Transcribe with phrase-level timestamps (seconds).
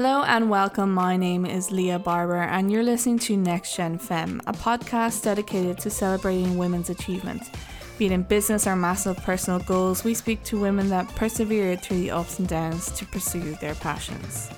[0.00, 0.94] Hello and welcome.
[0.94, 5.76] My name is Leah Barber, and you're listening to Next Gen Femme, a podcast dedicated
[5.78, 7.50] to celebrating women's achievements.
[7.98, 11.96] Be it in business or massive personal goals, we speak to women that persevered through
[11.96, 14.48] the ups and downs to pursue their passions.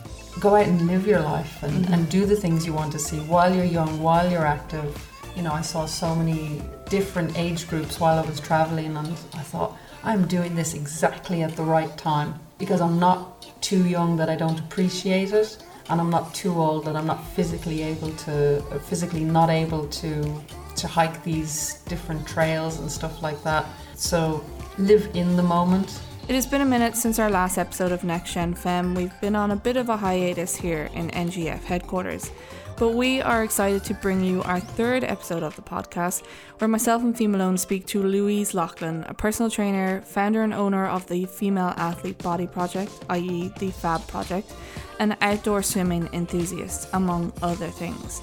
[0.41, 1.95] Go out and live your life and, mm-hmm.
[1.95, 4.95] and do the things you want to see while you're young, while you're active.
[5.35, 6.61] You know, I saw so many
[6.91, 11.57] different age groups while I was traveling, and I thought, I'm doing this exactly at
[11.57, 15.59] the right time because I'm not too young that I don't appreciate it,
[15.89, 19.87] and I'm not too old that I'm not physically able to, uh, physically not able
[19.89, 20.41] to,
[20.77, 23.67] to hike these different trails and stuff like that.
[23.95, 24.45] So
[24.79, 26.01] live in the moment.
[26.29, 28.95] It has been a minute since our last episode of Next Gen Femme.
[28.95, 32.31] We've been on a bit of a hiatus here in NGF headquarters.
[32.81, 36.23] But we are excited to bring you our third episode of the podcast,
[36.57, 40.87] where myself and Fee Malone speak to Louise Loughlin, a personal trainer, founder and owner
[40.87, 44.55] of the Female Athlete Body Project, i.e., the FAB Project,
[44.99, 48.23] and outdoor swimming enthusiast, among other things.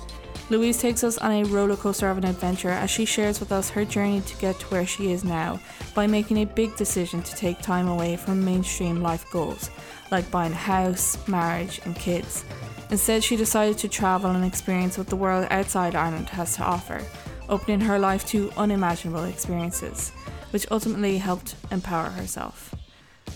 [0.50, 3.70] Louise takes us on a roller coaster of an adventure as she shares with us
[3.70, 5.60] her journey to get to where she is now
[5.94, 9.70] by making a big decision to take time away from mainstream life goals,
[10.10, 12.44] like buying a house, marriage, and kids.
[12.90, 17.02] Instead, she decided to travel and experience what the world outside Ireland has to offer,
[17.50, 20.12] opening her life to unimaginable experiences,
[20.52, 22.74] which ultimately helped empower herself.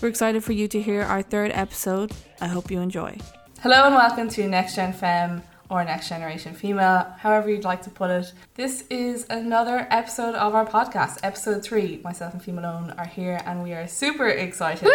[0.00, 2.12] We're excited for you to hear our third episode.
[2.40, 3.18] I hope you enjoy.
[3.60, 7.90] Hello and welcome to Next Gen Femme or Next Generation Female, however you'd like to
[7.90, 8.32] put it.
[8.54, 12.00] This is another episode of our podcast, episode three.
[12.02, 14.90] Myself and Fee Malone are here and we are super excited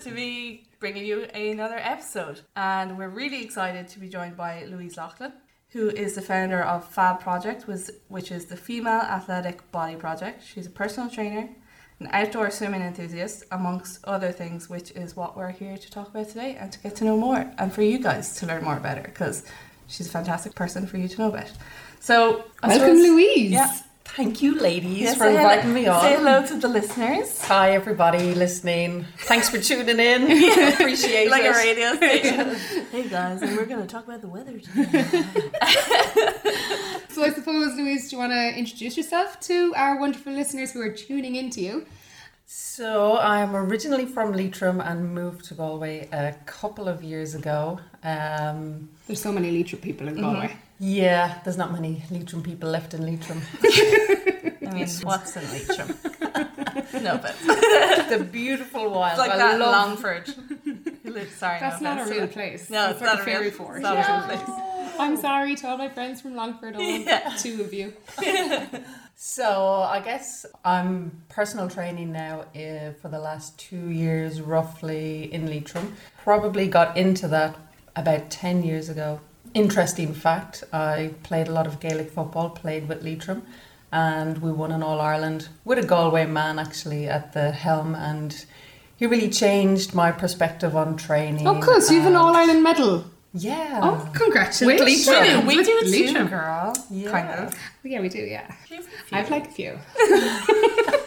[0.00, 2.40] to be bringing you another episode.
[2.56, 5.32] And we're really excited to be joined by Louise Loughlin,
[5.68, 7.66] who is the founder of Fab Project,
[8.08, 10.42] which is the Female Athletic Body Project.
[10.44, 11.50] She's a personal trainer,
[12.00, 16.28] an outdoor swimming enthusiast, amongst other things, which is what we're here to talk about
[16.28, 18.96] today and to get to know more and for you guys to learn more about
[18.96, 19.44] her because
[19.86, 21.52] she's a fantastic person for you to know about.
[22.00, 23.50] So, I welcome, suppose- Louise.
[23.52, 23.76] Yeah.
[24.16, 26.00] Thank you, ladies, Yes, for say hello- inviting me on.
[26.02, 27.40] Say hello to the listeners.
[27.42, 29.06] Hi, everybody listening.
[29.20, 30.26] Thanks for tuning in.
[30.28, 31.54] We appreciate like it.
[31.54, 32.86] a radio station.
[32.92, 35.24] hey guys, and we're going to talk about the weather today.
[37.10, 40.80] So I suppose, Louise, do you want to introduce yourself to our wonderful listeners who
[40.80, 41.84] are tuning into you?
[42.46, 47.80] So, I'm originally from Leitrim and moved to Galway a couple of years ago.
[48.04, 50.56] Um, There's so many Leitrim people in Galway.
[50.80, 53.40] Yeah, there's not many Leitrim people left in Leitrim.
[53.62, 55.88] I mean, what's in Leitrim?
[57.04, 57.36] no, but
[58.08, 59.12] the beautiful wild.
[59.12, 60.28] it's like I that love Longford.
[61.36, 62.16] Sorry, That's no not a offense.
[62.18, 62.70] real place.
[62.70, 63.80] No, it's it's like not a a real- fairy it's fort.
[63.82, 64.60] not a real place.
[64.98, 67.34] I'm sorry to all my friends from Longford, all Yeah.
[67.38, 67.92] two of you.
[69.16, 75.46] So I guess I'm personal training now uh, for the last two years, roughly in
[75.46, 75.94] Leitrim.
[76.22, 77.56] Probably got into that
[77.96, 79.20] about ten years ago.
[79.54, 83.42] Interesting fact: I played a lot of Gaelic football, played with Leitrim,
[83.92, 88.44] and we won an All Ireland with a Galway man actually at the helm, and
[88.96, 91.48] he really changed my perspective on training.
[91.48, 91.80] Oh, cool.
[91.80, 93.04] So you have an All Ireland medal.
[93.32, 93.80] Yeah.
[93.82, 95.06] Oh, congratulations.
[95.06, 95.46] Leitrim.
[95.46, 96.28] We do, we do it too, Leitrim.
[96.28, 96.74] girl.
[96.90, 97.10] Yeah.
[97.10, 97.54] Kind of.
[97.84, 98.52] Yeah, we do, yeah.
[99.12, 99.78] I've like a few.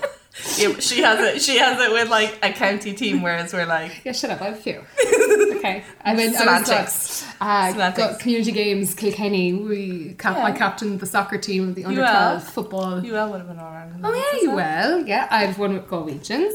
[0.58, 1.42] Yeah, she has it.
[1.42, 4.42] She has it with like a county team, whereas we're like Yeah, shut up.
[4.42, 4.82] I have a few.
[5.64, 5.82] Okay.
[6.04, 7.24] I I was Semantics.
[7.40, 7.98] got, uh, Semantics.
[7.98, 9.54] got community games, Kilkenny.
[9.54, 10.56] We cap- I Yeah.
[10.58, 13.04] captained the soccer team of the under 12 football.
[13.06, 13.88] you all would have been all right.
[14.04, 15.00] Oh yeah, you well.
[15.08, 16.52] Yeah, I've won with Galwegians.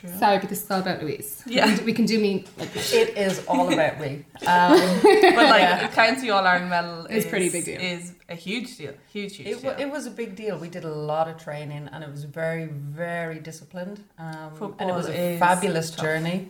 [0.00, 0.10] True.
[0.18, 1.42] Sorry, but this is all about Louise.
[1.46, 1.66] Yeah.
[1.66, 2.70] we, can- we can do me like.
[2.92, 4.24] It is all about me.
[4.46, 5.86] Um, But like Yeah.
[5.88, 7.80] a county All Ireland medal It's is pretty big deal.
[7.80, 8.94] Is a huge deal.
[9.12, 9.74] Huge, huge It, deal.
[9.78, 10.56] it was a big deal.
[10.58, 14.04] We did a lot of training and it was very, very disciplined.
[14.18, 16.04] Um, and it was a is fabulous tough.
[16.04, 16.48] journey.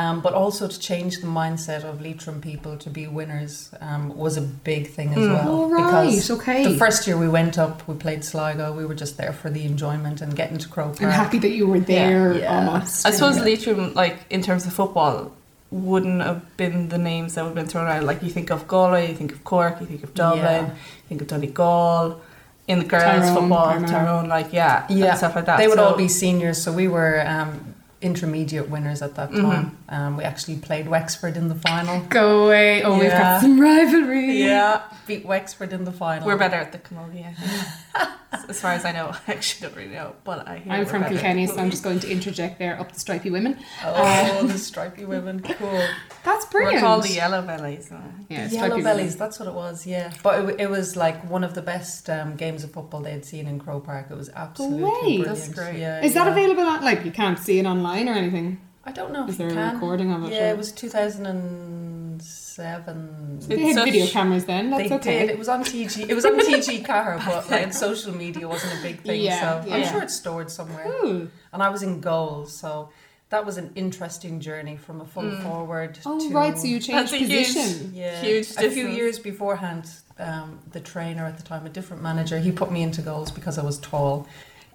[0.00, 4.36] Um, but also to change the mindset of Leitrim people to be winners um, was
[4.36, 5.32] a big thing as Mm.
[5.34, 5.48] well.
[5.54, 6.64] All right, Because okay.
[6.70, 8.66] the first year we went up, we played Sligo.
[8.80, 11.66] We were just there for the enjoyment and getting to Croke I'm happy that you
[11.66, 12.54] were there Yeah.
[12.54, 13.06] almost.
[13.06, 13.44] I suppose Yeah.
[13.48, 15.32] Leitrim, like in terms of football,
[15.70, 18.02] wouldn't have been the names that would have been thrown out.
[18.04, 20.60] Like you think of Galway, you think of Cork, you think of Dublin, Yeah.
[20.66, 22.20] you think of Donegal.
[22.68, 23.88] In the girls' Tyrone, football, Armagh.
[23.90, 25.56] Tyrone, like yeah, Yeah, and stuff like that.
[25.56, 29.42] They would So- all be seniors, so we were um, intermediate winners at that Mm-hmm.
[29.50, 29.78] time.
[29.88, 32.00] Um, we actually played Wexford in the final.
[32.08, 32.82] Go away.
[32.82, 34.42] Oh, we've got some rivalry.
[34.42, 36.26] Yeah, beat Wexford in the final.
[36.26, 38.10] We're better at the camogie, I think.
[38.50, 39.14] as far as I know.
[39.28, 41.82] I actually don't really know, but I hear I'm from better Kilkenny, so I'm just
[41.82, 43.58] going to interject there up the stripy women.
[43.84, 45.82] Oh, the stripy women, cool.
[46.24, 46.74] That's brilliant.
[46.76, 47.88] We're called the Yellow Bellies.
[47.88, 49.18] so- yeah, Yellow bellies, women.
[49.18, 50.12] that's what it was, yeah.
[50.24, 53.46] But it, it was like one of the best um, games of football they'd seen
[53.46, 54.08] in Croke Park.
[54.10, 54.90] It was absolutely way.
[54.90, 55.24] brilliant.
[55.26, 55.78] That's great.
[55.78, 58.60] Yeah, Is that available on, like, you can't see it online or anything?
[58.84, 59.74] I don't know if Is you there a can.
[59.74, 60.32] recording of it?
[60.32, 63.40] Yeah, or- it was 2000 and 2007.
[63.48, 64.70] They had Such- video cameras then.
[64.70, 65.18] That's they okay.
[65.20, 65.30] did.
[65.30, 66.08] It was on TG.
[66.08, 69.20] It was on TG Ceathair, but like social media wasn't a big thing.
[69.22, 70.86] Yeah, so I'm sure it's stored somewhere.
[71.04, 71.30] Ooh.
[71.52, 72.90] And I was in goals, so
[73.30, 75.98] that was an interesting journey from a full forward.
[76.06, 77.92] Oh to, right, so you changed That's a huge- position.
[77.94, 79.90] yeah, Huge a few years beforehand.
[80.18, 83.58] Um, the trainer at the time, a different manager, he put me into goals because
[83.58, 84.26] I was tall.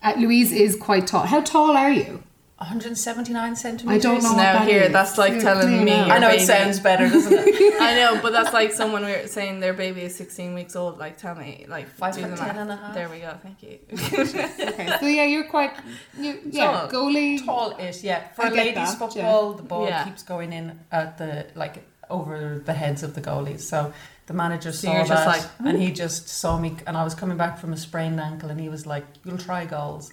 [0.04, 1.26] Uh, Louise is quite tall.
[1.26, 2.22] How tall are you?
[2.62, 4.06] 179 centimeters.
[4.06, 4.30] I don't know.
[4.30, 4.92] what Now that here, is.
[4.94, 7.74] that's like Clear- telling me I know baby- it sounds better, doesn't it?
[7.82, 11.00] I know, but that's like someone we were saying their baby is 16 weeks old.
[11.00, 12.56] Like, tell me, like, Five do foot the math.
[12.58, 12.94] and a half.
[12.94, 13.36] There we go.
[13.42, 13.80] Thank you.
[14.72, 15.72] Okay, so yeah, you're quite.
[16.18, 16.90] You, yeah, Tall.
[16.90, 17.44] goalie.
[17.44, 18.28] Tall-ish, yeah.
[18.30, 20.04] For I get ladies that, football, the ball Yeah.
[20.06, 23.62] keeps going in at the like over the heads of the goalies.
[23.62, 23.92] So
[24.28, 25.44] the manager So saw you're just that, like,
[25.74, 28.60] and he just saw me, and I was coming back from a sprained ankle, and
[28.60, 30.12] he was like, "You'll try goals."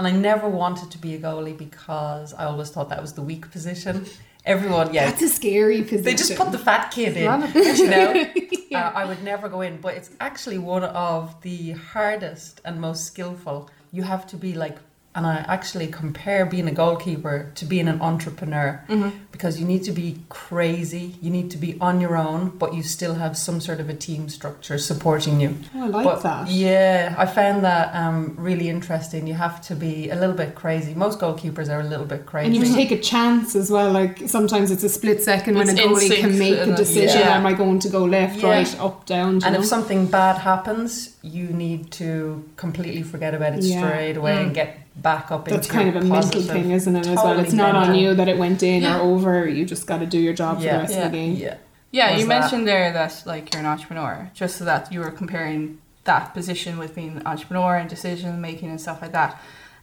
[0.00, 3.20] And I never wanted to be a goalie because I always thought that was the
[3.20, 4.06] weak position.
[4.46, 6.04] Everyone, yeah, That's a scary position.
[6.04, 7.24] they just put the fat kid in,
[7.54, 8.12] you know.
[8.12, 8.32] Yeah.
[8.72, 13.04] Uh, I would never go in, but it's actually one of the hardest and most
[13.04, 13.68] skillful.
[13.90, 14.78] You have to be like,
[15.12, 19.10] and I actually compare being a goalkeeper to being an entrepreneur mm-hmm.
[19.32, 22.84] because you need to be crazy, you need to be on your own, but you
[22.84, 25.56] still have some sort of a team structure supporting you.
[25.74, 26.48] Oh, I like but that.
[26.48, 29.26] yeah, I found that um, really interesting.
[29.26, 30.94] You have to be a little bit crazy.
[30.94, 32.46] Most goalkeepers are a little bit crazy.
[32.46, 33.90] And you take a chance as well.
[33.90, 37.18] Like sometimes it's a split second when a goalie can make a uh, decision.
[37.18, 37.36] Yeah.
[37.36, 38.50] Am I going to go left, Yeah.
[38.50, 39.40] right, up, down?
[39.40, 39.60] do And know?
[39.60, 43.88] if something bad happens, you need to completely forget about it Yeah.
[43.88, 44.54] straight away and mm.
[44.54, 47.06] get back up That's kind of a mental thing, isn't it?
[47.06, 49.48] As well, it's not on you that it went in or over.
[49.48, 51.06] You just got to do your job for the rest Yeah.
[51.06, 51.36] of the game.
[51.36, 51.56] Yeah.
[51.92, 55.00] Yeah, Was you that- mentioned there that like you're an entrepreneur, just so that you
[55.00, 59.40] were comparing that position with being an entrepreneur and decision making and stuff like that.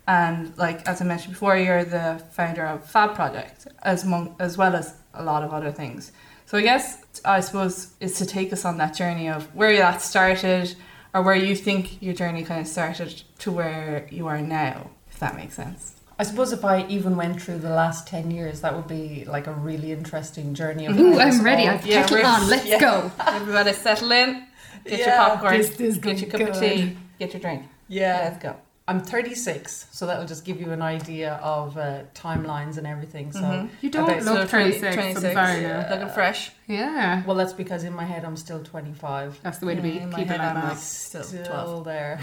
[0.07, 4.57] And like as I mentioned before, you're the founder of Fab Project as mon- as
[4.57, 6.12] well as a lot of other things.
[6.45, 10.01] So I guess I suppose is to take us on that journey of where that
[10.01, 10.75] started
[11.13, 15.22] or where you think your journey kind of started to where you are now, if
[15.22, 15.96] that makes sense.
[16.19, 19.48] I suppose if I even went through the last 10 years, that would be like
[19.48, 20.86] a really interesting journey.
[20.86, 21.68] Of Ooh, how I'm ready.
[21.68, 22.48] I've Yeah, kettle on.
[22.48, 22.80] Let's yeah.
[22.80, 23.12] go.
[23.28, 24.44] Everybody settle in,
[24.86, 27.64] get your popcorn, this is get your cup of tea, get your drink.
[27.88, 28.19] Yeah.
[28.30, 28.58] Let's go.
[28.90, 33.31] I'm 36, so that'll just give you an idea of uh, timelines and everything.
[33.34, 33.69] So, Mhm.
[33.81, 34.96] You don't about- look So 36.
[34.96, 35.88] 26, I'm sorry yeah.
[35.92, 36.52] Looking fresh.
[36.68, 37.24] Yeah.
[37.25, 39.40] well, that's because in my head I'm still 25.
[39.44, 39.98] That's the way to be.
[39.98, 40.69] In my Keep it head, like I'm that.
[40.69, 41.86] like still, still 12.
[41.86, 42.19] there.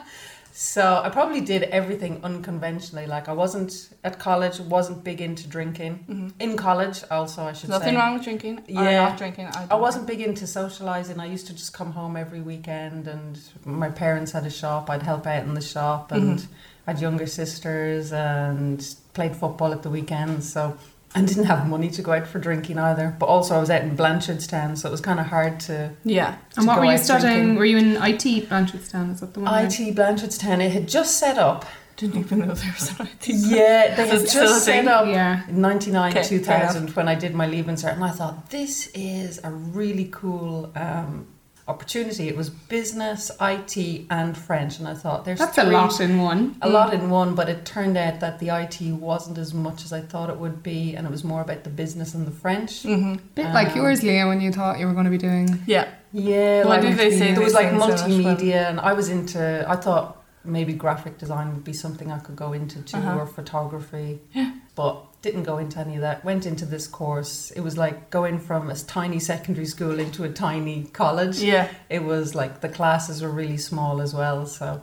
[0.64, 3.08] so I probably did everything unconventionally.
[3.08, 3.72] Like I wasn't
[4.04, 5.94] at college, wasn't big into drinking.
[6.08, 6.34] Mhm.
[6.40, 9.06] In college, also I should Nothing say, Nothing wrong with drinking Yeah.
[9.10, 9.48] not drinking.
[9.48, 11.20] I, I wasn't big into socializing.
[11.20, 14.90] I used to just come home every weekend, and my parents had a shop.
[14.92, 16.48] I'd help out in the shop, and Mhm.
[16.88, 18.78] I had younger sisters, and
[19.14, 20.52] played football at the weekends.
[20.54, 20.78] So
[21.14, 23.16] I didn't have money to go out for drinking either.
[23.20, 25.92] But also I was out in Blanchardstown, so it was kind of hard to.
[26.04, 26.38] Yeah.
[26.58, 27.34] And what were you studying?
[27.34, 27.56] drinking.
[27.56, 29.12] Were you in IT, Blanchardstown?
[29.14, 29.66] Is that the one?
[29.66, 30.62] IT Blanchardstown.
[30.62, 31.66] It had just set up.
[31.98, 33.28] Didn't even know there was an IT.
[33.28, 35.06] Yeah, they had it's still a just set up.
[35.06, 35.48] Yeah.
[35.48, 39.40] in 99, okay, 2000 when I did my leaving cert and I thought this is
[39.44, 41.28] a really cool um,
[41.68, 46.20] opportunity it was business IT and French and I thought there's That's a lot in
[46.20, 46.56] one.
[46.62, 49.94] a lot in one but it turned out that the IT wasn't as much as
[49.94, 52.84] I thought it would be and it was more about the business and the French
[52.84, 53.16] Mm-hmm.
[53.36, 55.62] Bit like Um, yours, Leah, when you thought you were going to be doing.
[55.68, 55.88] Yeah.
[56.12, 58.80] yeah What like did they say there was like say in so much multimedia and
[58.80, 62.82] I was into I thought maybe graphic design would be something I could go into
[62.82, 63.20] too Uh-huh.
[63.20, 64.52] or photography Yeah.
[64.76, 68.40] but didn't go into any of that went into this course it was like going
[68.40, 71.68] from a tiny secondary school into a tiny college Yeah.
[71.90, 74.82] it was like the classes were really small as well so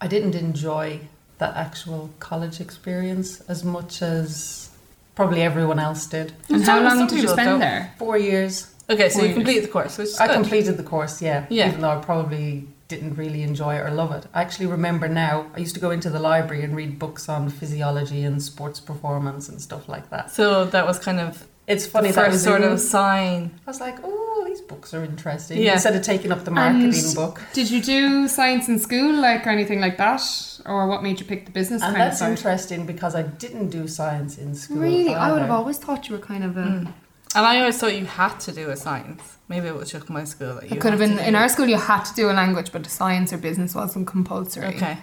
[0.00, 1.00] I didn't enjoy
[1.38, 4.70] that actual college experience as much as
[5.14, 7.60] probably everyone else did And Some- how long did you spend don't.
[7.60, 7.92] there?
[7.98, 9.34] four years Okay, so Four you years.
[9.36, 10.34] completed the course, which I good.
[10.34, 11.68] completed the course, yeah, Yeah.
[11.68, 14.26] Even though I probably didn't really enjoy it or love it.
[14.32, 17.48] I actually remember now, I used to go into the library and read books on
[17.48, 20.30] physiology and sports performance and stuff like that.
[20.30, 23.58] So that was kind of It's funny the that was sort in- of sign.
[23.66, 25.60] I was like, oh, these books are interesting.
[25.60, 25.72] Yeah.
[25.72, 27.42] Instead of taking up the marketing And- book.
[27.54, 30.22] Did you do science in school, like or anything like that,
[30.64, 32.30] or what made you pick the business And kind of that's side?
[32.30, 34.78] interesting because I didn't do science in school.
[34.78, 36.62] Really, I would have always thought you were kind of a.
[36.62, 36.92] Mm.
[37.34, 39.36] And I always thought you had to do a science.
[39.48, 41.38] Maybe it was just my school that you It could have been to in do.
[41.38, 41.66] our school.
[41.66, 44.66] You had to do a language, but science or business wasn't compulsory.
[44.66, 44.98] Okay.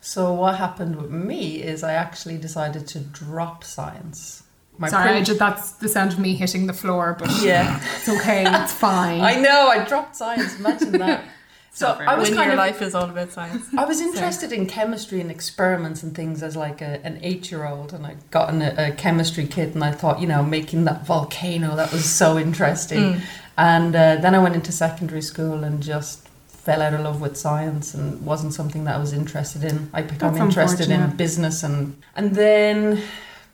[0.00, 4.42] So what happened with me is I actually decided to drop science.
[4.78, 7.80] My Sorry, I prin- just, that's the sound of me hitting the floor, but yeah.
[7.96, 8.44] it's okay.
[8.46, 9.20] It's fine.
[9.22, 11.24] I know, I dropped science, imagine that.
[11.76, 13.66] So I was when kind your of life is all about science.
[13.76, 17.66] I was interested in chemistry and experiments and things as like a, an eight year
[17.66, 20.86] old, and I got in a, a chemistry kit, and I thought, you know, making
[20.86, 23.00] that volcano that was so interesting.
[23.00, 23.20] Mm.
[23.58, 27.36] And uh, then I went into secondary school and just fell out of love with
[27.36, 29.90] science and wasn't something that I was interested in.
[29.92, 33.02] I became That's interested in business and and then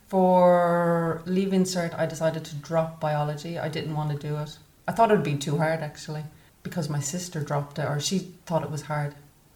[0.06, 3.58] for leaving cert, I decided to drop biology.
[3.58, 4.56] I didn't want to do it.
[4.86, 6.22] I thought it would be too hard actually
[6.62, 9.14] because my sister dropped it or she thought it was hard.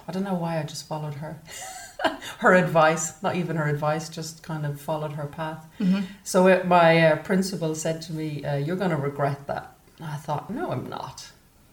[0.08, 1.40] I don't know why I just followed her.
[2.38, 5.66] her advice, not even her advice, just kind of followed her path.
[5.80, 6.02] Mm-hmm.
[6.24, 10.06] So uh, my uh, principal said to me, uh, "You're going to regret that." And
[10.06, 11.30] I thought, "No, I'm not.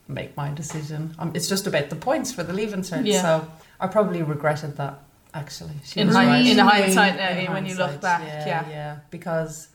[0.07, 1.15] Make my decision.
[1.19, 3.21] Um, it's just about the points for the leaving cert." Yeah.
[3.21, 3.47] So
[3.79, 4.99] I probably regretted that.
[5.35, 6.45] Actually, she In, was right.
[6.45, 8.69] in hindsight, In now, when you look back, yeah, yeah.
[8.69, 9.67] yeah, because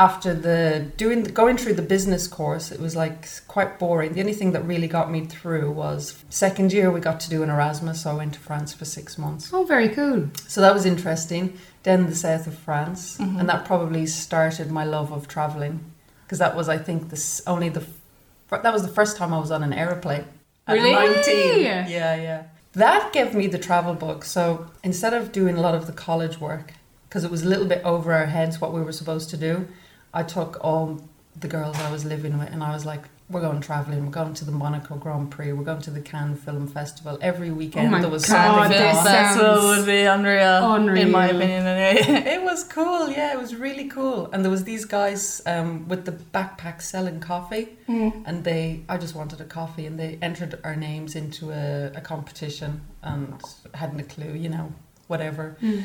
[0.00, 4.14] after the doing going through the business course, it was like quite boring.
[4.14, 7.42] The only thing that really got me through was second year we got to do
[7.42, 9.50] an Erasmus, so I went to France for six months.
[9.52, 10.30] Oh, very cool.
[10.48, 11.52] So that was interesting.
[11.82, 13.40] Then the south of France, Mhm.
[13.40, 15.80] and that probably started my love of traveling
[16.24, 17.84] because that was, I think, this only the
[18.50, 20.24] that was the first time I was on an aeroplane.
[20.66, 20.92] At Really?
[20.92, 21.60] 19.
[21.62, 21.86] Yeah.
[21.86, 22.42] Yeah, yeah.
[22.72, 24.24] That gave me the travel book.
[24.24, 26.72] So instead of doing a lot of the college work,
[27.08, 29.66] because it was a little bit over our heads what we were supposed to do,
[30.12, 31.00] I took all
[31.38, 34.04] the girls I was living with and I was like, we're going traveling.
[34.04, 35.52] We're going to the Monaco Grand Prix.
[35.52, 37.16] We're going to the Cannes Film Festival.
[37.22, 41.28] Every weekend Oh my there was God, something this Festival would be unreal, in my
[41.28, 41.64] opinion.
[41.66, 42.30] Anyway.
[42.34, 44.28] It was cool, yeah, it was really cool.
[44.32, 47.78] And there was these guys um, with the backpacks selling coffee,
[48.26, 52.00] and they, I just wanted a coffee, and they entered our names into a, a
[52.00, 53.40] competition, and
[53.74, 54.72] hadn't a clue, you know,
[55.06, 55.56] whatever.
[55.62, 55.84] Mm.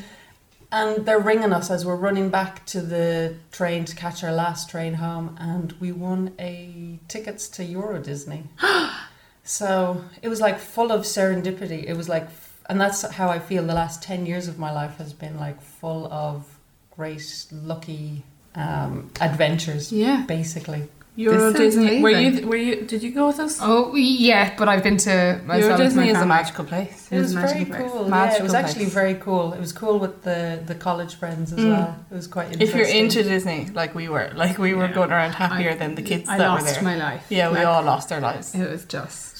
[0.72, 4.68] And they're ringing us as we're running back to the train to catch our last
[4.68, 8.44] train home, and we won a tickets to Euro Disney.
[9.44, 11.84] so it was like full of serendipity.
[11.84, 12.28] It was like,
[12.68, 13.64] and that's how I feel.
[13.64, 16.58] The last ten years of my life has been like full of
[16.90, 18.24] great, lucky
[18.56, 19.92] um, adventures.
[19.92, 20.24] Yeah.
[20.26, 22.02] Basically, Euro sounds Disney.
[22.02, 22.46] Were you?
[22.46, 22.82] Were you?
[22.82, 23.58] Did you go with us?
[23.62, 27.08] Oh, yeah, but I've been to myself Euro Disney my is a magical place.
[27.10, 27.90] it was a very magical place.
[27.90, 28.00] cool.
[28.02, 28.94] yeah, it Magical was actually place.
[28.94, 29.52] very cool.
[29.54, 31.70] It was cool with the the college friends as Mm.
[31.70, 31.96] well.
[32.10, 32.68] It was quite interesting.
[32.68, 34.92] If you're into Disney, like we were, like we were Yeah.
[34.98, 36.82] going around happier I- than the kids I that were lost there.
[36.82, 37.24] my life.
[37.30, 38.54] yeah, we Like, all lost our lives.
[38.54, 39.35] It was just.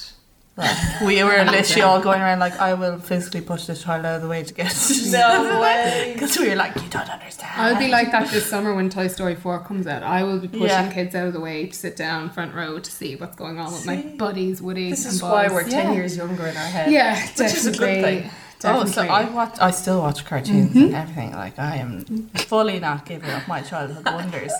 [0.56, 4.16] Like, we were literally all going around like, I will physically push this child out
[4.16, 4.74] of the way to get.
[5.10, 6.12] No way.
[6.14, 7.52] Because we were like, you don't understand.
[7.60, 10.02] I'll be like that this summer when Toy Story 4 comes out.
[10.02, 10.90] I will be pushing Yeah.
[10.90, 13.70] kids out of the way to sit down front row to see what's going on
[13.72, 15.30] with my buddies, Woody This and is Buzz.
[15.30, 15.92] why we're ten Yeah.
[15.92, 16.90] years younger in our head.
[16.90, 18.20] Yeah, Which is a good definitely.
[18.22, 18.30] thing.
[18.64, 19.56] Oh, so I watch.
[19.60, 20.84] I still watch cartoons mm-hmm.
[20.86, 21.32] and everything.
[21.32, 22.00] Like I am
[22.36, 24.52] fully not giving up my childhood wonders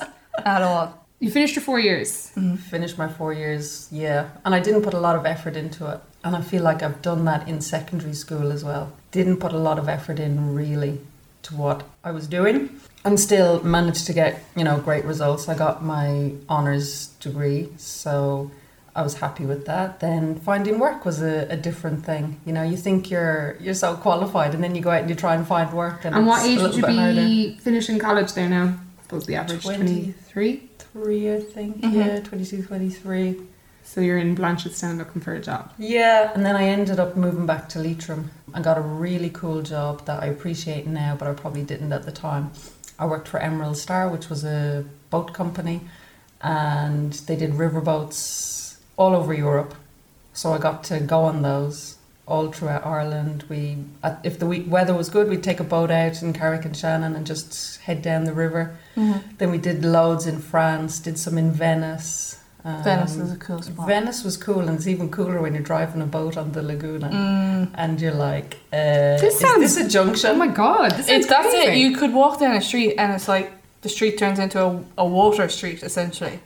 [0.45, 1.06] at all.
[1.19, 2.33] You finished your four years.
[2.37, 2.57] Mm-hmm.
[2.57, 6.01] Finished my four years, yeah, and I didn't put a lot of effort into it,
[6.23, 8.93] and I feel like I've done that in secondary school as well.
[9.13, 11.01] Didn't put a lot of effort in really
[11.45, 15.49] to what I was doing, and still managed to get you know great results.
[15.49, 18.51] I got my honors degree, so
[18.95, 20.01] I was happy with that.
[20.01, 22.41] Then finding work was a, a different thing.
[22.45, 25.17] You know, you think you're you're so qualified, and then you go out and you
[25.17, 27.15] try and find work, and, And what age would you bit harder.
[27.15, 28.75] be finishing college there now?
[29.07, 29.79] Suppose the average 20.
[29.79, 30.69] 23.
[30.93, 31.81] Three, I think.
[31.81, 31.95] Mhm.
[31.95, 33.41] Yeah, 22, 23.
[33.85, 35.71] So you're in Blanchardstown looking for a job.
[35.79, 39.63] Yeah, and then I ended up moving back to Leitrim and got a really cool
[39.63, 42.51] job that I appreciate now, but I probably didn't at the time.
[42.99, 45.83] I worked for Emerald Star, which was a boat company,
[46.41, 49.75] and they did riverboats all over Europe.
[50.33, 51.96] So I got to go on those
[52.27, 53.45] all throughout Ireland.
[53.49, 53.79] We,
[54.25, 57.81] if the week weather was good, we'd take a boat out in Carrick-on-Shannon and just
[57.83, 58.77] head down the river.
[58.97, 62.41] Then we did loads in France, did some in Venice.
[62.65, 63.87] Um, Venice is a cool spot.
[63.87, 67.09] Venice was cool, and it's even cooler when you're driving a boat on the Laguna,
[67.11, 67.71] Mm.
[67.75, 71.31] and you're like, uh, This "Is this a junction?" Oh my god, this It's is
[71.31, 71.77] that's it.
[71.77, 73.53] You could walk down a street and it's like
[73.83, 76.41] the street turns into a, a water street essentially.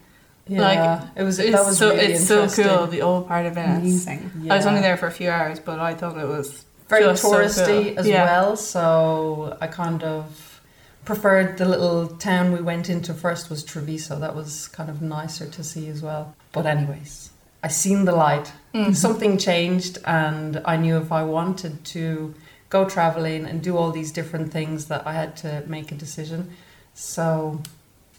[0.51, 0.61] Yeah,
[1.03, 1.39] like, it was.
[1.39, 2.87] It's that was so really it's so cool.
[2.87, 3.79] The old part of Venice.
[4.07, 4.31] amazing.
[4.43, 4.53] Yeah.
[4.55, 7.23] I was only there for a few hours, but I thought it was very just
[7.23, 7.99] so touristy cool.
[8.01, 8.25] as Yeah.
[8.25, 8.57] well.
[8.57, 10.61] So I kind of
[11.05, 14.19] preferred the little town we went into first was Treviso.
[14.19, 16.35] That was kind of nicer to see as well.
[16.53, 17.31] But anyways,
[17.63, 18.53] I seen the light.
[18.75, 18.95] Mhm.
[18.97, 22.35] Something changed, and I knew if I wanted to
[22.71, 26.51] go traveling and do all these different things, that I had to make a decision.
[26.95, 27.61] So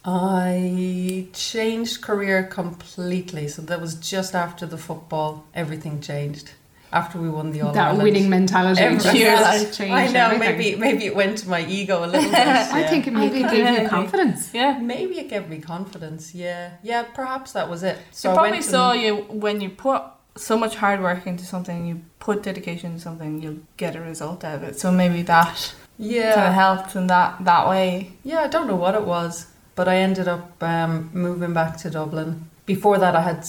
[0.03, 3.47] I changed career completely.
[3.47, 5.45] So that was just after the football.
[5.53, 6.51] Everything changed
[6.93, 8.03] after we won the All that Ireland.
[8.03, 8.81] winning mentality.
[8.81, 9.57] Every- just Yeah.
[9.71, 10.25] changed I know.
[10.31, 10.39] everything.
[10.39, 12.33] Maybe maybe it went to my ego a little bit.
[12.39, 12.87] I yeah.
[12.89, 14.49] think it maybe I gave you confidence.
[14.53, 14.77] Yeah.
[14.79, 16.33] maybe it gave me confidence.
[16.35, 17.03] Yeah, yeah.
[17.03, 17.97] Perhaps that was it.
[18.11, 20.01] So They I probably went saw and- you when you put
[20.35, 24.43] so much hard work into something, you put dedication into something, you'll get a result
[24.43, 24.79] out of it.
[24.79, 26.33] So maybe that Yeah.
[26.35, 28.13] kind of helped in that that way.
[28.23, 29.45] Yeah, I don't know what it was,
[29.81, 32.29] but I ended up um, moving back to Dublin.
[32.67, 33.39] Before that, I had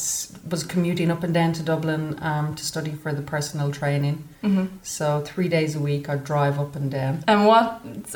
[0.53, 4.17] was commuting up and down to Dublin um, to study for the personal training.
[4.41, 7.15] hmm So three days a week, I'd drive up and down.
[7.29, 7.69] And what?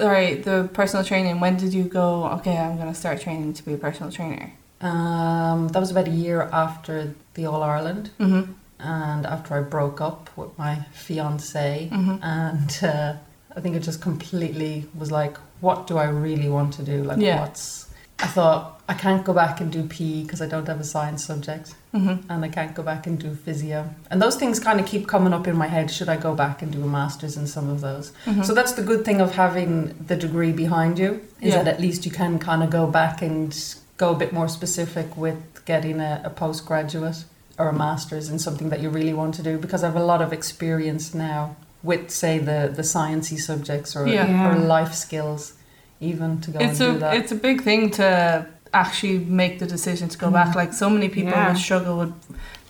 [0.03, 1.35] Sorry, the personal training.
[1.45, 2.25] When did you go?
[2.37, 4.49] Okay, I'm going to start training to be a personal trainer.
[4.91, 8.45] Um, that was about a year after the All Ireland, Mm-hmm.
[8.81, 12.17] and after I broke up with my fiance, Mm-hmm.
[12.41, 13.13] and uh,
[13.57, 16.97] I think it just completely was like, what do I really want to do?
[17.11, 17.41] Like, Yeah.
[17.41, 17.85] what's?
[18.19, 21.25] I thought I can't go back and do PE because I don't have a science
[21.25, 21.75] subject.
[21.95, 22.31] Mm-hmm.
[22.31, 23.89] and I can't go back and do physio.
[24.11, 25.91] And those things kind of keep coming up in my head.
[25.91, 28.13] Should I go back and do a master's in some of those?
[28.27, 28.43] Mm-hmm.
[28.43, 31.63] So that's the good thing of having the degree behind you is Yeah.
[31.63, 33.57] that at least you can kind of go back and
[33.97, 37.25] go a bit more specific with getting a, a postgraduate
[37.59, 39.57] or a master's in something that you really want to do.
[39.57, 44.07] Because I have a lot of experience now with, say, the the sciencey subjects or,
[44.07, 44.53] Yeah.
[44.53, 45.55] Or life skills,
[46.01, 47.15] even to go it's and a do that.
[47.17, 50.49] it's a big thing to actually make the decision to go back.
[50.49, 50.59] Mm-hmm.
[50.59, 51.49] Like so many people Yeah.
[51.49, 52.13] would struggle with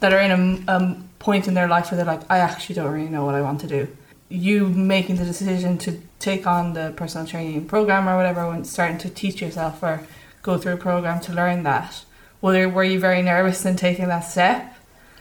[0.00, 2.92] that are in a, a point in their life where they're like, I actually don't
[2.92, 3.88] really know what I want to do.
[4.28, 8.98] You making the decision to take on the personal training program or whatever, and starting
[8.98, 10.00] to teach yourself or
[10.42, 12.04] go through a program to learn that.
[12.42, 14.72] Were were you very nervous in taking that step?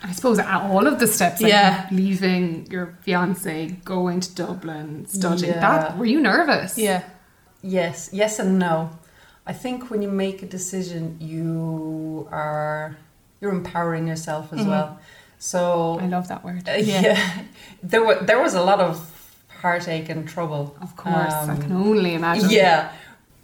[0.03, 1.87] I suppose at all of the steps, like Yeah.
[1.91, 5.53] leaving your fiance, going to Dublin, studying.
[5.53, 5.59] Yeah.
[5.61, 6.77] That were you nervous?
[6.77, 7.01] Yeah.
[7.65, 8.89] Yes, yes and no.
[9.47, 12.95] I think when you make a decision, you are
[13.41, 14.69] you're empowering yourself as Mhm.
[14.69, 14.89] well.
[15.39, 16.67] So I love that word.
[16.69, 17.01] uh, Yeah.
[17.01, 17.19] yeah.
[17.83, 18.93] there were there was a lot of
[19.61, 20.75] heartache and trouble.
[20.81, 22.49] Of course, I Um, can only imagine.
[22.49, 22.89] Yeah,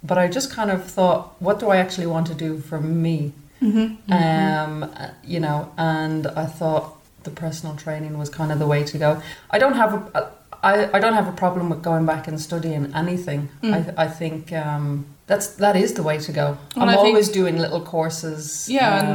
[0.02, 3.32] but I just kind of thought, what do I actually want to do for me?
[3.60, 4.12] Mm-hmm.
[4.12, 6.84] Um, uh, you know, and I thought
[7.24, 9.10] the personal training was kind of the way to go.
[9.54, 10.22] I don't have a,
[10.62, 13.48] I, I don't have a problem with going back and studying anything.
[13.62, 13.94] Mm.
[13.98, 16.56] I, I think um, that's that is the way to go.
[16.76, 18.68] Well, I'm I think- always doing little courses.
[18.68, 19.08] Yeah, um,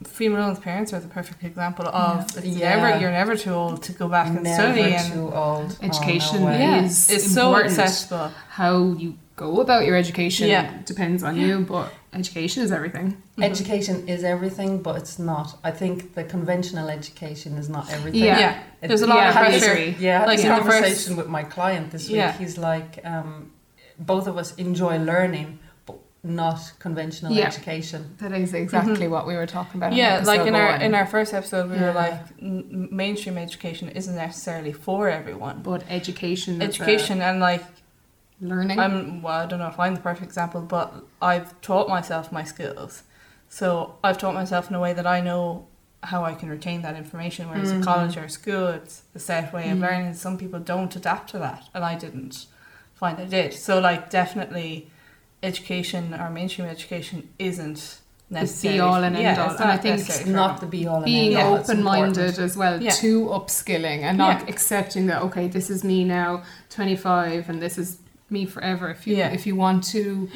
[0.00, 2.76] and female parents are the perfect example of it's Yeah.
[2.76, 5.32] never you're never too old to go back and never study and too old.
[5.34, 7.78] Oh, no Education yeah, is it's so important.
[7.78, 8.30] accessible.
[8.50, 10.70] How you go about your education Yeah.
[10.84, 13.16] depends on you, but education is everything.
[13.38, 13.44] Mhm.
[13.44, 15.58] Education is everything, but it's not.
[15.64, 18.22] I think the conventional education is not everything.
[18.24, 18.38] Yeah.
[18.38, 19.70] Yeah, It- there's a lot Yeah, of I pressure.
[19.72, 19.96] agree.
[19.98, 22.16] Yeah, I had Like this in first- conversation with my client this week.
[22.16, 22.32] Yeah.
[22.32, 23.50] He's like, um,
[23.98, 27.46] both of us enjoy learning, but not conventional Yeah.
[27.46, 28.00] education.
[28.18, 29.90] That is exactly what we were talking about.
[29.92, 29.98] Mm-hmm.
[29.98, 30.82] Yeah, in like in our one.
[30.82, 35.60] in our first episode, we were like, n- mainstream education isn't necessarily for everyone.
[35.62, 37.64] but education, is, Education and like
[38.42, 38.78] learning.
[38.78, 42.44] I'm well, I don't know if I'm the perfect example, but I've taught myself my
[42.44, 43.02] skills.
[43.48, 45.66] So I've taught myself in a way that I know
[46.02, 47.48] how I can retain that information.
[47.48, 47.76] Whereas Mhm.
[47.76, 49.82] in college or school, it's the set way of Mhm.
[49.82, 50.14] learning.
[50.14, 52.46] Some people don't adapt to that, and I didn't
[52.94, 53.54] find I did.
[53.54, 54.90] So like definitely,
[55.42, 57.98] education or mainstream education isn't
[58.30, 58.74] necessary.
[58.76, 59.50] be-all and yeah, end-all.
[59.56, 61.56] And I think It's not the be all and being end all.
[61.56, 62.90] It's open-minded as well Yeah.
[62.92, 64.46] to upskilling and not Yeah.
[64.48, 67.98] accepting that okay this is me now 25 and this is
[68.32, 69.28] me forever if you Yeah.
[69.38, 70.28] if you want to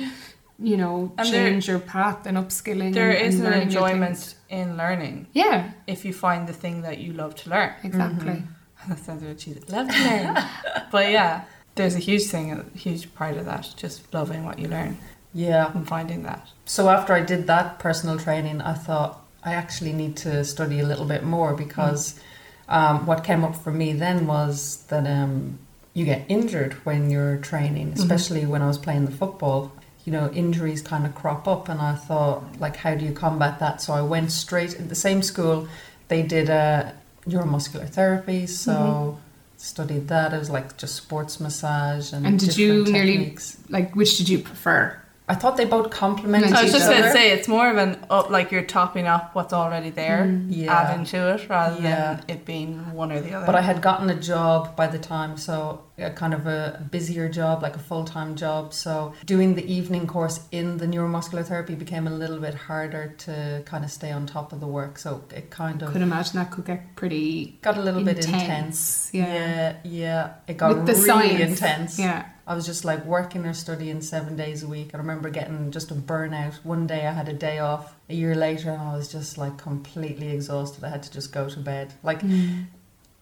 [0.59, 4.35] you know And there- change your path then upskilling There and, is and an enjoyment
[4.49, 7.73] in learning yeah if you find the thing that you love to learn.
[7.83, 8.43] exactly
[8.89, 9.61] That sounds a bit cheesy.
[9.69, 10.37] Love to learn.
[10.93, 11.43] but yeah,
[11.75, 14.97] there's a huge thing, a huge part of that, just loving what you learn
[15.35, 15.73] Yeah.
[15.75, 16.43] and finding that.
[16.67, 20.87] So after I did that personal training, I thought I actually need to study a
[20.87, 22.21] little bit more because
[22.69, 25.59] um, what came up for me then was that um,
[25.97, 28.01] you get injured when you're training, mm-hmm.
[28.03, 29.73] especially when I was playing the football.
[30.05, 33.59] You know, injuries kind of crop up, and I thought, like, how do you combat
[33.61, 33.81] that?
[33.81, 35.69] So I went straight in the same school.
[36.09, 36.95] They did a
[37.27, 39.21] neuromuscular therapy, so mm-hmm.
[39.57, 40.35] studied that.
[40.35, 42.27] It was like just sports massage and.
[42.27, 43.57] And did you different nearly- techniques.
[43.71, 47.03] like which did you prefer I thought they both complemented I I was just going
[47.03, 50.47] to say, it's more of an, up, like you're topping up what's already there, Mm.
[50.51, 50.73] yeah.
[50.73, 52.15] adding to it, rather Yeah.
[52.15, 53.47] than it being one or the other.
[53.47, 57.29] But I had gotten a job by the time, so a kind of a busier
[57.29, 58.75] job, like a full time job.
[58.75, 63.63] So doing the evening course in the neuromuscular therapy became a little bit harder to
[63.65, 64.99] kind of stay on top of the work.
[64.99, 68.33] So it kind of could imagine that could get pretty got a little bit intense.
[68.43, 71.51] intense yeah Yeah, yeah, it got With the really science.
[71.61, 71.99] intense.
[71.99, 74.91] yeah I was just like working or studying seven days a week.
[74.95, 76.55] I remember getting just a burnout.
[76.65, 77.97] One day I had a day off.
[78.09, 80.85] A year later, and I was just like completely exhausted.
[80.85, 81.93] I had to just go to bed.
[82.05, 82.67] Like Mm.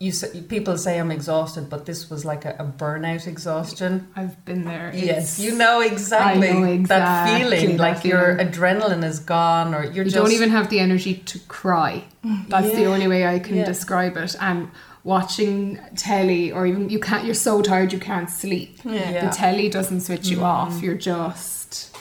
[0.00, 0.12] You
[0.48, 4.08] people say I'm exhausted, but this was like a, a burnout exhaustion.
[4.16, 4.92] I've been there.
[4.94, 10.04] Yes, you know exactly, know that feeling, that like your adrenaline is gone, or you're
[10.04, 12.04] You just don't even have the energy to cry.
[12.48, 13.64] That's the only way I can Yeah.
[13.64, 14.34] describe it.
[14.40, 14.70] And
[15.04, 17.24] watching telly, or even you can't.
[17.24, 18.78] You're so tired you can't sleep.
[18.84, 19.10] Yeah.
[19.10, 19.28] Yeah.
[19.28, 20.44] The telly doesn't switch you mm-hmm.
[20.44, 20.82] off.
[20.82, 21.96] You're just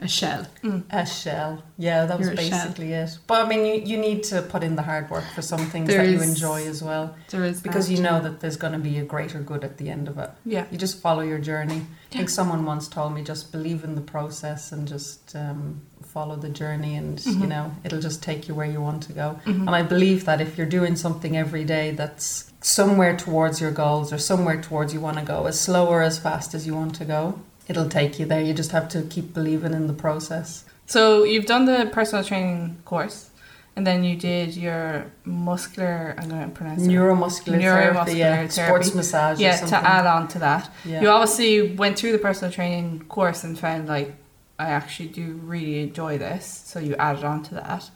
[0.00, 0.46] a shell.
[0.90, 1.62] a shell.
[1.78, 2.50] Yeah, that was You're a shell.
[2.64, 3.18] basically it.
[3.26, 5.88] But I mean, you, you need to put in the hard work for some things
[5.88, 7.94] that you enjoy as well, There is because that.
[7.94, 10.30] you know that there's going to be a greater good at the end of it.
[10.44, 10.66] Yeah.
[10.70, 11.82] You just follow your journey.
[12.12, 16.36] I think someone once told me just believe in the process and just um, follow
[16.36, 17.40] the journey, and Mm-hmm.
[17.42, 19.40] you know it'll just take you where you want to go.
[19.46, 24.12] And I believe that if you're doing something every day that's somewhere towards your goals
[24.12, 26.94] or somewhere towards you want to go, as slow or as fast as you want
[26.96, 28.40] to go, it'll take you there.
[28.42, 30.64] You just have to keep believing in the process.
[30.86, 33.30] So you've done the personal training course,
[33.76, 36.14] and then you did your muscular.
[36.18, 36.88] I'm going to pronounce it.
[36.90, 38.96] Neuromuscular, therapy, yeah, Neuromuscular sports therapy.
[38.96, 39.38] massage.
[39.38, 39.80] or Yeah, something.
[39.80, 41.00] to add on to that, Yeah.
[41.00, 44.14] you obviously went through the personal training course and found like
[44.58, 47.90] I actually do really enjoy this, so you added on to that.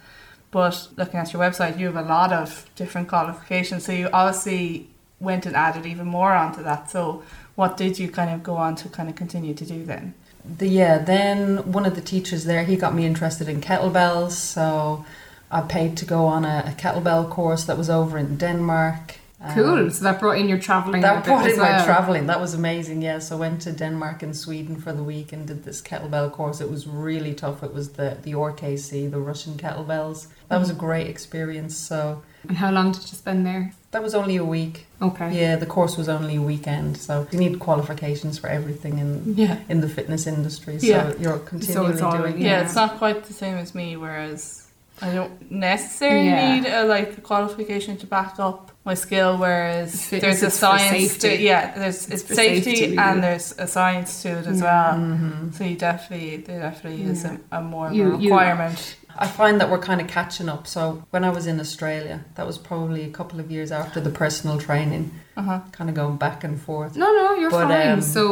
[0.51, 4.89] But looking at your website, you have a lot of different qualifications, so you obviously
[5.21, 6.91] went and added even more onto that.
[6.91, 7.23] So,
[7.59, 10.15] what did you kind of go on to kind of continue to do then?
[10.57, 15.05] the, yeah, then one of the teachers there, he got me interested in kettlebells, so
[15.51, 19.17] I paid to go on a, a kettlebell course that was over in Denmark.
[19.41, 19.91] Um, Cool.
[19.91, 21.01] So that brought in your traveling.
[21.03, 22.27] That brought as in my traveling.
[22.27, 23.03] That was amazing.
[23.03, 26.33] Yeah, so I went to Denmark and Sweden for the week and did this kettlebell
[26.33, 26.61] course.
[26.61, 27.63] It was really tough.
[27.63, 30.27] It was the the RKC, the Russian kettlebells.
[30.49, 31.77] That was a great experience.
[31.77, 33.75] So And how long did you spend there?
[33.91, 34.87] That was only a week.
[35.01, 35.39] Okay.
[35.41, 36.97] Yeah, the course was only a weekend.
[36.99, 39.59] So you need qualifications for everything in Yeah.
[39.69, 40.79] in the fitness industry.
[40.79, 41.13] So Yeah.
[41.19, 42.39] you're continually all- doing.
[42.39, 42.61] Yeah, Yeah.
[42.65, 43.97] it's not quite the same as me.
[43.97, 44.65] Whereas
[45.03, 46.55] I don't necessarily Yeah.
[46.55, 49.37] need a like a qualification to back up my skill.
[49.39, 51.19] Whereas Fitness there's a science.
[51.19, 54.95] To, yeah, there's It's it's, safety, safety, and there's a science to it as well.
[54.95, 55.55] Mhm.
[55.55, 58.97] So you definitely there definitely is a, a more You- of a you- requirement.
[59.21, 60.67] I find that we're kind of catching up.
[60.67, 64.11] So when I was in Australia, that was probably a couple of years after the
[64.11, 65.61] personal training, Uh huh.
[65.73, 66.97] kind of going back and forth.
[66.97, 67.89] No, no, you're But, fine.
[67.91, 68.23] um, so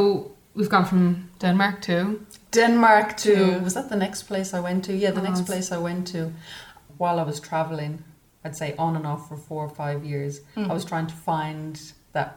[0.54, 2.20] we've gone from Denmark to
[2.60, 4.92] Denmark to To- was that the next place I went to?
[4.92, 6.32] Yeah, the Oh, next place I went to
[6.98, 8.02] while I was traveling.
[8.44, 10.40] I'd say on and off for four or five years.
[10.56, 10.70] Mm.
[10.70, 11.80] I was trying to find
[12.12, 12.30] that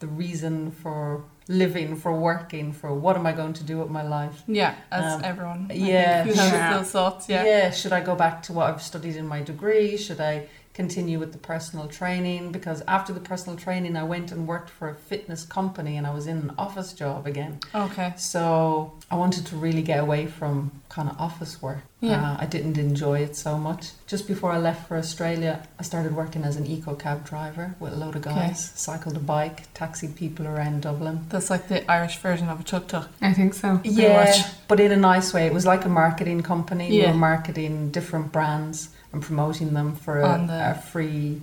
[0.00, 4.02] the reason for living, for working, for what am I going to do with my
[4.02, 4.42] life?
[4.46, 5.66] Yeah, as Um, everyone.
[5.70, 6.70] I yeah, think, who sure.
[6.78, 7.28] those thoughts.
[7.28, 7.70] Yeah.
[7.70, 9.96] should I go back to what I've studied in my degree?
[9.96, 10.34] Should I
[10.74, 12.50] continue with the personal training?
[12.52, 16.14] Because after the personal training, I went and worked for a fitness company and I
[16.14, 17.60] was in an office job again.
[17.74, 18.14] Okay.
[18.16, 21.78] So I wanted to really get away from kind of office work.
[22.00, 22.32] Yeah.
[22.32, 23.90] Uh, I didn't enjoy it so much.
[24.06, 27.92] Just before I left for Australia, I started working as an eco cab driver with
[27.92, 28.34] a load of Okay.
[28.34, 31.26] guys, cycled a bike, taxied people around Dublin.
[31.28, 33.08] That's like the Irish version of a tuk tuk.
[33.20, 33.80] I think so.
[33.84, 34.44] Yeah, much.
[34.68, 35.46] but in a nice way.
[35.46, 36.88] It was like a marketing company.
[36.90, 37.12] We Yeah.
[37.12, 41.40] were marketing different brands and promoting them for a, the- a free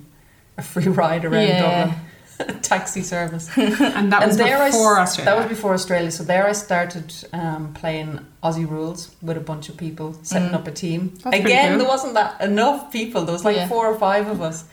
[0.58, 1.86] a free ride around Yeah.
[1.86, 2.60] Dublin.
[2.62, 3.50] Taxi service.
[3.56, 5.30] And that was there I before Australia.
[5.30, 6.10] That was before Australia.
[6.10, 10.54] So there I started um, playing Aussie rules with a bunch of people, setting Mm.
[10.54, 11.00] up a team.
[11.22, 13.24] That's Again, there wasn't that enough people.
[13.24, 13.68] There was like Yeah.
[13.68, 14.64] four or five of us.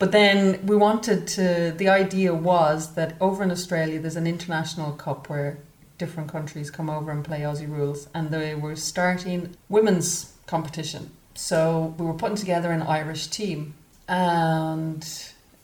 [0.00, 1.72] But then we wanted to.
[1.76, 5.58] The idea was that over in Australia, there's an international cup where
[5.98, 11.10] different countries come over and play Aussie rules, and they were starting women's competition.
[11.42, 13.74] So we were putting together an Irish team,
[14.06, 15.04] and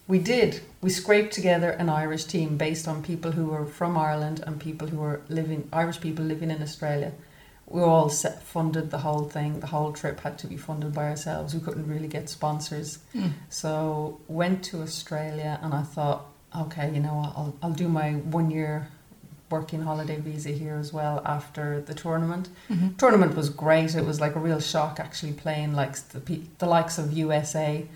[0.09, 0.61] we did.
[0.81, 4.89] We scraped together an Irish team based on people who were from Ireland and people
[4.89, 7.13] who were living Irish people living in Australia.
[7.69, 9.61] We all set, funded the whole thing.
[9.61, 11.55] The whole trip had to be funded by ourselves.
[11.55, 12.99] We couldn't really get sponsors.
[13.15, 13.35] Mm.
[13.49, 18.15] So went to Australia and I thought, okay, you know, what, I'll I'll do my
[18.15, 18.89] one year
[19.51, 22.49] working holiday visa here as well after the tournament.
[22.71, 22.97] Mhm.
[22.99, 23.95] Tournament was great.
[23.95, 27.87] It was like a real shock actually playing like the the likes of USA,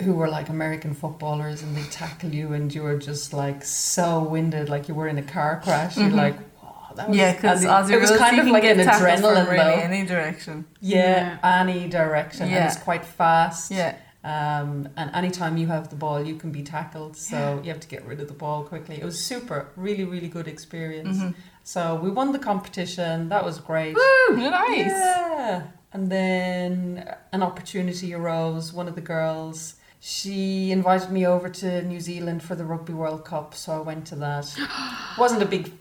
[0.00, 4.20] who were like American footballers and they tackle you and you were just like so
[4.22, 5.96] winded, like you were in a car crash.
[5.96, 6.02] Mhm.
[6.02, 9.44] You're like, wow, was Yeah, because and it was kind of like get an adrenaline
[9.46, 9.88] from really though.
[9.90, 10.64] any direction.
[10.80, 12.66] Yeah, any direction, and Yeah.
[12.66, 13.70] it's quite fast.
[13.72, 13.94] Yeah.
[14.28, 17.16] Um, and anytime you have the ball, you can be tackled.
[17.16, 18.96] So you have to get rid of the ball quickly.
[19.00, 21.16] It was super, really, really good experience.
[21.18, 21.34] Mhm.
[21.64, 23.30] So we won the competition.
[23.30, 23.94] That was great.
[23.96, 24.86] Woo, nice.
[24.86, 25.62] Yeah.
[25.94, 28.64] And then an opportunity arose.
[28.80, 33.24] One of the girls, she invited me over to New Zealand for the Rugby World
[33.24, 33.54] Cup.
[33.54, 34.46] So I went to that.
[35.18, 35.72] Wasn't a big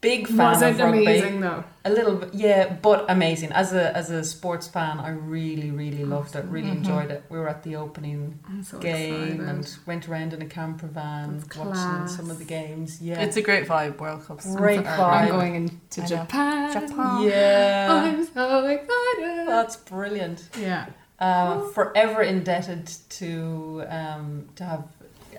[0.00, 1.02] Big fan Was of it rugby.
[1.02, 1.64] amazing though?
[1.84, 3.50] A little bit, yeah, but amazing.
[3.50, 6.44] As a as a sports fan, I really really loved it.
[6.44, 7.24] Really enjoyed it.
[7.28, 9.40] We were at the opening so game excited.
[9.48, 12.16] and went around in a camper van That's watching class.
[12.16, 13.02] some of the games.
[13.02, 14.54] Yeah, It's a great vibe, World Cups.
[14.54, 15.22] Great I'm, vibe.
[15.22, 16.72] I'm going into Japan.
[16.72, 17.22] Japan.
[17.28, 19.48] yeah, I'm so excited.
[19.48, 20.48] that's brilliant.
[20.60, 20.86] yeah.
[21.18, 22.86] Uh, forever indebted
[23.18, 24.84] to um, to have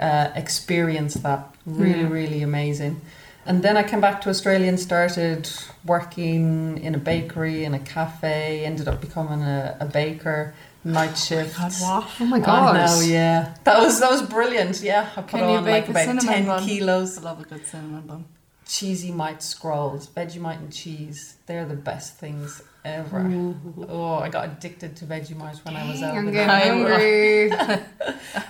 [0.01, 1.55] uh, experienced that.
[1.65, 2.09] Really, Yeah.
[2.09, 2.99] really amazing.
[3.45, 5.49] And then I came back to Australia and started
[5.85, 8.63] working in a bakery, in a cafe.
[8.65, 11.57] Ended up becoming a, a baker, night oh shift.
[11.57, 11.73] God?
[12.19, 12.75] Oh my I gosh.
[12.91, 13.55] know, yeah.
[13.63, 14.81] That was that was brilliant.
[14.81, 16.63] Yeah, I put Can on like about ten bun?
[16.63, 17.17] kilos.
[17.17, 18.25] I love a good cinnamon bun.
[18.65, 21.37] Cheesymite scrolls, Vegemite and cheese.
[21.47, 23.53] They're the best things ever.
[23.87, 26.15] Oh, I got addicted to Vegemite when I was out.
[26.15, 27.51] I'm getting hungry.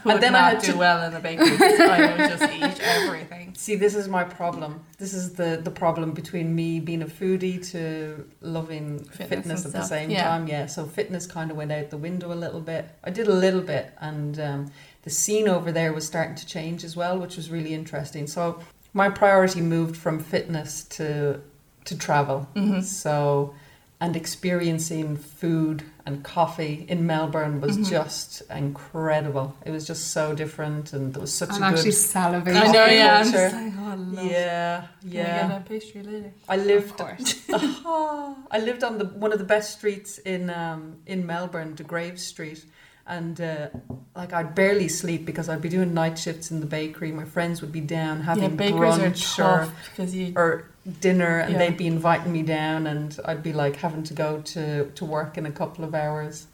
[0.06, 1.48] And then I had do to- well in the bakery.
[1.60, 3.54] I would just eat everything.
[3.56, 4.82] See, this is my problem.
[4.98, 9.72] This is the the problem between me being a foodie to loving Fitness fitness, at
[9.74, 10.24] the same Yeah.
[10.24, 10.48] time.
[10.48, 12.90] Yeah, so fitness kind of went out the window a little bit.
[13.04, 14.72] I did a little bit, and um,
[15.04, 18.28] the scene over there was starting to change as well, which was really interesting.
[18.28, 18.60] So
[18.94, 21.42] my priority moved from fitness to
[21.86, 22.48] to travel.
[22.56, 22.82] Mm-hmm.
[22.82, 23.54] So,
[24.02, 27.90] and experiencing food and coffee in Melbourne was Mhm.
[27.90, 29.56] just incredible.
[29.66, 31.94] It was just so different, and there was such I'm a actually good.
[32.16, 32.56] salivating.
[32.62, 33.18] I know, yeah.
[33.20, 35.48] I'm just like, oh, I love Yeah, Can yeah.
[35.50, 36.32] get a pastry later?
[36.48, 36.96] I lived.
[36.98, 37.36] course.
[37.50, 42.64] I lived on the one of the best streets in um, in Melbourne, Degraves Street,
[43.10, 43.68] and uh,
[44.16, 47.12] like I'd barely sleep because I'd be doing night shifts in the bakery.
[47.12, 50.34] My friends would be down having yeah, brunch or, you.
[50.36, 50.70] or
[51.02, 51.58] dinner, and Yeah.
[51.60, 55.38] they'd be inviting me down, and I'd be like having to go to to work
[55.38, 56.48] in a couple of hours.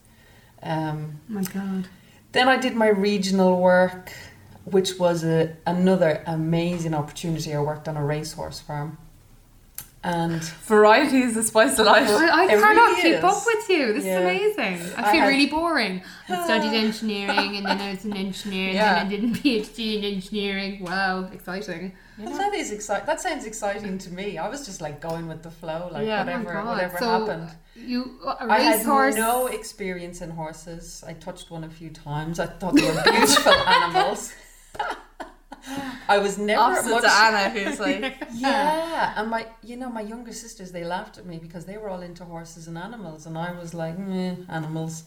[0.63, 1.87] Um, Oh my god.
[2.31, 4.11] then I did my regional work,
[4.63, 7.53] which was a, another amazing opportunity.
[7.53, 8.97] I worked on a racehorse farm.
[10.07, 12.07] And Variety is the spice of life.
[12.07, 13.23] I, I cannot really keep is.
[13.23, 13.91] up with you.
[13.93, 14.19] This Yeah.
[14.19, 14.93] is amazing.
[14.97, 16.03] I I feel had- really boring.
[16.29, 18.93] I studied engineering and then I was an engineer and Yeah.
[18.93, 20.83] then I did a PhD in engineering.
[20.83, 21.93] Wow, exciting.
[22.19, 23.07] Well, that is exciting.
[23.07, 24.37] That sounds exciting to me.
[24.37, 26.21] I was just like going with the flow, like Yeah.
[26.21, 26.65] Oh whatever, God.
[26.67, 27.49] whatever So, happened.
[27.75, 29.15] You a I had racehorse.
[29.15, 31.03] no experience in horses.
[31.05, 32.39] I touched one a few times.
[32.39, 34.33] I thought they were beautiful animals.
[36.07, 37.03] I was never Opposite much.
[37.03, 41.25] to Anna, who's like, Yeah, and my, you know, my younger sisters, they laughed at
[41.25, 45.03] me because they were all into horses and animals, and I was like, animals,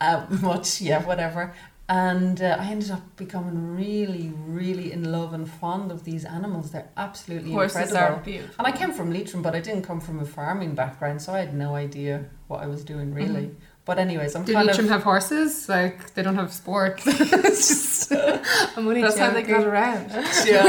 [0.00, 1.54] uh, much, yeah, whatever.
[1.88, 6.70] And uh, I ended up becoming really, really in love and fond of these animals.
[6.70, 8.18] They're absolutely horses incredible.
[8.18, 8.54] are beautiful.
[8.64, 11.40] And I came from Leitrim, but I didn't come from a farming background, so I
[11.40, 13.56] had no idea what I was doing really.
[13.90, 15.68] But anyways, I'm Did kind Leitrim of have horses?
[15.68, 17.02] Like they don't have sports.
[17.08, 18.12] it's just
[18.76, 19.54] I'm only That's how they joking.
[19.56, 20.10] got around.
[20.10, 20.60] Joe.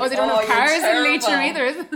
[0.00, 1.86] Oh, they don't Oh, have cars in Leitrim either.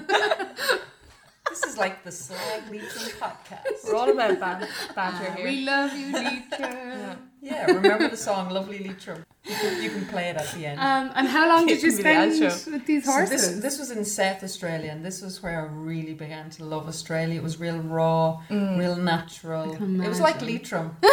[1.50, 3.84] This is like the Slag Leitrim podcast.
[3.84, 5.44] We're all about ban- banter here.
[5.44, 7.18] We love you, Leitrim.
[7.42, 7.66] Yeah.
[7.66, 9.24] Remember the song "Lovely Leitrim"?
[9.44, 10.78] You can, you can play it at the end.
[10.78, 12.40] Um, and how long did you me the spend
[12.74, 13.54] with these So horses?
[13.54, 16.86] this, this was in South Australia, and this was where I really began to love
[16.86, 17.36] Australia.
[17.40, 19.72] It was real raw, real natural.
[19.74, 20.40] It was like.
[20.42, 20.96] Leitrim.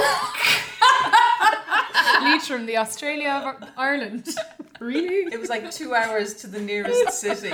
[2.22, 3.30] Leitrim, the Australia
[3.62, 4.28] of Ireland.
[4.80, 5.34] really?
[5.34, 7.54] It was like two hours to the nearest city.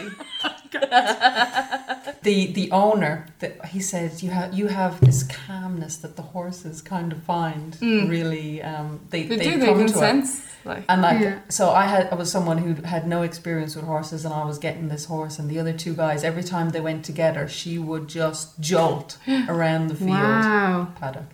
[2.23, 6.81] The the owner, the, he said, you have you have this calmness that the horses
[6.81, 8.61] kind of find really.
[8.61, 10.25] Um, they They, they, do, come can to it.
[10.65, 11.39] Like, And like, Yeah.
[11.49, 14.57] so I had, I was someone who had no experience with horses, and I was
[14.59, 18.07] getting this horse, and the other two guys, every time they went together, she would
[18.07, 19.17] just jolt
[19.49, 20.87] around the field Wow.
[20.99, 21.29] paddock.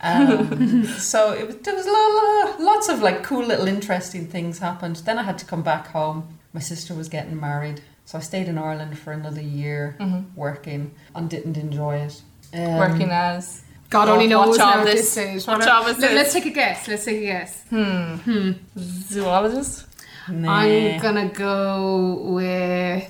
[0.00, 4.58] Um, so it was, there was lo- lo- lots of like cool little interesting things
[4.58, 4.96] happened.
[4.96, 6.38] Then I had to come back home.
[6.52, 10.24] My sister was getting married, so I stayed in Ireland for another year mhm.
[10.34, 12.22] working and didn't enjoy it.
[12.52, 13.62] Um, working as.
[13.90, 15.46] God only knows what job this- this stage.
[15.46, 16.14] what What- job is Let- this?
[16.18, 16.88] Let's take a guess.
[16.88, 17.62] Let's take a guess.
[17.70, 18.14] Hmm.
[18.26, 18.52] Hmm.
[18.78, 19.86] Zoologist?
[20.28, 20.52] nah.
[20.52, 23.08] I'm gonna go with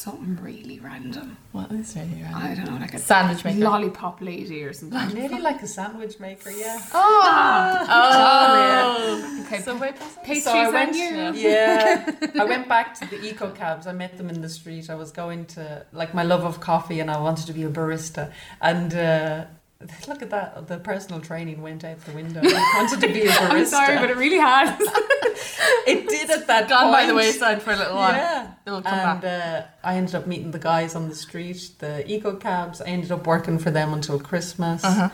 [0.00, 1.36] something really random.
[1.52, 2.42] What is really random?
[2.42, 3.58] I don't know, like a Sandwich maker.
[3.60, 5.08] lollipop lady or something.
[5.14, 6.80] Nearly like a sandwich maker, yeah.
[6.94, 7.86] Oh!
[7.88, 9.42] Oh!
[9.46, 10.06] Okay, Subway person?
[10.24, 11.32] pastries So I went- you.
[11.48, 13.86] Yeah, I went back to the eco cabs.
[13.86, 14.88] I met them in the street.
[14.90, 17.70] I was going to like my love of coffee, and I wanted to be a
[17.70, 18.32] barista.
[18.60, 19.44] And uh,
[20.08, 22.40] look at that, the personal training went out the window.
[22.44, 23.50] I wanted to be a barista.
[23.50, 24.78] I'm sorry, but it really has.
[25.86, 28.12] it did at that Gone by the wayside for a little while.
[28.12, 28.52] Yeah.
[28.66, 29.64] It'll come And back.
[29.82, 32.82] uh, I ended up meeting the guys on the street, the eco cabs.
[32.82, 34.84] I ended up working for them until Christmas.
[34.84, 35.08] Uh-huh.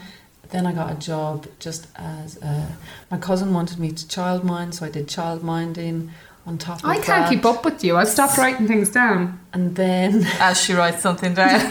[0.50, 2.76] Then I got a job just as a,
[3.10, 6.10] my cousin wanted me to childmind, so I did childminding.
[6.46, 7.30] On top of I can't that.
[7.30, 7.96] keep up with you.
[7.96, 9.40] I've stopped writing things down.
[9.52, 11.60] And then As she writes something down.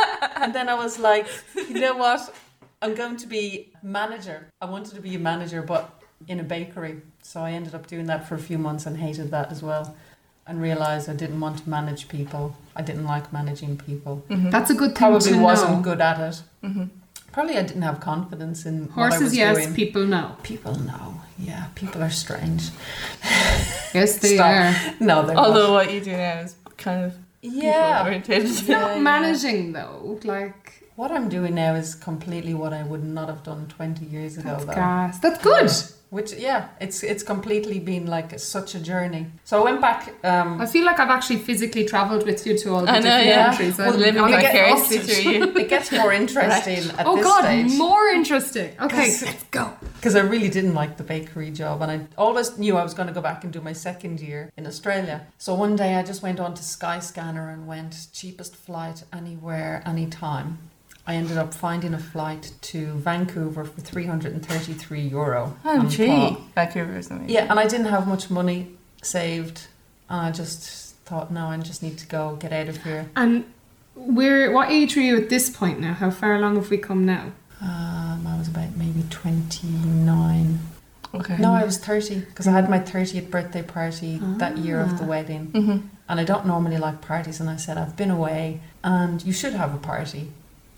[0.36, 2.34] and then I was like, you know what?
[2.82, 4.48] I'm going to be manager.
[4.60, 7.02] I wanted to be a manager, but in a bakery.
[7.22, 9.94] So I ended up doing that for a few months and hated that as well.
[10.46, 12.56] And realized I didn't want to manage people.
[12.76, 14.24] I didn't like managing people.
[14.30, 14.50] Mhm.
[14.50, 15.80] That's a good thing Probably to wasn't know.
[15.82, 16.42] good at it.
[16.64, 16.90] Mhm.
[17.36, 19.56] Probably I didn't have confidence in what I Horses, was yes.
[19.58, 19.74] doing.
[19.74, 20.36] People, no.
[20.42, 21.20] people know.
[21.38, 22.70] Yeah, people are strange.
[23.92, 24.46] Yes, they Stop.
[24.46, 24.94] are.
[25.00, 25.72] No, they're Although not.
[25.74, 28.04] what you do now is kind of Yeah.
[28.04, 28.42] oriented.
[28.46, 29.00] It's not Yeah, yeah.
[29.02, 30.18] managing though.
[30.24, 34.38] Like What I'm doing now is completely what I would not have done 20 years
[34.38, 34.72] ago, that's though.
[34.74, 35.18] gas.
[35.18, 35.70] That's good.
[36.10, 39.26] Which, yeah, it's it's completely been like such a journey.
[39.44, 40.14] So I went back.
[40.24, 43.02] Um, I feel like I've actually physically travelled with you to all the I know,
[43.02, 43.46] different yeah.
[43.48, 43.78] countries.
[43.78, 45.42] Well, I'm- living it get- vicariously through you.
[45.56, 48.70] it gets more interesting at oh this god, stage more interesting.
[48.80, 49.72] okay let's go.
[49.96, 53.08] because I really didn't like the bakery job, and I always knew I was going
[53.08, 55.26] to go back and do my second year in Australia.
[55.38, 60.58] So one day I just went on to Skyscanner and went cheapest flight anywhere, anytime.
[61.08, 65.56] I ended up finding a flight to Vancouver for 333 euro.
[65.64, 66.36] Oh, gee.
[66.54, 67.30] Vancouver is amazing.
[67.30, 69.68] Yeah, and I didn't have much money saved,
[70.10, 73.08] and I just thought, no, I just need to go get out of here.
[73.14, 73.44] And
[73.94, 74.50] where?
[74.50, 75.92] What age were you at this point now?
[75.94, 77.30] How far along have we come now?
[77.60, 80.58] Um, I was about maybe 29.
[81.14, 81.36] Okay.
[81.38, 85.04] No, I was 30 because I had my 30th birthday party that year of the
[85.04, 85.08] Ah.
[85.08, 85.46] wedding.
[85.46, 85.76] hmm
[86.08, 89.54] And I don't normally like parties, and I said, I've been away, and you should
[89.54, 90.30] have a party.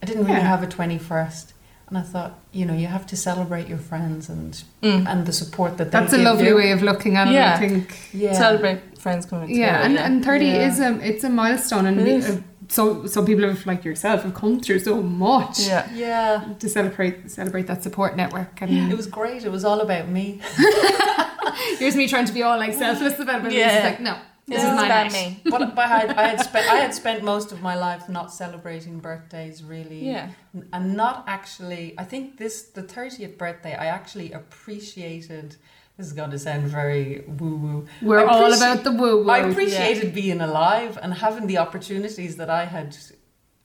[0.02, 0.46] I didn't really Yeah.
[0.54, 1.52] have a 21st.
[1.88, 5.06] And I thought, you know, you have to celebrate your friends and Mm.
[5.11, 6.56] and the support that they That's a lovely you.
[6.56, 7.32] way of looking at it.
[7.34, 7.54] Yeah.
[7.54, 7.84] I think.
[8.12, 8.34] Yeah.
[8.34, 9.72] Celebrate friends coming together.
[9.72, 10.68] Yeah, and, and thirty Yeah.
[10.68, 12.37] is a it's a milestone, and we- uh,
[12.68, 15.87] so some people have like yourself have come through so much Yeah.
[15.94, 16.40] Yeah.
[16.61, 18.61] to celebrate celebrate that support network.
[18.62, 19.44] And It was great.
[19.48, 20.40] It was all about me.
[21.78, 23.72] here's me trying to be all like selfless about it, but Yeah.
[23.76, 24.14] it's like no,
[24.48, 24.74] this Yeah.
[24.76, 25.24] is about me.
[25.52, 28.32] but, but I, had, I had spent I had spent most of my life not
[28.42, 30.26] celebrating birthdays really, Yeah.
[30.72, 31.84] and not actually.
[32.02, 33.74] I think this the thirtieth birthday.
[33.84, 35.56] I actually appreciated.
[35.96, 37.87] This is going to sound very woo woo.
[38.02, 39.30] We're I all about the woo woo.
[39.30, 42.96] I appreciated being alive and having the opportunities that I had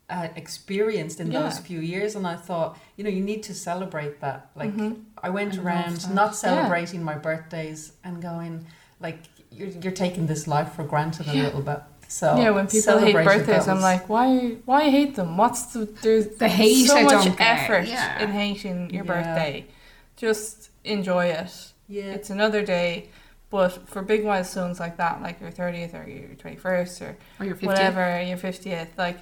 [0.09, 4.19] uh, experienced in those few years, and I thought, you know, you need to celebrate
[4.21, 4.49] that.
[4.55, 5.03] Like Mhm.
[5.21, 6.13] I went I around that.
[6.13, 6.45] not Yeah.
[6.47, 8.65] celebrating my birthdays and going
[8.99, 9.19] like
[9.55, 11.43] you're, you're taking this life for granted a Yeah.
[11.43, 11.79] little bit.
[12.07, 14.57] So yeah, when people hate celebrated birthdays, I'm like, why?
[14.65, 15.35] Why hate them?
[15.37, 18.21] What's the there's The hate, so I much don't effort Yeah.
[18.21, 19.11] in hating your Yeah.
[19.13, 19.65] birthday.
[20.15, 21.51] Just enjoy it.
[21.87, 23.09] yeah, It's another day,
[23.49, 27.45] but for big milestones like that, like your thirtieth or your twenty first or or
[27.45, 27.63] your 50th.
[27.67, 29.17] whatever, your fiftieth, like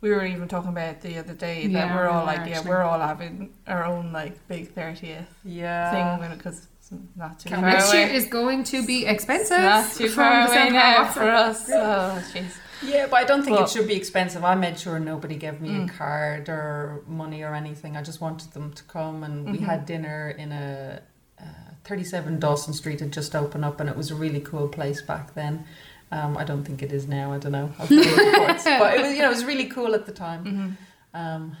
[0.00, 2.60] we were even talking about the other day that Yeah, we're all were like, yeah,
[2.60, 6.18] we're all having our own like big thirtieth yeah.
[6.18, 6.68] thing because it's
[7.16, 8.04] not too Can't far Next away.
[8.06, 9.58] year is going to be expensive.
[9.58, 11.68] not too from far the away sound now for us.
[11.70, 12.52] Oh, jeez.
[12.82, 14.44] Yeah, but I don't think But- it should be expensive.
[14.44, 15.88] I made sure nobody gave me Mm.
[15.88, 17.96] a card or money or anything.
[17.96, 19.64] I just wanted them to come, and we Mhm.
[19.64, 21.00] had dinner in a
[21.40, 21.44] uh,
[21.84, 25.34] 37 Dawson Street had just opened up, and it was a really cool place back
[25.34, 25.64] then.
[26.12, 27.32] Um, I don't think it is now.
[27.32, 27.70] I don't know.
[27.78, 28.64] I've heard reports.
[28.64, 30.44] but it was, you know, it was really cool at the time.
[30.44, 31.56] hmm Um,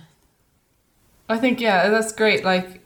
[1.28, 2.44] I think yeah, that's great.
[2.44, 2.83] Like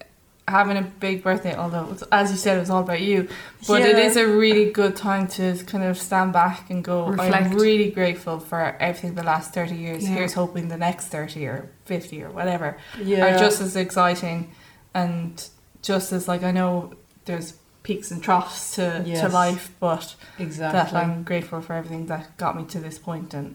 [0.48, 3.28] having a big birthday, although it's, as you said, it was all about you.
[3.66, 4.04] But it Yeah.
[4.04, 7.06] is a really good time to kind of stand back and go.
[7.08, 7.34] Reflect.
[7.34, 10.02] I'm really grateful for everything the last thirty years.
[10.04, 10.16] Yeah.
[10.16, 14.50] Here's hoping the next thirty or fifty or whatever yeah, are just as exciting
[14.94, 15.48] and
[15.82, 16.94] just as like I know
[17.26, 20.98] there's peaks and troughs to, to life, but that exactly.
[20.98, 23.54] I'm grateful for everything that got me to this point and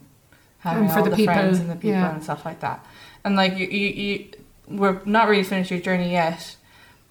[0.59, 2.85] having And for all the the, friends and the people and stuff like that.
[3.23, 4.29] And like you, you, you
[4.67, 6.55] we're not really finished your journey yet.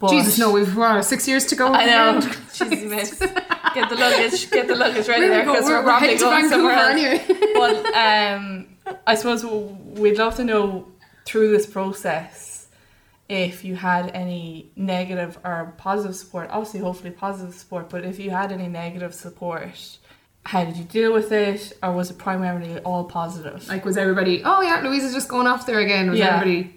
[0.02, 1.68] But Jesus, no, we've what, six years to go.
[1.68, 2.20] I know.
[2.52, 3.18] Jesus.
[3.74, 6.74] Get the luggage, get the luggage ready there because we're, probably heading to going somewhere
[6.74, 6.90] else.
[6.90, 7.24] anyway.
[7.54, 8.66] But um,
[9.06, 10.88] I suppose we'd love to know
[11.24, 12.66] through this process
[13.30, 16.50] if you had any negative or positive support.
[16.50, 17.88] Obviously, hopefully positive support.
[17.88, 19.98] But if you had any negative support,
[20.44, 23.66] how did you deal with it, or was it primarily all positive?
[23.68, 24.42] Like, was everybody?
[24.44, 26.10] Oh yeah, Louise is just going off there again.
[26.10, 26.36] Was Yeah.
[26.36, 26.74] everybody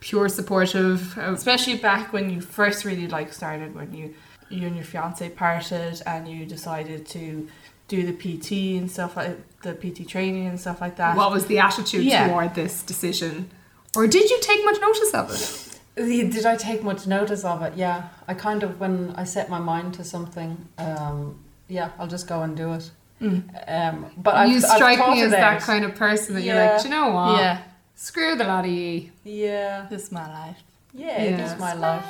[0.00, 1.16] pure supportive?
[1.18, 4.14] Especially back when you first really like started when you
[4.48, 7.48] you and your fiance parted and you decided to
[7.88, 11.16] do the PT and stuff like the PT training and stuff like that.
[11.16, 12.28] what was the attitude Yeah.
[12.28, 13.50] toward this decision,
[13.96, 16.30] or did you take much notice of it?
[16.32, 17.72] Did I take much notice of it?
[17.74, 22.28] Yeah, I kind of when I set my mind to something, um, yeah, I'll just
[22.28, 22.90] go and do it.
[23.20, 23.42] Mm.
[23.66, 26.82] Um, but I've, you I've strike me as that kind of person that you're like,
[26.82, 27.38] "Do you know what?
[27.40, 27.62] Yeah,
[27.96, 29.10] Screw the laddie.
[29.24, 30.58] Yeah, this is my life.
[30.92, 31.52] yeah, it Yeah.
[31.54, 32.04] is my life.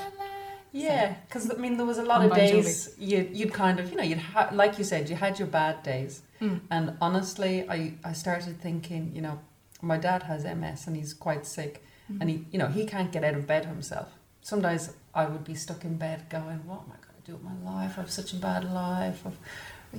[0.72, 3.97] Yeah, because I mean, there was a lot of days you you'd kind of you
[3.97, 6.61] know you'd ha- like you said you had your bad days, Mm.
[6.70, 7.78] and honestly, I
[8.11, 9.39] I started thinking you know
[9.80, 11.74] my dad has MS and he's quite sick,
[12.11, 12.20] Mm.
[12.20, 14.09] and he you know he can't get out of bed himself.
[14.43, 17.45] Sometimes I would be stuck in bed going, what am I going to do with
[17.51, 17.93] my life?
[17.97, 19.18] I have such a bad life.
[19.26, 19.39] I've,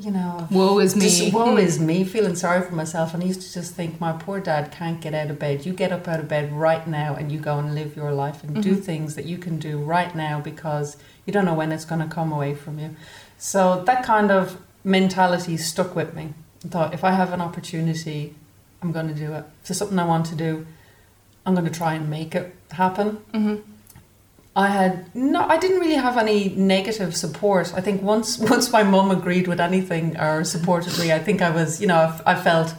[0.02, 1.02] you know, Woe is me.
[1.02, 3.14] just woe is me, feeling sorry for myself.
[3.14, 5.66] And I used to just think, my poor dad can't get out of bed.
[5.66, 8.44] You get up out of bed right now and you go and live your life
[8.44, 8.84] and do Mhm.
[8.84, 12.08] things that you can do right now because you don't know when it's going to
[12.08, 12.96] come away from you.
[13.38, 16.34] So that kind of mentality stuck with me.
[16.66, 18.36] I thought, if I have an opportunity,
[18.82, 19.46] I'm going to do it.
[19.62, 20.66] If there's something I want to do,
[21.46, 23.18] I'm going to try and make it happen.
[23.34, 23.56] Mm-hmm.
[24.58, 27.72] I had no, I didn't really have any negative support.
[27.76, 31.52] I think once once my mum agreed with anything or supported me, I think I
[31.52, 31.96] was, you know,
[32.26, 32.74] I, I felt,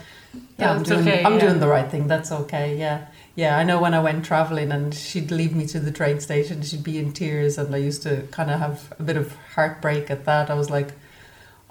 [0.59, 1.41] yeah, I'm doing, okay, I'm yeah.
[1.47, 2.09] doing the right thing.
[2.09, 2.77] That's okay.
[2.77, 3.07] Yeah,
[3.37, 3.57] yeah.
[3.57, 6.83] I know when I went traveling and she'd leave me to the train station, she'd
[6.83, 10.25] be in tears, and I used to kind of have a bit of heartbreak at
[10.25, 10.51] that.
[10.51, 10.91] I was like,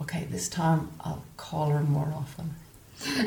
[0.01, 2.55] okay, this time I'll call her more often.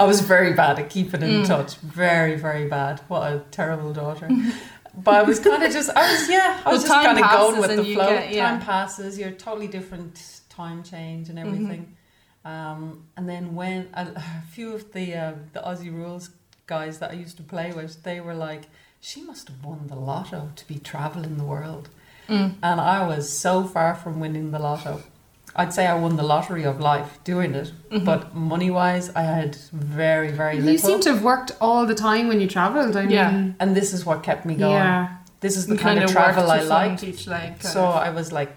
[0.01, 1.47] I was very bad at keeping in Mm.
[1.47, 1.77] touch.
[1.77, 3.01] Very, very bad.
[3.07, 4.29] What a terrible daughter.
[4.97, 7.31] But I was kind of just, I was, yeah, I was Well, just kind of
[7.31, 8.09] going with the flow.
[8.09, 8.51] get- yeah.
[8.51, 11.97] Time passes, you're totally different time change and everything.
[12.45, 16.31] Um, and then when a, a few of the uh, the Aussie rules
[16.67, 18.63] guys that I used to play with, they were like,
[19.01, 21.89] she must have won the lotto to be traveling the world.
[22.29, 22.55] Mm.
[22.63, 25.03] And I was so far from winning the lotto.
[25.57, 28.05] I'd say I won the lottery of life doing it, Mhm.
[28.05, 32.29] but money wise, I had very, very You seem to have worked all the time
[32.29, 32.97] when you travelled.
[32.97, 33.45] I mean, Yeah.
[33.59, 34.73] and this is what kept me going.
[34.73, 35.09] yeah.
[35.41, 37.03] This is the You kind of worked travel I to liked.
[37.05, 37.63] each leg.
[37.63, 37.95] So of.
[37.97, 38.57] I was like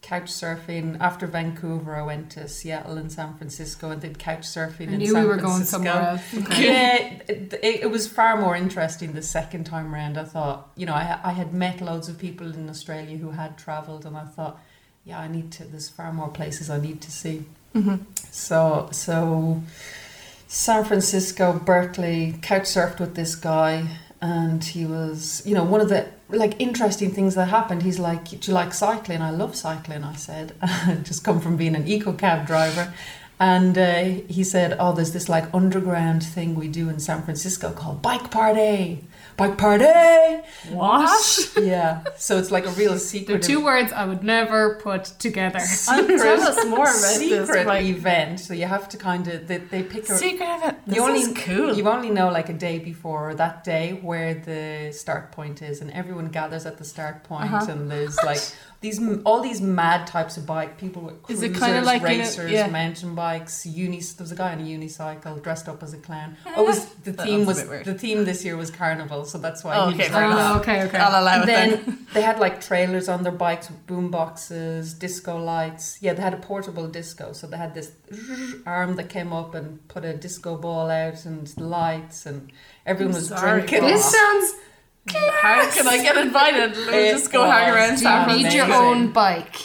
[0.00, 0.96] couch surfing.
[1.00, 4.98] After Vancouver, I went to Seattle and San Francisco and did couch surfing I in
[4.98, 6.22] knew San we were going somewhere else.
[6.58, 6.96] Yeah,
[7.28, 10.18] it, it, it was far more interesting the second time round.
[10.18, 13.56] I thought, you know, I, I had met loads of people in Australia who had
[13.56, 14.58] travelled, and I thought,
[15.04, 15.64] yeah, I need to.
[15.64, 17.44] There's far more places I need to see.
[17.74, 18.00] Mhm.
[18.30, 19.62] So, so
[20.48, 23.86] San Francisco, Berkeley, couch surfed with this guy,
[24.20, 27.82] and he was, you know, one of the like interesting things that happened.
[27.82, 30.04] He's like, "Do you like cycling?" I love cycling.
[30.04, 30.52] I said,
[31.02, 32.92] just come from being an eco cab driver.
[33.40, 37.72] And uh, he said, "Oh, there's this like underground thing we do in San Francisco
[37.72, 39.04] called bike party,
[39.48, 39.84] bike party."
[40.70, 41.50] What?
[41.60, 43.42] Yeah, so it's like a real They're secret.
[43.42, 45.58] two words I would never put together.
[45.88, 47.66] Um, tell us more about secret this.
[47.66, 48.40] Like, event.
[48.40, 50.76] So you have to kind of they, they pick a secret of it.
[50.86, 51.74] This You only- is cool.
[51.76, 55.80] You only know like a day before or that day where the start point is,
[55.80, 57.70] and everyone gathers at the start point, Uh-huh.
[57.72, 58.40] and there's like
[58.82, 62.08] these all these mad types of bike people with Is cruisers, it kinda like, you
[62.08, 62.66] know- racers, yeah.
[62.66, 64.00] mountain bikes, uni.
[64.00, 66.36] There was a guy on a unicycle dressed up as a clown.
[66.56, 67.84] Oh, was the That theme was a was bit weird.
[67.86, 70.56] the theme this year was carnival, so that's why Oh, okay, was fair wearing enough.
[70.56, 70.98] Oh, okay, okay.
[70.98, 71.70] I'll allow and it then.
[71.86, 75.98] then they had like trailers on their bikes with boom boxes, disco lights.
[76.00, 77.32] Yeah, they had a portable disco.
[77.32, 77.92] So they had this
[78.66, 82.50] arm that came up and put a disco ball out and lights and
[82.84, 83.88] everyone I'm was sorry, drinking.
[83.88, 84.54] This sounds.
[85.08, 86.76] How can I get invited?
[86.76, 88.30] Let's It just go hang around Do town.
[88.38, 89.56] you need your own bike?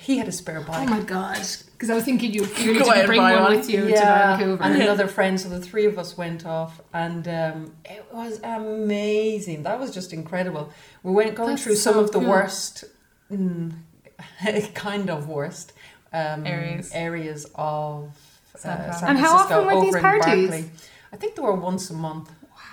[0.00, 0.86] He had a spare bike.
[0.88, 1.38] Oh my god!
[1.72, 3.56] Because I was thinking you clearly Go out didn't and bring buy one one.
[3.56, 4.62] with you to Vancouver.
[4.62, 5.38] and another friend.
[5.38, 9.64] So the three of us went off, and um, it was amazing.
[9.64, 10.72] That was just incredible.
[11.02, 12.28] We went going That's through some so of the cool.
[12.30, 12.84] worst,
[13.30, 13.72] mm,
[14.74, 15.72] kind of worst
[16.12, 16.90] um, Areas.
[16.94, 18.16] areas of
[18.54, 18.92] uh, San Fran.
[18.94, 20.48] San And how Francisco often were these in parties?
[20.50, 20.70] Berkeley.
[21.12, 22.30] I think they were once a month.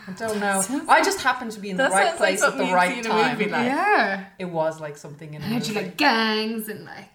[0.07, 0.61] I don't know.
[0.61, 3.03] sounds- I just happened to be in the right sounds like place at the right
[3.03, 3.37] time.
[3.37, 3.49] like.
[3.49, 4.25] yeah.
[4.39, 5.73] It was like something in a you movie.
[5.75, 7.09] like gangs and like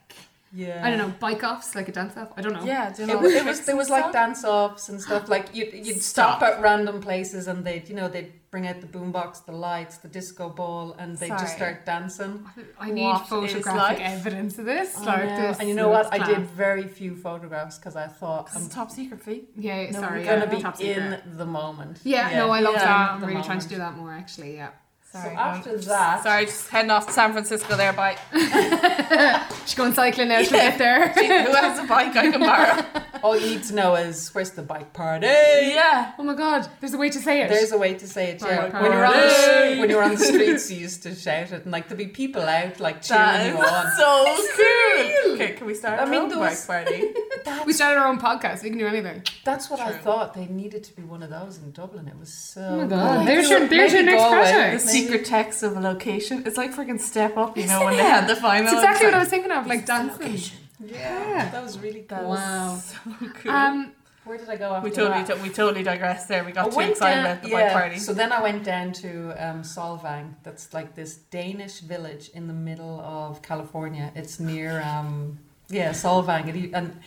[0.53, 0.81] yeah.
[0.85, 2.31] I don't know bike offs like a dance off?
[2.37, 2.65] I don't know.
[2.65, 5.29] Yeah, do you It know was, it was there was like dance offs and stuff
[5.29, 6.39] like you'd, you'd stop.
[6.39, 6.43] Stop.
[6.43, 10.09] at random places and they'd you know they'd bring out the boombox the lights the
[10.09, 12.47] disco ball and they'd just start dancing
[12.81, 14.97] I need What is photographic evidence of this.
[14.97, 15.37] I Like know.
[15.43, 15.59] this.
[15.61, 18.69] and you know what looks I did very few photographs because I thought It's I'm
[18.71, 19.45] top secret fee.
[19.55, 20.21] Yeah, no, sorry.
[20.21, 21.37] we're yeah, gonna be top in secret.
[21.37, 22.85] the moment Yeah, no, I love Yeah.
[22.85, 23.11] that.
[23.13, 24.71] I'm the really trying to do that more actually, yeah.
[25.13, 25.35] Sorry.
[25.35, 27.93] so after that Sorry, just heading off to San Francisco there.
[27.95, 28.17] Bye.
[29.65, 30.71] She's going cycling now, she'll Yeah.
[30.71, 31.09] get there.
[31.47, 33.03] Who has a bike I can borrow?
[33.23, 36.13] All you need to know is where's the bike party yeah.
[36.19, 37.49] Oh my god, there's a way to say it.
[37.49, 38.69] There's a way to say it, yeah.
[38.69, 41.63] Bike When you're on the when you're on the streets, you used to shout it,
[41.65, 43.93] and like there'd be people out like That cheering is you on.
[43.97, 45.33] so cool.
[45.35, 47.13] Okay, can we start I our mean, own those- bike party?
[47.67, 49.23] we started our own podcast, we can do anything.
[49.45, 50.35] That's what I thought.
[50.35, 52.09] They needed to be one of those in Dublin.
[52.09, 52.61] It was so.
[52.63, 54.53] Oh my god, Maybe there's we'll- your, there's your next go away.
[54.53, 54.59] The.
[54.69, 56.43] Maybe- secret text of a location.
[56.47, 58.65] It's like freaking step up, you know, when they had the final.
[58.65, 60.41] That's exactly what I was thinking of, like like, dancing.
[60.81, 62.29] Yeah, that was really cool.
[62.31, 62.77] Wow.
[62.83, 62.97] so
[63.35, 63.51] cool.
[63.53, 63.93] Um,
[64.25, 65.37] Where did I go after We totally, that?
[65.37, 66.45] to- we totally digressed there.
[66.45, 67.99] We I got too excited down- about the yeah, bike party.
[67.99, 69.11] So then I went down to
[69.49, 70.35] um, Solvang.
[70.43, 74.13] That's like this Danish village in the middle of California.
[74.15, 76.49] It's near, um, yeah, Solvang.
[76.49, 77.01] And, and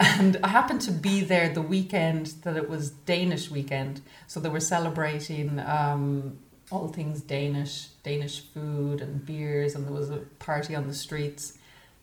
[0.00, 4.00] and I happened to be there the weekend that it was Danish weekend.
[4.26, 6.38] So they were celebrating um,
[6.72, 11.56] all things Danish, Danish food and beers, and there was a party on the streets.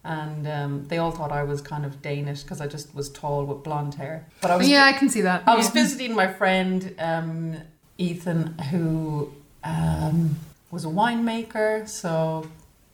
[0.03, 3.45] And um, they all thought I was kind of Danish because I just was tall
[3.45, 4.27] with blonde hair.
[4.41, 5.43] But I was yeah, I can see that.
[5.45, 7.57] I was visiting my friend um,
[7.97, 9.33] Ethan, who
[9.63, 10.37] um,
[10.71, 11.87] was a winemaker.
[11.87, 12.49] So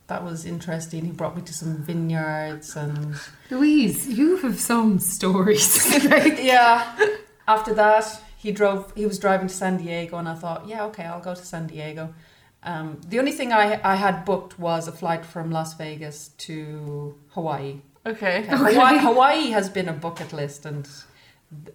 [0.08, 1.04] that was interesting.
[1.04, 3.16] He brought me to some vineyards and
[3.50, 5.86] Louise, you have some stories.
[6.04, 6.96] Like, yeah.
[7.48, 8.92] After that, he drove.
[8.94, 11.66] He was driving to San Diego, and I thought, yeah, okay, I'll go to San
[11.66, 12.14] Diego.
[12.62, 17.14] Um, the only thing I I had booked was a flight from Las Vegas to
[17.30, 17.80] Hawaii.
[18.04, 18.38] okay.
[18.40, 18.56] Okay.
[18.56, 20.88] Hawaii, Hawaii has been a bucket list, and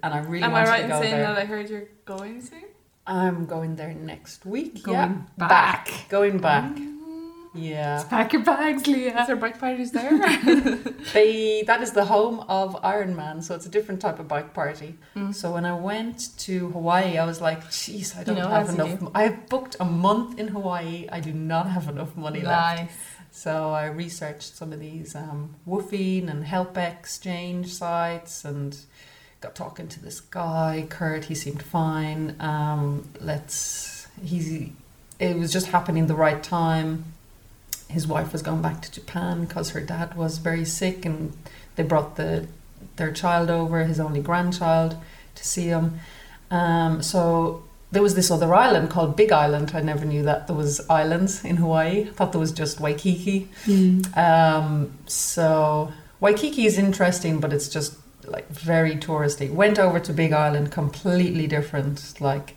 [0.04, 1.24] and I really Am I right to in saying there.
[1.24, 2.66] that I heard you're going soon?
[3.08, 4.84] I'm going there next week.
[4.84, 5.48] Going yeah.
[5.48, 5.90] back.
[6.10, 6.78] Going back.
[7.54, 8.04] Yeah.
[8.10, 9.24] Pack your bags, Is Leah.
[9.28, 10.12] there bike parties there?
[11.14, 14.96] They that is the home of Ironman, so it's a different type of bike party.
[15.16, 15.36] Mm.
[15.36, 19.00] So when I went to Hawaii, I was like, "Jeez, I don't know, have enough.
[19.00, 19.12] do.
[19.14, 21.08] I have booked a month in Hawaii.
[21.12, 22.94] I do not have enough money left."
[23.32, 28.78] So I researched some of these um, WWOOFing and help exchange sites and
[29.42, 31.26] got talking to this guy, Kurt.
[31.26, 32.36] He seemed fine.
[32.40, 34.08] Um, let's.
[34.24, 34.74] He.
[35.20, 37.06] It was just happening the right time.
[37.92, 41.34] His wife was going back to Japan because her dad was very sick, and
[41.76, 42.48] they brought the
[42.96, 44.98] their child over, his only grandchild,
[45.36, 46.00] to see him.
[46.50, 49.72] Um, so there was this other island called Big Island.
[49.74, 52.08] I never knew that there was islands in Hawaii.
[52.10, 53.50] I thought there was just Waikiki.
[54.16, 59.52] Um, so Waikiki is interesting, but it's just like very touristy.
[59.52, 62.14] Went over to Big Island, completely different.
[62.22, 62.56] Like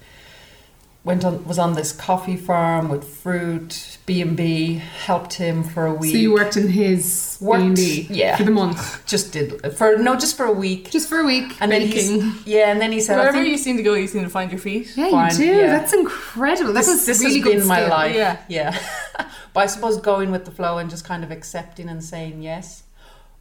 [1.05, 4.75] went on was on this coffee farm with fruit, B and B.
[4.75, 6.13] Helped him for a week.
[6.13, 8.37] So you worked in his B&B yeah.
[8.37, 10.91] for the month, just did for no, just for a week.
[10.91, 11.57] just for a week.
[11.61, 12.23] And then baking.
[12.23, 14.25] he's yeah, and then he said, I Wherever think you seem to go, you seem
[14.25, 14.97] to find your feet.
[14.97, 15.45] yeah, fine, you do.
[15.45, 15.67] yeah.
[15.67, 16.73] That's incredible.
[16.73, 18.17] That this, was this really has good been my life.
[18.17, 18.41] Yeah.
[18.49, 18.79] Yeah.
[19.53, 22.85] but I suppose going with the flow and just kind of accepting and saying yes.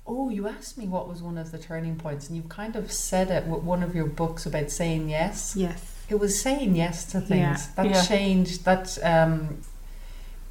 [0.06, 2.92] Oh, you asked me what was one of the turning points, and you've kind of
[2.92, 5.56] said it with one of your books about saying yes.
[5.56, 5.93] Yes.
[6.10, 7.30] It was saying yes to things.
[7.40, 7.68] Yeah.
[7.76, 8.02] That Yeah.
[8.06, 8.66] changed.
[8.66, 9.62] That um,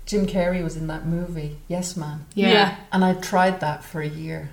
[0.06, 2.48] Jim Carrey was in that movie, Yes Man, Yeah.
[2.50, 2.76] Yeah.
[2.92, 4.50] and I tried that for a year,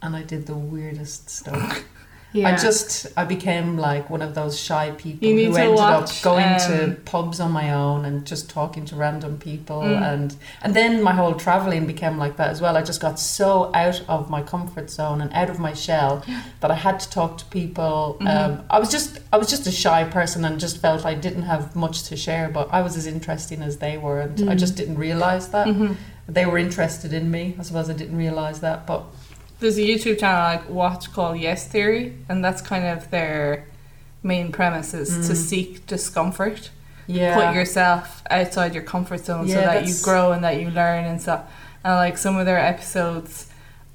[0.00, 1.84] and I did the weirdest stuff.
[2.32, 2.48] Yeah.
[2.48, 6.22] I just I became like one of those shy people who to ended watch, up
[6.22, 10.02] going to um, pubs on my own and just talking to random people Mm.
[10.12, 12.76] and and then my whole traveling became like that as well.
[12.76, 16.22] I just got so out of my comfort zone and out of my shell
[16.60, 18.18] that I had to talk to people.
[18.20, 18.28] Mhm.
[18.28, 21.44] Um, I was just I was just a shy person and just felt I didn't
[21.44, 24.58] have much to share, but I was as interesting as they were, and I Mm.
[24.58, 25.96] just didn't realize that Mhm.
[26.28, 27.56] they were interested in me.
[27.58, 29.04] I suppose I didn't realize that, but
[29.60, 33.66] There's a YouTube channel like watch called Yes Theory, and that's kind of their
[34.22, 35.36] main premise is to Mm.
[35.36, 36.70] seek discomfort.
[37.10, 40.70] yeah, Put yourself outside your comfort zone so Yeah, that you grow and that you
[40.70, 41.42] learn and stuff.
[41.82, 43.46] And like some of their episodes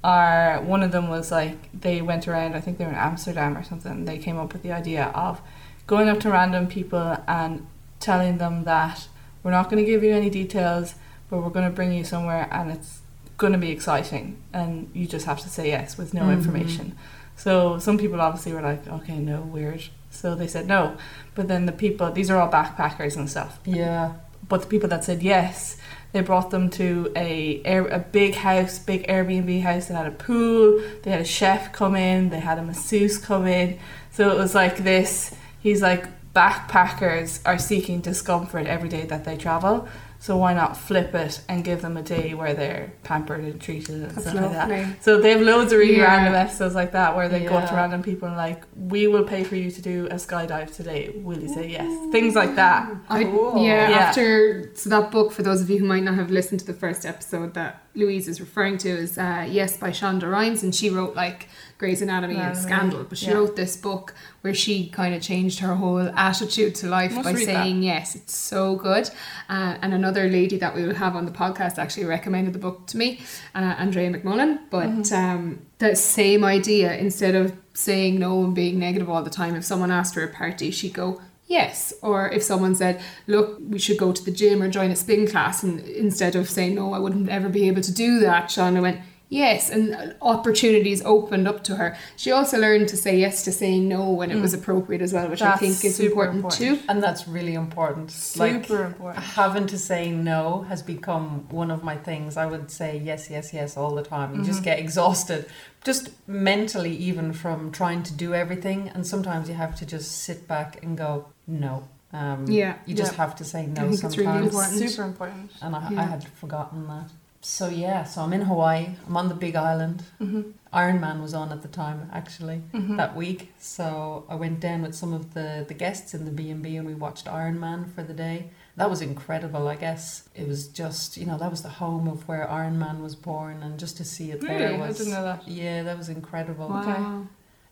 [0.02, 3.56] are one of them was like they went around, I think they were in Amsterdam
[3.56, 4.04] or something.
[4.04, 5.40] They came up with the idea of
[5.86, 7.66] going up to random people and
[8.00, 9.06] telling them that
[9.44, 10.96] we're not going to give you any details,
[11.30, 13.00] but we're going to bring you somewhere and it's
[13.36, 16.32] going to be exciting and you just have to say yes with no Mhm.
[16.34, 16.94] information.
[17.36, 19.82] So some people obviously were like, okay, no, weird.
[20.10, 20.96] So they said no.
[21.34, 23.58] But then the people, these are all backpackers and stuff.
[23.64, 24.12] yeah,
[24.48, 25.76] But the people that said yes,
[26.12, 30.80] they brought them to a a big house, big Airbnb house that had a pool.
[31.02, 32.30] They had a chef come in.
[32.30, 33.78] They had a masseuse come in.
[34.12, 35.34] So it was like this.
[35.58, 36.04] He's like
[36.34, 39.88] backpackers are seeking discomfort every day that they travel.
[40.24, 43.96] So why not flip it and give them a day where they're pampered and treated
[43.96, 44.68] and That's stuff like that.
[44.70, 44.96] lovely.
[45.02, 46.04] So they have loads of really Yeah.
[46.04, 49.24] random episodes like that where they go up to random people and like, we will
[49.24, 51.12] pay for you to do a skydive today.
[51.22, 51.86] Will you say yes?
[52.10, 52.88] Things like that.
[53.10, 53.62] I, Cool.
[53.62, 53.96] yeah, Yeah.
[53.98, 56.72] after so that book for those of you who might not have listened to the
[56.84, 60.90] first episode that Louise is referring to is uh, Yes by Shonda Rhimes and she
[60.90, 63.34] wrote like Grey's Anatomy and Anatomy, Scandal but she yeah.
[63.34, 67.34] wrote this book where she kind of changed her whole attitude to life Must by
[67.34, 69.10] saying yes it's so good
[69.48, 72.86] uh, and another lady that we will have on the podcast actually recommended the book
[72.88, 73.20] to me
[73.54, 75.14] uh, Andrea McMullen but Mm-hmm.
[75.14, 79.64] um, the same idea instead of saying no and being negative all the time if
[79.64, 83.98] someone asked for a party she'd go yes or if someone said look we should
[83.98, 86.98] go to the gym or join a spin class and instead of saying no i
[86.98, 91.74] wouldn't ever be able to do that Shonda went Yes, and opportunities opened up to
[91.76, 91.96] her.
[92.16, 95.28] She also learned to say yes to saying no when it was appropriate as well,
[95.28, 96.80] which I think is important, important.
[96.80, 96.86] too.
[96.88, 98.12] And that's really important.
[98.12, 99.24] Super important.
[99.24, 102.36] having to say no has become one of my things.
[102.36, 104.36] I would say yes, yes, yes all the time.
[104.36, 104.64] You just Mhm.
[104.64, 105.46] get exhausted,
[105.84, 108.88] just mentally, even from trying to do everything.
[108.94, 111.88] And sometimes you have to just sit back and go, no.
[112.12, 112.76] Um, Yeah.
[112.86, 113.16] You just Yeah.
[113.24, 114.16] have to say no think it's sometimes.
[114.26, 114.90] really It's important.
[114.90, 115.50] super important.
[115.62, 117.10] And I, I had forgotten that.
[117.40, 118.94] So, yeah, so I'm in Hawaii.
[119.06, 120.04] I'm on the big island.
[120.20, 120.42] Mm-hmm.
[120.72, 122.96] Ironman was on at the time, actually Mm-hmm.
[122.96, 123.52] that week.
[123.58, 126.94] So I went down with some of the, the guests in the B&B and we
[126.94, 128.48] watched Ironman for the day.
[128.76, 130.28] That was incredible, I guess.
[130.34, 133.78] It was just, you know, that was the home of where Ironman was born and
[133.78, 134.58] just to see it Really?
[134.58, 135.46] there I was didn't know that.
[135.46, 136.68] Yeah, that was incredible.
[136.68, 137.26] Wow.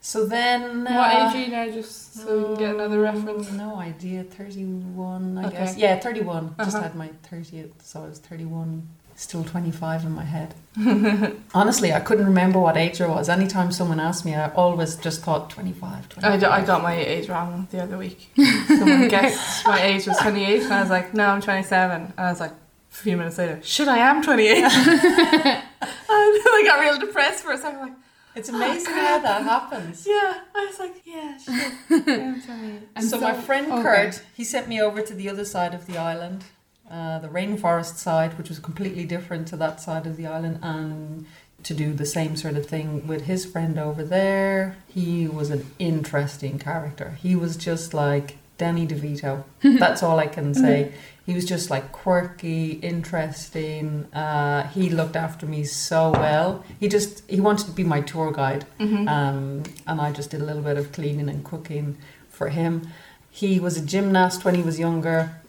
[0.05, 3.53] So then what uh, age are you now, just so we can get another reference?
[3.53, 5.57] No idea, 31 I Okay.
[5.59, 5.76] guess.
[5.76, 6.57] Yeah, 31.
[6.59, 6.82] Just Uh-huh.
[6.82, 8.88] had my 30th, so I was 31.
[9.14, 10.55] Still 25 in my head.
[11.55, 13.28] Honestly, I couldn't remember what age I was.
[13.28, 16.24] Anytime someone asked me, I always just thought 25, 25.
[16.24, 18.30] I, d- I got my age wrong the other week.
[18.66, 22.00] Someone guessed my age was 28, and I was like, no, I'm 27.
[22.03, 24.64] And I was like, a few minutes later, shit, I am 28.
[24.66, 27.80] I got real depressed for a second.
[27.80, 27.92] Like,
[28.34, 30.06] It's amazing how that happens.
[30.08, 30.40] yeah.
[30.54, 32.88] I was like, yeah, shit, I am 28.
[32.96, 33.82] And so, my friend okay.
[33.82, 36.44] Kurt, he sent me over to the other side of the island,
[36.90, 41.26] uh, the rainforest side, which was completely different to that side of the island, and
[41.62, 44.76] to do the same sort of thing with his friend over there.
[44.88, 47.18] He was an interesting character.
[47.20, 49.44] He was just like Danny DeVito.
[49.62, 50.92] That's all I can say.
[51.26, 54.06] He was just like quirky, interesting.
[54.12, 56.64] Uh, he looked after me so well.
[56.80, 59.08] He just he wanted to be my tour guide Mm-hmm.
[59.08, 61.96] um, and I just did a little bit of cleaning and cooking
[62.28, 62.88] for him.
[63.30, 65.40] He was a gymnast when he was younger,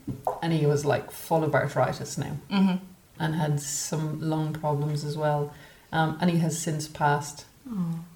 [0.42, 2.76] and he was like full of arthritis now, mm-hmm.
[3.20, 5.54] and had some lung problems as well.
[5.92, 7.46] Um, and he has since passed.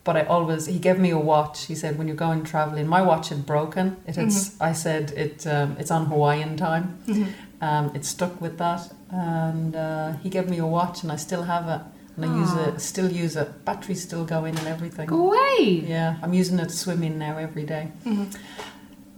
[0.04, 1.66] But I always he gave me a watch.
[1.66, 3.96] He said when you're going traveling, my watch had broken.
[4.06, 4.28] It had.
[4.28, 5.48] s I said it.
[5.48, 6.86] Um, it's on Hawaiian time.
[7.08, 7.32] Mm-hmm.
[7.60, 11.44] Um, it stuck with that, and uh, he gave me a watch, and I still
[11.44, 11.82] have it,
[12.16, 12.80] and I use it.
[12.82, 13.66] Still use it.
[13.66, 15.08] Battery's still going and everything.
[15.08, 15.84] Go away.
[15.88, 17.92] Yeah, I'm using it swimming now every day.
[18.06, 18.26] Mm-hmm.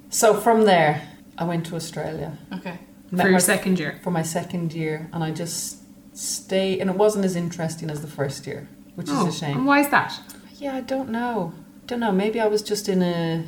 [0.09, 1.01] So from there,
[1.37, 2.37] I went to Australia.
[2.53, 2.79] Okay.
[3.11, 3.99] Met For your my- second year.
[4.03, 5.79] for my second year, and I just
[6.17, 6.79] stay.
[6.79, 9.57] And it wasn't as interesting as the first year, which Oh, is a shame.
[9.57, 10.17] And why is that?
[10.57, 11.53] Yeah, I don't know.
[11.87, 12.11] Don't know.
[12.11, 13.43] Maybe I was just in a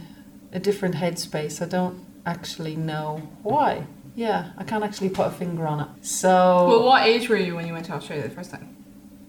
[0.53, 1.61] a different headspace.
[1.61, 3.85] I don't actually know why.
[4.16, 5.88] Yeah, I can't actually put a finger on it.
[6.05, 6.30] So
[6.68, 8.76] Well, what age were you when you went to Australia the first time?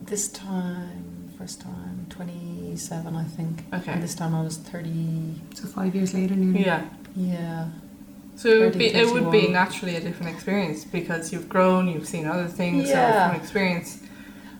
[0.01, 3.64] this time, first time, twenty-seven, I think.
[3.72, 3.93] Okay.
[3.93, 5.41] And this time I was thirty.
[5.55, 6.64] So five years later, nearly.
[6.66, 6.83] Yeah.
[7.14, 7.68] Yeah.
[8.35, 12.09] So it would, be, it would be naturally a different experience because you've grown, you've
[12.09, 13.28] seen other things, so Yeah.
[13.30, 14.01] from experience.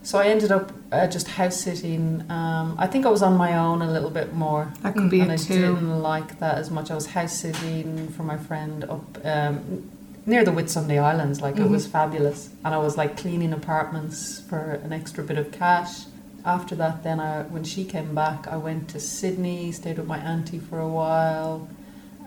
[0.03, 2.23] So I ended up uh, just house sitting.
[2.29, 5.19] Um, I think I was on my own a little bit more, That could be
[5.21, 5.53] and I too.
[5.75, 6.91] didn't like that as much.
[6.91, 9.89] I was house sitting for my friend up um,
[10.25, 11.41] near the Whitsunday Islands.
[11.41, 15.51] Like it was fabulous, and I was like cleaning apartments for an extra bit of
[15.51, 16.05] cash.
[16.45, 20.17] After that, then I, when she came back, I went to Sydney, stayed with my
[20.17, 21.69] auntie for a while,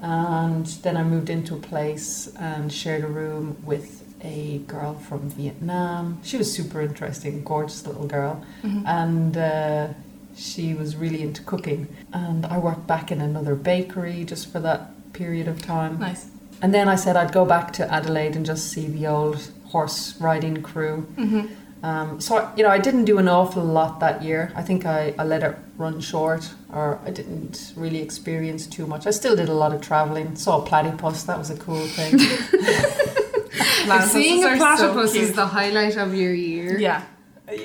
[0.01, 5.29] and then I moved into a place and shared a room with a girl from
[5.31, 6.19] Vietnam.
[6.23, 8.87] She was super interesting, gorgeous little girl, Mm-hmm.
[8.87, 9.89] and uh,
[10.35, 11.87] she was really into cooking.
[12.13, 15.99] And I worked back in another bakery just for that period of time.
[15.99, 16.31] Nice.
[16.63, 20.15] And then I said I'd go back to Adelaide and just see the old horse
[20.21, 21.07] riding crew.
[21.17, 21.47] Mm-hmm.
[21.85, 24.51] Um, so, I- you know, I didn't do an awful lot that year.
[24.57, 29.07] I think I, I let it run short, or I didn't really experience too much.
[29.07, 30.35] I still did a lot of traveling.
[30.37, 32.19] Saw a platypus, that was a cool thing.
[34.09, 36.79] Seeing a are so platypus is the highlight of your year.
[36.79, 37.03] Yeah.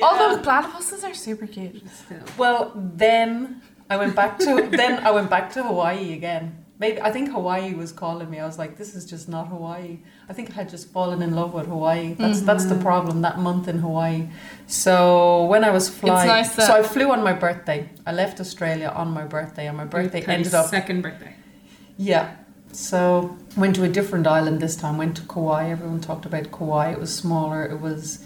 [0.02, 1.82] Although platypuses are super cute.
[1.90, 2.20] Still.
[2.38, 6.61] Well, then I went back to then I went back to Hawaii again.
[6.82, 8.40] Maybe I think Hawaii was calling me.
[8.40, 10.00] I was like, this is just not Hawaii.
[10.28, 12.16] I think I had just fallen in love with Hawaii.
[12.16, 12.48] That's mm-hmm.
[12.48, 13.22] that's the problem.
[13.22, 14.30] That month in Hawaii.
[14.66, 17.88] So when I was flying, nice so I flew on my birthday.
[18.08, 21.36] I left Australia on my birthday, and my birthday ended up second birthday.
[21.98, 22.36] yeah.
[22.72, 24.98] So went to a different island this time.
[24.98, 25.70] Went to Kauai.
[25.70, 26.94] Everyone talked about Kauai.
[26.94, 27.64] It was smaller.
[27.64, 28.26] It was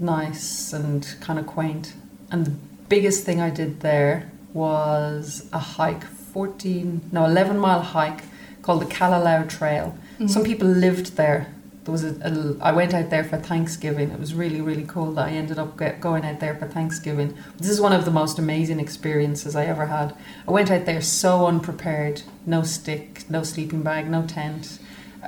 [0.00, 1.94] nice and kind of quaint.
[2.32, 2.56] And the
[2.88, 8.24] biggest thing I did there was a hike, fourteen no eleven mile hike
[8.62, 9.96] called the Kalalau Trail.
[10.14, 10.28] Mm-hmm.
[10.28, 11.52] Some people lived there.
[11.84, 12.62] There was a, a.
[12.62, 14.10] I went out there for Thanksgiving.
[14.10, 17.36] It was really really cool that I ended up get, going out there for Thanksgiving.
[17.58, 20.14] This is one of the most amazing experiences I ever had.
[20.46, 24.78] I went out there so unprepared, no stick, no sleeping bag, no tent.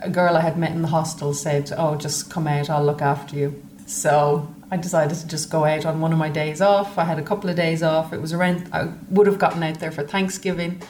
[0.01, 2.71] A girl I had met in the hostel said, "Oh, just come out.
[2.71, 6.29] I'll look after you." So I decided to just go out on one of my
[6.29, 6.99] days off.
[6.99, 8.13] I had a couple of days off.
[8.13, 10.83] It was around, I would have gotten out there for Thanksgiving.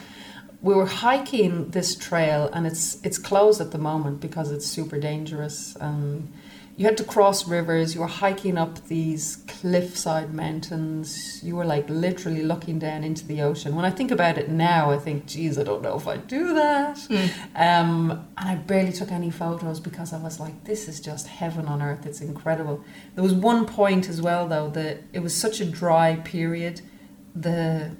[0.63, 4.97] We were hiking this trail and it's it's closed at the moment because it's super
[4.97, 5.77] dangerous.
[5.79, 6.33] Um,
[6.77, 11.89] you had to cross rivers, you were hiking up these cliffside mountains, you were like
[11.89, 13.75] literally looking down into the ocean.
[13.75, 16.53] When I think about it now, I think, geez, I don't know if I'd do
[16.53, 16.99] that.
[17.55, 21.65] Um, and I barely took any photos because I was like, this is just heaven
[21.67, 22.05] on earth.
[22.05, 22.83] It's incredible.
[23.15, 26.81] There was one point as well, though, that it was such a dry period.
[27.35, 27.91] The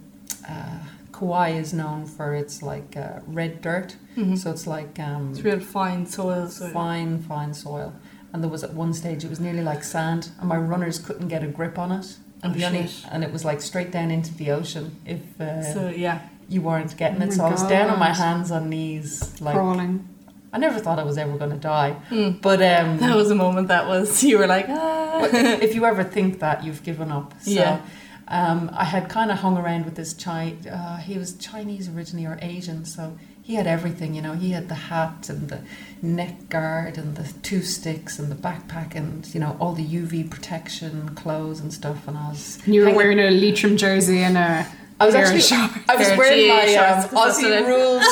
[0.50, 0.80] uh,
[1.14, 4.38] Kauai is known for its like uh, red dirt, Mhm.
[4.38, 6.48] so it's like um, It's real fine soil.
[6.50, 7.94] So fine, fine soil.
[8.36, 11.30] And there was at one stage it was nearly like sand, and my runners couldn't
[11.30, 12.18] get a grip on it.
[12.44, 15.64] And, Oh, the only, and it was like straight down into the ocean if uh,
[15.74, 16.20] So yeah,
[16.50, 17.32] you weren't getting Oh it.
[17.32, 20.10] So I was down on my hands and knees, like Crawling.
[20.52, 21.96] I never thought I was ever going to die.
[22.10, 22.42] Mm.
[22.42, 25.30] But um, that was a moment that was you were like, ah.
[25.32, 27.34] if you ever think that, you've given up.
[27.40, 27.82] So, Yeah.
[28.28, 30.56] Um, I had kind of hung around with this Chi.
[30.70, 33.18] Uh, he was Chinese originally or Asian, so
[33.48, 34.16] he had everything.
[34.16, 35.60] You know, he had the hat and the
[36.02, 40.30] neck guard and the two sticks and the backpack and you know all the UV
[40.30, 42.08] protection clothes and stuff.
[42.08, 44.66] And I was And you were hanging- wearing a Leitrim jersey and a
[45.00, 45.74] I was actually shorts.
[45.90, 48.04] I was wearing my um, shorts, 'cause that's what Aussie rules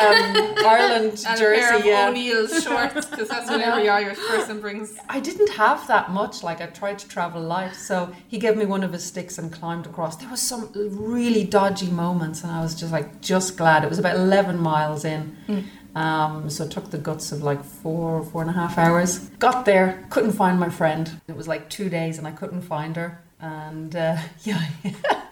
[0.00, 1.60] um, Ireland and jersey.
[1.60, 2.08] a pair of yeah.
[2.08, 4.96] O'Neill's shorts because that's what every Irish person brings.
[5.08, 6.42] I didn't have that much.
[6.42, 9.52] Like I tried to travel light, so he gave me one of his sticks and
[9.52, 10.16] climbed across.
[10.16, 13.98] There was some really dodgy moments, and I was just like, just glad it was
[13.98, 15.36] about eleven miles in.
[15.46, 15.64] Mm.
[15.94, 19.20] Um, so it took the guts of like four, four and a half hours.
[19.38, 21.20] Got there, couldn't find my friend.
[21.28, 23.20] It was like two days, and I couldn't find her.
[23.44, 24.64] And uh, yeah,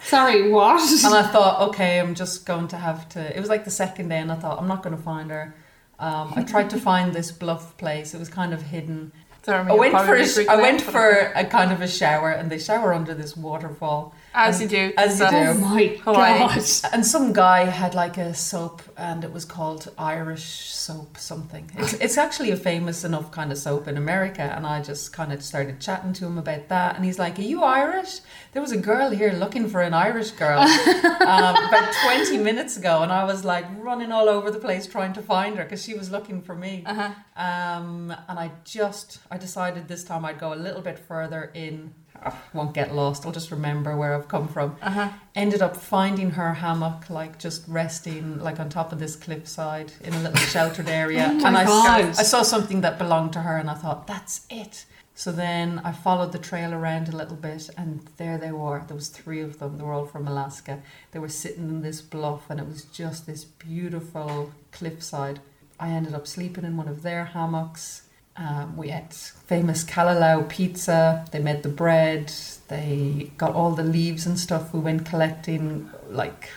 [0.05, 0.81] Sorry, what?
[1.05, 3.37] and I thought, okay, I'm just going to have to.
[3.37, 5.55] It was like the second day, and I thought, I'm not going to find her.
[5.99, 8.13] Um, I tried to find this bluff place.
[8.13, 9.13] It was kind of hidden.
[9.43, 12.59] Sorry, I went for a, I went for a kind of a shower, and they
[12.59, 14.15] shower under this waterfall.
[14.35, 15.37] As you do, As you do.
[15.37, 16.39] oh my Hawaii.
[16.39, 16.65] god.
[16.93, 21.71] And some guy had like a soap, and it was called Irish soap something.
[21.79, 25.33] It's, it's actually a famous enough kind of soap in America, and I just kind
[25.33, 28.21] of started chatting to him about that, and he's like, "Are you Irish?"
[28.53, 33.03] There was a girl here looking for an Irish girl um, about twenty minutes ago,
[33.03, 35.95] and I was like running all over the place trying to find her because she
[35.95, 36.83] was looking for me.
[36.87, 37.11] Uh-huh.
[37.37, 41.95] Um, and I just, I decided this time I'd go a little bit further in.
[42.25, 43.27] I won't get lost.
[43.27, 44.77] I'll just remember where I've come from.
[44.83, 45.11] Uh-huh.
[45.35, 50.13] Ended up finding her hammock, like just resting, like on top of this cliffside in
[50.15, 51.29] a little sheltered area.
[51.31, 52.05] Oh and I, God.
[52.19, 54.85] I saw something that belonged to her, and I thought, that's it.
[55.15, 58.83] So then I followed the trail around a little bit, and there they were.
[58.87, 59.79] There was three of them.
[59.79, 60.81] They were all from Alaska.
[61.11, 65.41] They were sitting in this bluff, and it was just this beautiful cliffside.
[65.79, 68.02] I ended up sleeping in one of their hammocks.
[68.37, 69.13] Um, we ate
[69.47, 71.25] famous Kalalau pizza.
[71.33, 72.33] They made the bread.
[72.69, 74.73] They got all the leaves and stuff.
[74.73, 76.49] We went collecting like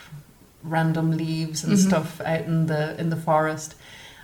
[0.64, 1.88] random leaves and Mhm.
[1.88, 3.76] stuff out in the in the forest.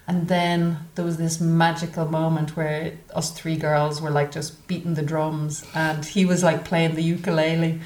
[0.08, 4.96] And then there was this magical moment where us three girls were like just beating
[4.96, 7.80] the drums, and he was like playing the ukulele.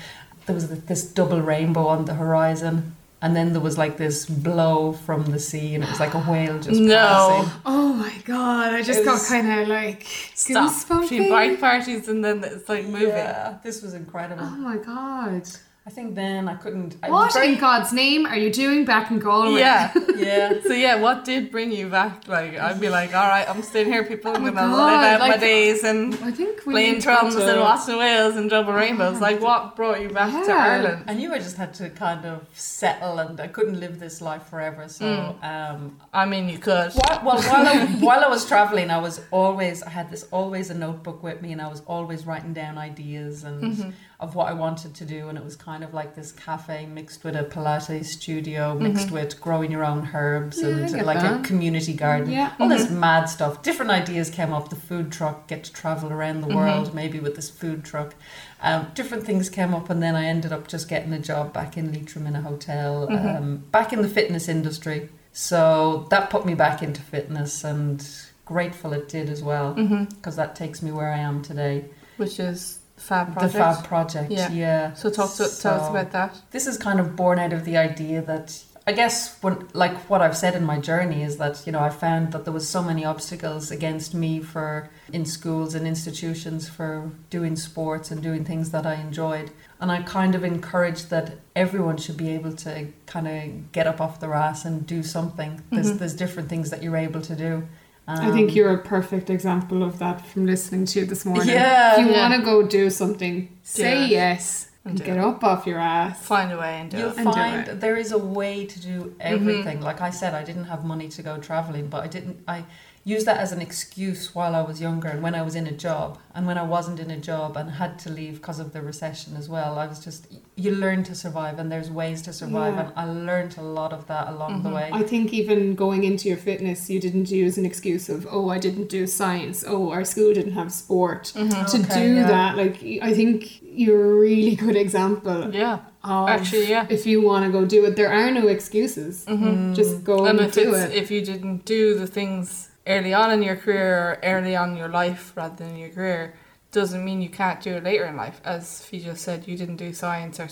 [0.46, 2.95] There was this double rainbow on the horizon,
[3.26, 6.20] and then there was like this blow from the sea, and it was like a
[6.20, 6.96] whale just No.
[6.96, 7.52] passing.
[7.66, 10.06] Oh my god, I just It got kind of like
[10.36, 10.72] Stop
[11.02, 11.30] between goosebumpy.
[11.32, 13.10] bike parties and then it's like moving.
[13.10, 14.44] Yeah, this was incredible.
[14.46, 15.44] Oh my god.
[15.88, 16.98] I think then I couldn't.
[17.04, 19.60] I What very- in God's name are you doing back in Galway?
[19.60, 19.94] Yeah.
[20.16, 20.54] Yeah.
[20.64, 22.28] So yeah, what did bring you back?
[22.28, 24.32] Like I'd be like, all right, I'm staying here, people.
[24.32, 27.02] I'm Oh my gonna God, live out my days and I think we playing need
[27.02, 29.20] to go drums to- and watching whales and double rainbows.
[29.20, 31.04] Like what brought you back to Ireland?
[31.08, 34.44] I knew I just had to kind of settle, and I couldn't live this life
[34.50, 34.88] forever.
[34.88, 36.94] So, um, I mean, you could.
[36.94, 40.70] while, well, while I, while I was traveling, I was always I had this always
[40.70, 43.90] a notebook with me, and I was always writing down ideas and Mm-hmm.
[44.20, 47.24] Of what I wanted to do, and it was kind of like this cafe mixed
[47.26, 48.84] with a Pilates studio, mm-hmm.
[48.84, 51.42] mixed with growing your own herbs Yeah, and like that.
[51.42, 52.32] a community garden.
[52.32, 52.54] Yeah.
[52.60, 53.00] all this mm-hmm.
[53.00, 53.62] mad stuff.
[53.62, 54.70] Different ideas came up.
[54.70, 56.56] The food truck, get to travel around the mm-hmm.
[56.56, 58.16] world, maybe with this food truck.
[58.62, 61.78] Um, different things came up, and then I ended up just getting a job back
[61.78, 65.10] in Leitrim in a hotel, um, back in the fitness industry.
[65.34, 68.08] So that put me back into fitness, and
[68.46, 71.86] grateful it did as well, because that takes me where I am today.
[72.16, 73.54] Which is Fab Project.
[73.54, 74.52] The Fab Project, Yeah.
[74.52, 74.94] yeah.
[74.94, 76.42] So talk to, tell us about that.
[76.52, 80.22] this is kind of born out of the idea that I guess when like what
[80.22, 82.84] I've said in my journey is that you know I found that there was so
[82.84, 88.70] many obstacles against me for in schools and institutions for doing sports and doing things
[88.70, 89.50] that I enjoyed
[89.82, 94.00] and I kind of encouraged that everyone should be able to kind of get up
[94.00, 95.98] off their ass and do something there's Mhm.
[95.98, 97.68] there's different things that you're able to do
[98.08, 101.50] I think Um, you're a perfect example of that from listening to you this morning.
[101.56, 101.94] Yeah.
[102.00, 102.30] If you Yeah.
[102.30, 104.12] want to go do something, say it.
[104.12, 105.24] yes and, And get it.
[105.24, 106.22] up off your ass.
[106.24, 107.00] Find a way and do it.
[107.00, 107.18] You'll it.
[107.18, 107.80] And do find it.
[107.82, 109.82] there is a way to do everything.
[109.82, 112.38] Like I said, I didn't have money to go traveling, but I didn't.
[112.48, 112.66] I
[113.08, 115.72] used that as an excuse while I was younger and when I was in a
[115.72, 118.82] job and when I wasn't in a job and had to leave because of the
[118.82, 119.78] recession as well.
[119.78, 120.26] I was just
[120.56, 122.80] you learn to survive and there's ways to survive Yeah.
[122.88, 124.76] and I learned a lot of that along the Mhm.
[124.76, 124.90] way.
[124.92, 128.58] I think even going into your fitness, you didn't use an excuse of, oh, I
[128.58, 131.32] didn't do science, oh, our school didn't have sport.
[131.36, 131.52] Mhm.
[131.72, 132.28] To Okay, do yeah.
[132.28, 136.88] that, like, I think you're a really good example Yeah, of Actually, yeah.
[136.90, 137.96] if you want to go do it.
[137.98, 139.26] There are no excuses.
[139.28, 139.74] mm-hmm.
[139.74, 140.98] Just go and and, if do it's it.
[141.04, 144.78] if you didn't do the things early on in your career or early on in
[144.78, 146.36] your life rather than your career,
[146.72, 148.42] doesn't mean you can't do it later in life.
[148.44, 150.50] As Fee just said, you didn't do science or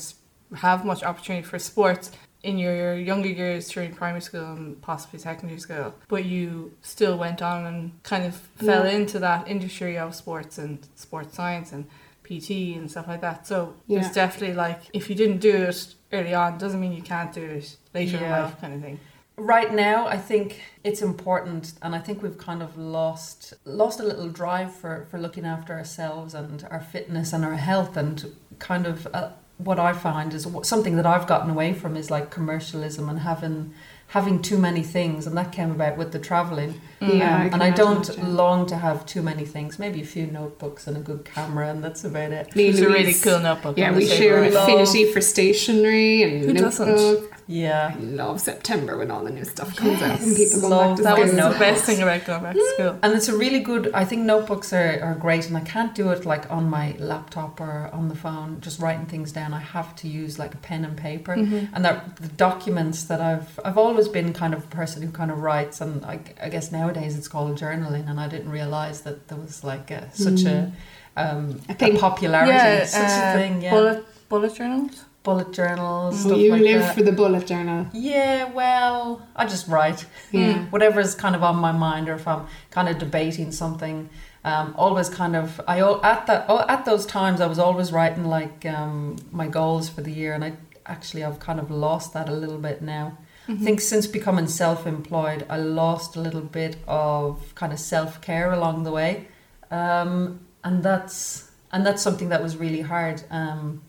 [0.58, 2.12] have much opportunity for sports
[2.44, 7.42] in your younger years during primary school and possibly secondary school, but you still went
[7.42, 8.92] on and kind of fell Yeah.
[8.92, 11.86] into that industry of sports and sports science and
[12.24, 13.48] PT and stuff like that.
[13.48, 14.02] So Yeah.
[14.02, 17.44] there's definitely like if you didn't do it early on, doesn't mean you can't do
[17.44, 19.00] it later in life, kind of thing.
[19.36, 24.04] Right now i think it's important and i think we've kind of lost lost a
[24.04, 28.86] little drive for for looking after ourselves and our fitness and our health and kind
[28.86, 33.10] of uh, what i find is something that i've gotten away from is like commercialism
[33.10, 33.74] and having
[34.08, 37.64] having too many things and that came about with the traveling Yeah, Um, I and
[37.64, 38.36] i don't imagine.
[38.36, 41.84] long to have too many things maybe a few notebooks and a good camera and
[41.84, 43.78] that's about it Me and It's a really cool notebook.
[43.78, 44.64] Yeah, we share an table.
[44.64, 47.30] Affinity for stationery and Who doesn't?
[47.48, 50.88] yeah I love September when all the new stuff comes out and people go Love
[50.90, 53.00] back to That was the best thing about going back to school.
[53.04, 53.84] And it's a really good.
[53.94, 57.60] I think notebooks are, are great, and I can't do it like on my laptop
[57.60, 59.54] or on the phone, just writing things down.
[59.54, 61.76] I have to use like a pen and paper, Mm-hmm.
[61.76, 65.30] and that the documents that I've I've always been kind of a person who kind
[65.32, 69.28] of writes, and I, I guess nowadays it's called journaling, and I didn't realize that
[69.28, 70.72] there was like a, such a
[71.16, 73.62] um, I think- a popularity, Yeah, such uh, a thing.
[73.62, 75.06] Yeah, Bullet bullet journals.
[75.24, 76.26] bullet journals.
[76.26, 76.96] Well, you like live that.
[76.96, 77.88] for the bullet journal.
[77.94, 80.66] Yeah, well, I just write Yeah.
[80.66, 84.10] Whatever is kind of on my mind or if I'm kind of debating something
[84.44, 88.26] um, always kind of I at that oh, at those times I was always writing
[88.26, 90.54] like um, my goals for the year and I
[90.86, 93.18] actually I've kind of lost that a little bit now
[93.50, 98.84] I think since becoming self-employed I lost a little bit of kind of self-care along
[98.84, 99.28] the way
[99.72, 103.82] um, and that's and that's something that was really hard um,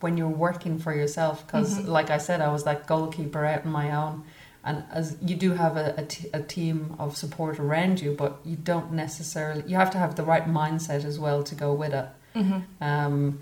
[0.00, 1.88] when you're working for yourself because Mhm.
[1.88, 4.24] like I said I was that goalkeeper out on my own
[4.66, 8.32] and as you do have a, a, t- a team of support around you but
[8.44, 11.92] you don't necessarily you have to have the right mindset as well to go with
[11.94, 12.60] it Mm-hmm.
[12.90, 13.38] um,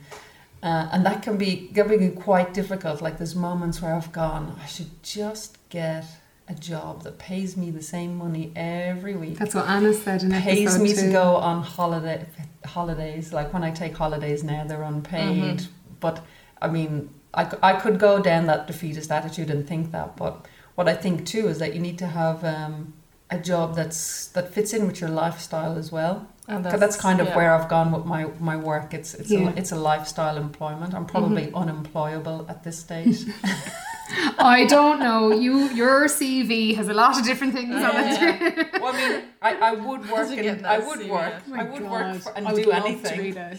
[0.62, 3.02] uh, and that can be can be quite difficult.
[3.02, 6.04] Like there's moments where I've gone I should just get
[6.48, 9.38] a job that pays me the same money every week.
[9.38, 11.02] That's what Anna said in pays me two.
[11.02, 12.26] to go on holiday
[12.64, 13.32] holidays.
[13.32, 15.58] Like when I take holidays now they're unpaid.
[15.58, 15.68] Mhm.
[16.00, 16.24] but
[16.60, 20.16] I mean I, I could go down that defeatist attitude and think that.
[20.16, 22.92] But what I think too is that you need to have um,
[23.30, 27.20] a job that's that fits in with your lifestyle as well And 'Cause that's, kind
[27.20, 27.36] of yeah.
[27.36, 29.50] where I've gone with my, my work it's it's, Yeah.
[29.50, 31.62] a, it's a lifestyle employment I'm probably Mm-hmm.
[31.62, 33.18] unemployable at this stage
[34.38, 35.30] I don't know.
[35.44, 38.20] You your CV has a lot of different things on it.
[38.20, 38.78] Yeah.
[38.82, 41.08] well I mean I, I would work in, I would CV?
[41.08, 43.58] work Oh I would work for, and I would do love to anything read it.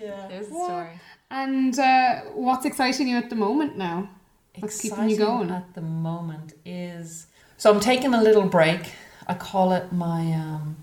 [0.00, 0.66] yeah There's the What?
[0.66, 1.00] story.
[1.30, 4.08] And uh, what's exciting you at the moment now?
[4.60, 5.50] What's keeping you going?
[5.50, 8.82] at the moment is so I'm taking a little break.
[9.26, 10.76] I call it my um,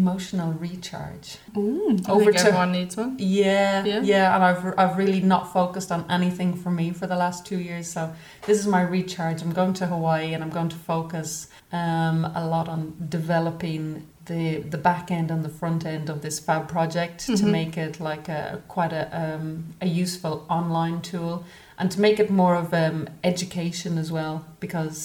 [0.00, 1.28] emotional recharge.
[1.56, 3.12] I Over think to- everyone needs one.
[3.18, 4.00] Yeah, Yeah?
[4.12, 7.58] yeah, and I've I've really not focused on anything for me for the last two
[7.68, 7.86] years.
[7.96, 8.00] So
[8.46, 9.38] this is my recharge.
[9.42, 12.80] I'm going to Hawaii and I'm going to focus um, a lot on
[13.18, 13.82] developing
[14.30, 14.44] the
[14.74, 17.50] the back end and the front end of this fab project to Mhm.
[17.58, 18.42] make it like a
[18.74, 19.46] quite a um,
[19.80, 21.34] a useful online tool
[21.78, 22.98] and to make it more of um,
[23.32, 24.98] education as well because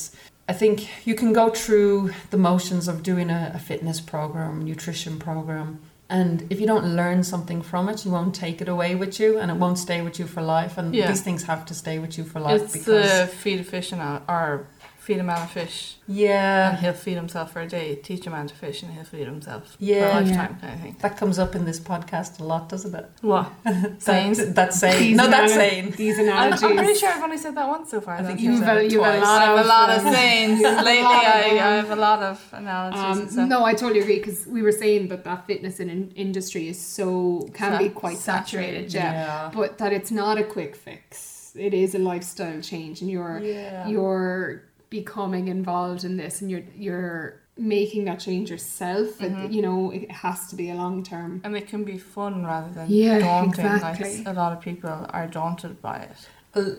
[0.52, 5.18] I think you can go through the motions of doing a, a fitness program, nutrition
[5.18, 5.80] program,
[6.10, 9.40] and if you don't learn something from it, you won't take it away with you,
[9.40, 10.78] and it won't stay with you for life.
[10.78, 11.08] And Yeah.
[11.08, 14.02] these things have to stay with you for life It's because the feed fish and
[14.28, 14.68] or
[15.12, 17.96] feed a man a fish and yeah, he'll feed himself for a day.
[17.96, 20.12] Teach a man to fish and he'll feed himself Yeah.
[20.12, 20.96] for a lifetime kind of thing.
[21.00, 23.08] that comes up in this podcast a lot, doesn't it?
[23.22, 23.48] What?
[24.00, 24.38] Sayings?
[24.40, 25.92] That, that saying, These no, that analo- saying.
[25.92, 26.64] These I'm, analogies.
[26.64, 28.16] I'm pretty sure I've only said that once so far.
[28.16, 30.60] I think you've You've said a, you've a lot of a lot of uh, sayings.
[30.60, 33.48] you have a Lately, I, I have a lot of analogies and Um, stuff.
[33.50, 36.80] no, I totally agree because we were saying that that fitness in, in industry is
[36.80, 39.14] so can Sa- be quite saturated, yeah.
[39.14, 39.52] yeah.
[39.54, 41.30] But that it's not a quick fix.
[41.54, 43.86] It is a lifestyle change, and you're yeah.
[43.88, 44.64] you're
[45.02, 49.22] becoming involved in this, and you're you're making that change yourself.
[49.22, 49.52] It- Mhm.
[49.56, 51.42] you know, it has to be a long term.
[51.44, 53.66] And it can be fun rather than Yeah, daunting.
[53.66, 54.18] exactly.
[54.18, 56.18] Like a lot of people are daunted by it.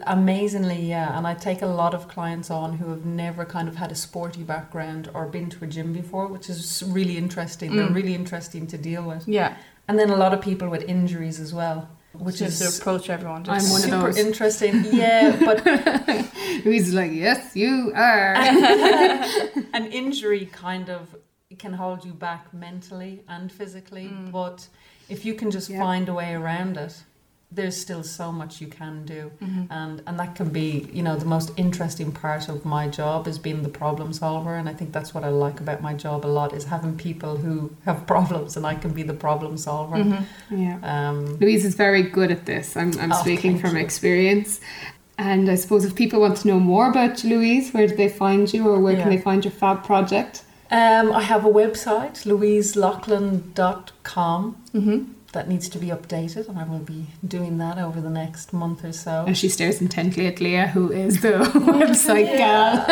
[0.06, 1.16] Amazingly, yeah.
[1.16, 3.94] And I take a lot of clients on who have never kind of had a
[3.94, 7.76] sporty background or been to a gym before, which is really interesting.
[7.76, 7.94] They're Mm.
[7.94, 9.26] really interesting to deal with.
[9.28, 9.54] Yeah,
[9.88, 13.08] And then a lot of people with injuries as well, which just to is approach
[13.10, 13.44] everyone.
[13.48, 14.18] I'm Just one of super those.
[14.18, 14.84] interesting.
[14.92, 15.66] Yeah, but
[16.62, 18.34] He's like, yes, you are.
[19.72, 21.16] an injury kind of
[21.58, 24.04] can hold you back mentally and physically.
[24.08, 24.30] Mm.
[24.32, 24.68] But
[25.08, 25.78] if you can just Yeah.
[25.80, 27.02] find a way around it,
[27.54, 29.30] there's still so much you can do.
[29.44, 29.66] Mhm.
[29.70, 33.38] and and that can be you know the most interesting part of my job is
[33.38, 36.32] being the problem solver and i think that's what i like about my job a
[36.40, 37.54] lot is having people who
[37.88, 40.22] have problems and i can be the problem solver Mhm.
[40.64, 40.76] yeah.
[40.94, 42.66] um Louise is very good at this.
[42.80, 43.82] I'm, I'm Oh, speaking from you.
[43.86, 44.50] experience.
[45.18, 48.42] And I suppose if people want to know more about Louise, where do they find
[48.54, 50.34] you or where can they find your fab project?
[50.80, 55.04] um i have a website louiselachlan.com Mhm.
[55.32, 58.84] That needs to be updated and i will be doing that over the next month
[58.84, 61.28] or so And she stares intently at Leah, who is the
[61.80, 62.84] website gal.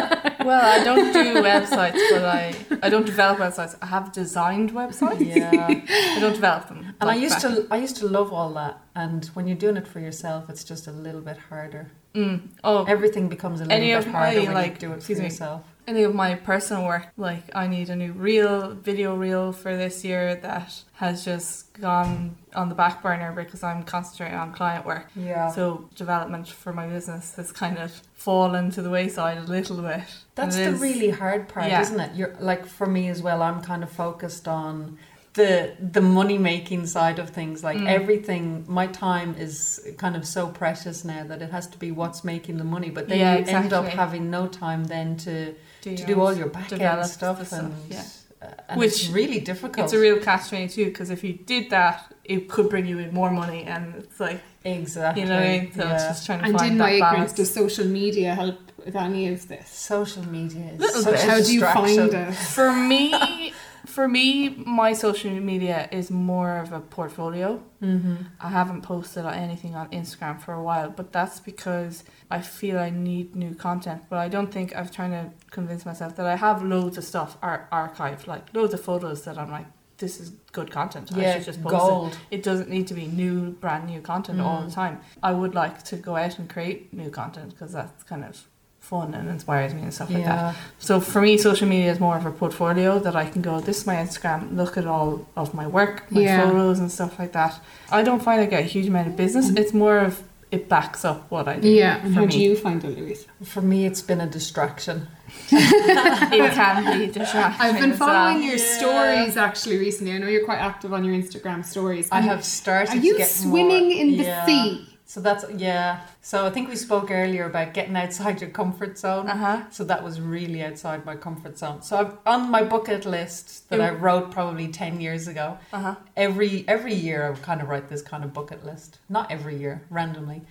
[0.48, 3.76] Well, I don't do websites, but I I don't develop websites.
[3.82, 5.20] I have designed websites.
[5.20, 5.66] yeah
[6.16, 6.80] I don't develop them.
[7.00, 9.76] and i used back- to i used to love all that and when you're doing
[9.82, 12.40] it for yourself it's just a little bit harder Mm.
[12.64, 14.96] Oh, everything becomes a little bit of my, harder when like, you do it for
[14.96, 19.16] excuse me, yourself any of my personal work, like I need a new reel, video
[19.16, 24.36] reel for this year that has just gone on the back burner because I'm concentrating
[24.38, 25.10] on client work.
[25.16, 25.50] Yeah.
[25.50, 30.02] So development for my business has kind of fallen to the wayside a little bit.
[30.36, 31.80] That's the is- really hard part, Yeah.
[31.80, 32.14] isn't it?
[32.14, 34.96] You're like for me as well, I'm kind of focused on
[35.34, 37.64] the the money making side of things.
[37.64, 37.88] Like Mm.
[37.88, 42.22] everything my time is kind of so precious now that it has to be what's
[42.24, 42.90] making the money.
[42.90, 46.34] But then Yeah, you end up having no time then to, Do to do all
[46.34, 48.04] your back end stuff, stuff, and, yeah.
[48.42, 49.84] uh, and Which- it's really difficult.
[49.84, 52.98] It's a real catch twenty two because if you did that, it could bring you
[52.98, 55.72] in more money, and it's like exactly you know what I mean.
[55.72, 56.08] So it's yeah.
[56.08, 57.32] just trying to And find in that my ignorance, balance.
[57.34, 59.68] does social media help with any of this?
[59.68, 61.20] social media is Little such bit.
[61.30, 62.34] How do you find it?
[62.34, 63.52] For me,
[63.90, 67.62] for me, my social media is more of a portfolio.
[67.82, 68.16] Mm-hmm.
[68.40, 72.90] I haven't posted anything on Instagram for a while, but that's because I feel I
[72.90, 74.02] need new content.
[74.10, 77.36] But I don't think I'm trying to convince myself that I have loads of stuff
[77.42, 79.66] ar- archived, like loads of photos that I'm like,
[79.98, 81.10] this is good content.
[81.14, 81.78] I Yeah, should just post it.
[81.78, 82.18] gold.
[82.30, 84.66] It doesn't need to be new, brand new content all Mm.
[84.68, 85.00] the time.
[85.22, 88.46] I would like to go out and create new content because that's kind of
[88.90, 90.56] fun and inspires me and stuff like that.
[90.88, 93.78] So for me, social media is more of a portfolio that I can go, this
[93.80, 95.10] is my Instagram, look at all
[95.42, 96.40] of my work, my Yeah.
[96.40, 97.52] photos and stuff like that.
[97.98, 99.46] I don't find I get a huge amount of business.
[99.46, 99.58] Mm-hmm.
[99.62, 100.12] It's more of
[100.56, 101.68] it backs up what I do.
[101.68, 102.32] Yeah, and for how me.
[102.34, 103.22] do you find it, Louise?
[103.54, 105.06] For me, it's been a distraction.
[105.52, 107.60] it can be distracting.
[107.66, 108.08] I've been as well.
[108.08, 108.78] following your Yeah.
[108.78, 110.12] stories actually recently.
[110.14, 112.08] I know you're quite active on your Instagram stories.
[112.10, 112.94] I have started.
[112.94, 114.46] Are you to get swimming more, in the yeah.
[114.46, 114.89] sea?
[115.10, 116.02] So that's yeah.
[116.22, 119.28] So I think we spoke earlier about getting outside your comfort zone.
[119.28, 119.64] Uh-huh.
[119.72, 121.82] So that was really outside my comfort zone.
[121.82, 125.96] So I've, on my bucket list that I wrote probably ten years ago, Uh-huh.
[126.16, 128.98] every every year I would kind of write this kind of bucket list.
[129.08, 130.42] Not every year, randomly.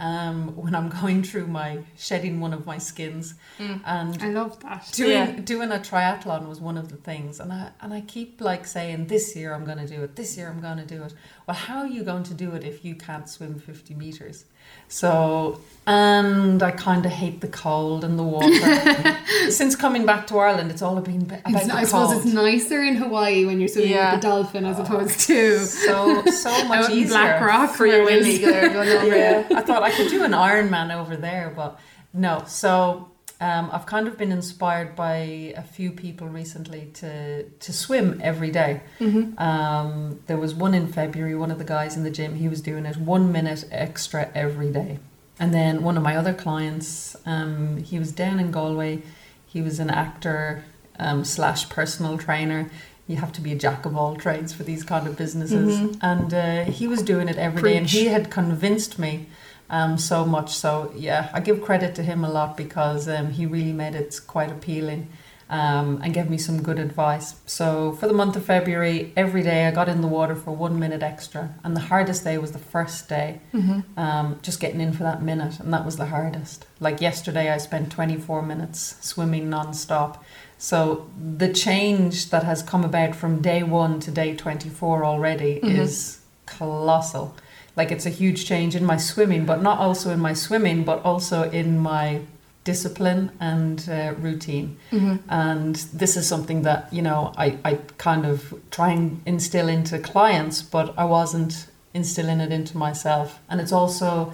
[0.00, 3.80] Um, when I'm going through my shedding one of my skins Mm.
[3.84, 4.88] and I love that.
[4.92, 5.32] doing Yeah.
[5.52, 9.08] doing a triathlon was one of the things and I and I keep like saying
[9.08, 11.14] this year I'm going to do it this year I'm going to do it
[11.46, 14.44] well how are you going to do it if you can't swim 50 meters
[14.88, 19.16] so and I kind of hate the cold and the water
[19.50, 22.34] since coming back to Ireland it's all been about It's, the I cold suppose it's
[22.34, 24.14] nicer in Hawaii when you're swimming Yeah.
[24.16, 27.78] with a dolphin as oh, opposed to so so much easier Blackrock.
[27.78, 31.52] Willy there's- there going over yeah, I thought I could do an Ironman over there,
[31.56, 31.78] but
[32.12, 32.42] no.
[32.46, 33.08] So
[33.40, 38.50] um, I've kind of been inspired by a few people recently to to swim every
[38.50, 38.80] day.
[38.98, 39.38] Mm-hmm.
[39.38, 41.36] Um, there was one in February.
[41.36, 44.72] One of the guys in the gym, he was doing it one minute extra every
[44.72, 44.98] day.
[45.38, 49.02] And then one of my other clients, um, he was down in Galway.
[49.46, 50.64] He was an actor
[50.98, 52.70] um, slash personal trainer.
[53.06, 55.78] You have to be a jack of all trades for these kind of businesses.
[55.78, 55.98] Mhm.
[56.02, 59.28] And uh, he was doing it every day, and he had convinced me
[59.70, 60.54] um, so much.
[60.54, 64.20] So yeah, I give credit to him a lot because um, he really made it
[64.26, 65.08] quite appealing
[65.50, 67.34] um, and gave me some good advice.
[67.46, 70.78] So for the month of February, every day I got in the water for one
[70.78, 73.98] minute extra, and the hardest day was the first day, Mm-hmm.
[73.98, 76.66] um, just getting in for that minute, and that was the hardest.
[76.80, 80.22] Like yesterday, I spent 24 minutes swimming non-stop.
[80.58, 81.08] So
[81.38, 85.78] the change that has come about from day one to day 24 already Mhm.
[85.78, 87.34] is colossal.
[87.78, 90.98] Like it's a huge change in my swimming, but not also in my swimming, but
[91.04, 92.20] also in my
[92.64, 94.76] discipline and uh, routine.
[94.90, 95.16] Mm-hmm.
[95.30, 99.98] And this is something that, you know, I, I kind of try and instill into
[100.00, 103.38] clients, but I wasn't instilling it into myself.
[103.48, 104.32] And it's also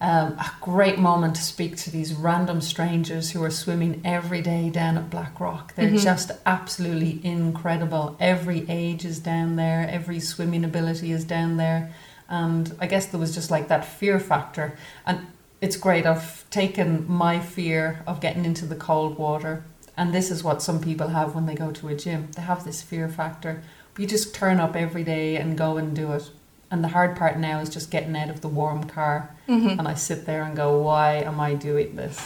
[0.00, 4.70] um, a great moment to speak to these random strangers who are swimming every day
[4.70, 5.74] down at Blackrock.
[5.74, 6.02] They're Mhm.
[6.02, 8.16] just absolutely incredible.
[8.20, 11.90] Every age is down there, every swimming ability is down there.
[12.28, 14.76] And I guess there was just like that fear factor.
[15.06, 15.26] And
[15.60, 16.06] it's great.
[16.06, 19.64] I've taken my fear of getting into the cold water,
[19.96, 22.28] and this is what some people have when they go to a gym.
[22.36, 23.62] They have this fear factor.
[23.94, 26.30] But you just turn up every day and go and do it.
[26.68, 29.78] And the hard part now is just getting out of the warm car, Mm-hmm.
[29.78, 32.18] and I sit there and go, "Why am I doing this?"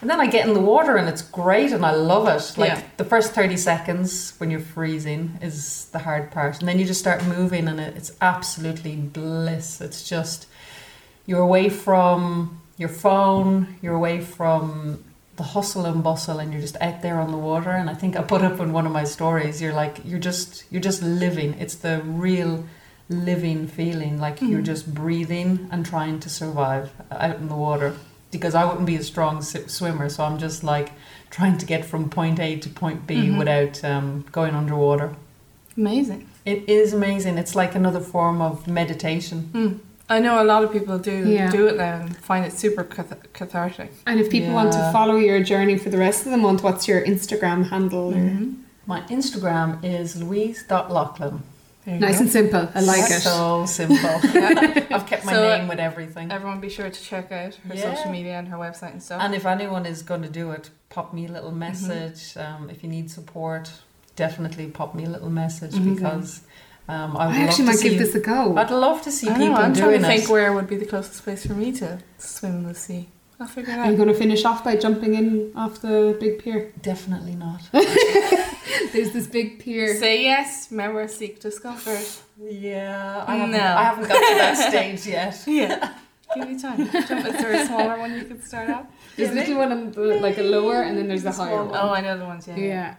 [0.00, 2.56] And then I get in the water, and it's great, and I love it.
[2.56, 2.82] Like Yeah.
[2.96, 7.00] the first thirty seconds when you're freezing is the hard part, and then you just
[7.00, 9.80] start moving, and it's absolutely bliss.
[9.80, 10.46] It's just
[11.26, 15.02] you're away from your phone, you're away from
[15.34, 18.16] the hustle and bustle and you're just out there on the water and I think
[18.16, 21.54] I put up in one of my stories you're like you're just you're just living
[21.60, 22.64] it's the real
[23.08, 24.64] living feeling like you're Mhm.
[24.66, 27.94] just breathing and trying to survive out in the water
[28.30, 30.92] because I wouldn't be a strong s- swimmer so I'm just like
[31.30, 33.38] trying to get from point A to point B Mhm.
[33.38, 35.14] without um, going underwater
[35.76, 36.26] Amazing.
[36.44, 39.78] it is amazing it's like another form of meditation Mm.
[40.10, 41.50] I know a lot of people do Yeah.
[41.50, 43.92] do it now and find it super cath- cathartic.
[44.06, 46.88] And if people want to follow your journey for the rest of the month, what's
[46.88, 48.12] your Instagram handle?
[48.12, 48.52] Mm-hmm.
[48.86, 51.57] my Instagram is louise.loughlin There you
[51.88, 52.20] Nice go.
[52.22, 52.68] and simple.
[52.74, 53.20] I like it.
[53.22, 53.98] So simple.
[54.94, 56.30] I've kept my So, name with everything.
[56.30, 57.94] Everyone be sure to check out her Yeah.
[57.94, 59.22] social media and her website and stuff.
[59.22, 61.58] And if anyone is going to do it, pop me a little Mm-hmm.
[61.58, 62.36] message.
[62.36, 63.70] Um, if you need support,
[64.16, 65.94] definitely pop me a little message Mhm.
[65.94, 66.40] because
[66.88, 67.88] um, I would I love actually to might see.
[67.90, 68.56] give this a go.
[68.56, 70.16] I'd love to see I people know, I'm doing trying to it.
[70.18, 73.08] think where would be the closest place for me to swim in the sea.
[73.40, 73.96] I'll figure it Are you out.
[73.98, 76.72] going to finish off by jumping in off the big pier?
[76.82, 77.60] Definitely not.
[78.92, 79.96] There's this big pier.
[79.96, 82.20] Say yes, remember seek discomfort.
[82.40, 83.64] Yeah, I haven't, No.
[83.64, 85.42] I haven't got to that stage yet.
[85.46, 85.94] Yeah.
[86.34, 86.90] Give me time.
[86.90, 88.90] Jump, is there a smaller one you could start at?
[89.16, 91.74] There's a little one on the, like a lower, and then there's a higher one.
[91.74, 92.56] Oh, I know the ones, yeah.
[92.56, 92.94] yeah.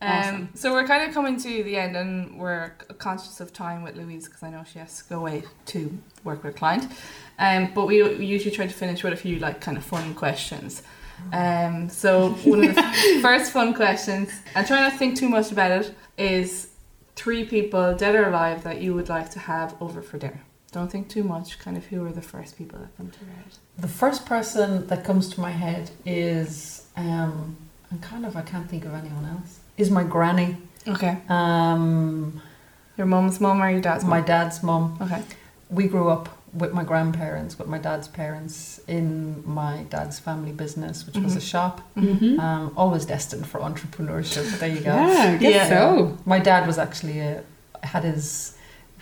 [0.00, 0.48] Um, Awesome.
[0.54, 4.26] So we're kind of coming to the end, and we're conscious of time with Louise
[4.26, 6.86] because I know she has to go away to work with a client.
[7.40, 10.14] Um, but we, we usually try to finish with a few like kind of fun
[10.14, 10.82] questions.
[11.32, 12.82] Um, so one of the
[13.22, 16.68] first fun questions, and try not to think too much about it, is
[17.16, 20.40] three people, dead or alive, that you would like to have over for dinner.
[20.72, 21.58] Don't think too much.
[21.58, 23.52] Kind of who are the first people that come to your head?
[23.78, 27.56] The first person that comes to my head is, um,
[27.90, 30.56] and kind of I can't think of anyone else, is my granny.
[30.86, 31.18] Okay.
[31.28, 32.40] Um,
[32.96, 34.98] Your mum's mum or your dad's my dad's mum.
[35.00, 35.22] Okay.
[35.70, 41.06] We grew up with my grandparents, with my dad's parents, in my dad's family business,
[41.06, 41.50] which was a Mhm.
[41.50, 41.80] shop.
[41.96, 42.40] Mm-hmm.
[42.40, 44.58] Um, always destined for entrepreneurship.
[44.58, 44.94] There you go.
[44.94, 45.68] Yeah, I guess Yeah.
[45.68, 46.16] so.
[46.24, 47.42] My dad was actually a,
[47.82, 48.54] had his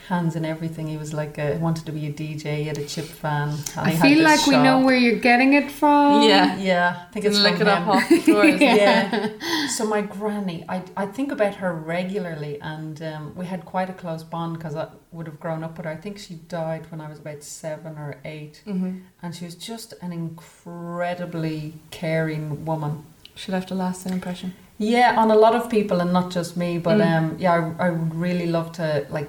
[0.09, 0.87] hands in everything.
[0.89, 2.59] He was like a, wanted to be a DJ.
[2.59, 3.51] He had a chip van.
[3.51, 6.23] And I feel this like we know where you're getting it from.
[6.23, 6.57] Yeah.
[6.59, 7.89] Yeah, I think it's Lick from it up him.
[7.91, 8.45] off the floor.
[8.45, 9.29] isn't yeah.
[9.77, 13.93] So my granny, I, I think about her regularly, and um, we had quite a
[13.93, 15.93] close bond because I would have grown up with her.
[15.93, 18.99] I think she died when I was about seven or eight, Mm-hmm.
[19.23, 23.05] and she was just an incredibly caring woman.
[23.35, 24.55] She left a lasting impression.
[24.79, 26.79] Yeah, on a lot of people, and not just me.
[26.79, 27.17] But Mm.
[27.19, 29.29] um, yeah, I, I would really love to like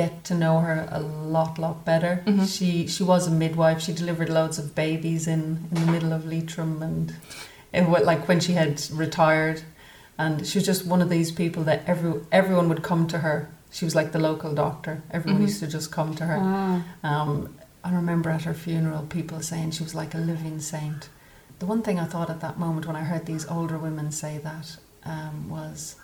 [0.00, 1.00] get to know her a
[1.36, 2.12] lot, lot better.
[2.26, 2.46] Mhm.
[2.56, 3.80] She she was a midwife.
[3.86, 5.42] She delivered loads of babies in
[5.72, 7.14] in the middle of Leitrim, and
[7.72, 8.74] it was like when she had
[9.04, 9.58] retired,
[10.18, 13.36] and she was just one of these people that every everyone would come to her.
[13.76, 14.94] She was like the local doctor.
[15.16, 15.46] Everyone Mhm.
[15.48, 16.38] used to just come to her.
[16.40, 16.76] Ah.
[17.10, 17.32] Um,
[17.88, 21.02] I remember at her funeral, people saying she was like a living saint.
[21.60, 24.34] The one thing I thought at that moment when I heard these older women say
[24.48, 24.66] that
[25.14, 25.96] um, was,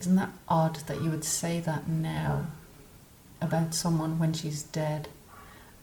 [0.00, 2.32] isn't that odd that you would say that now
[3.42, 5.08] about someone when she's dead?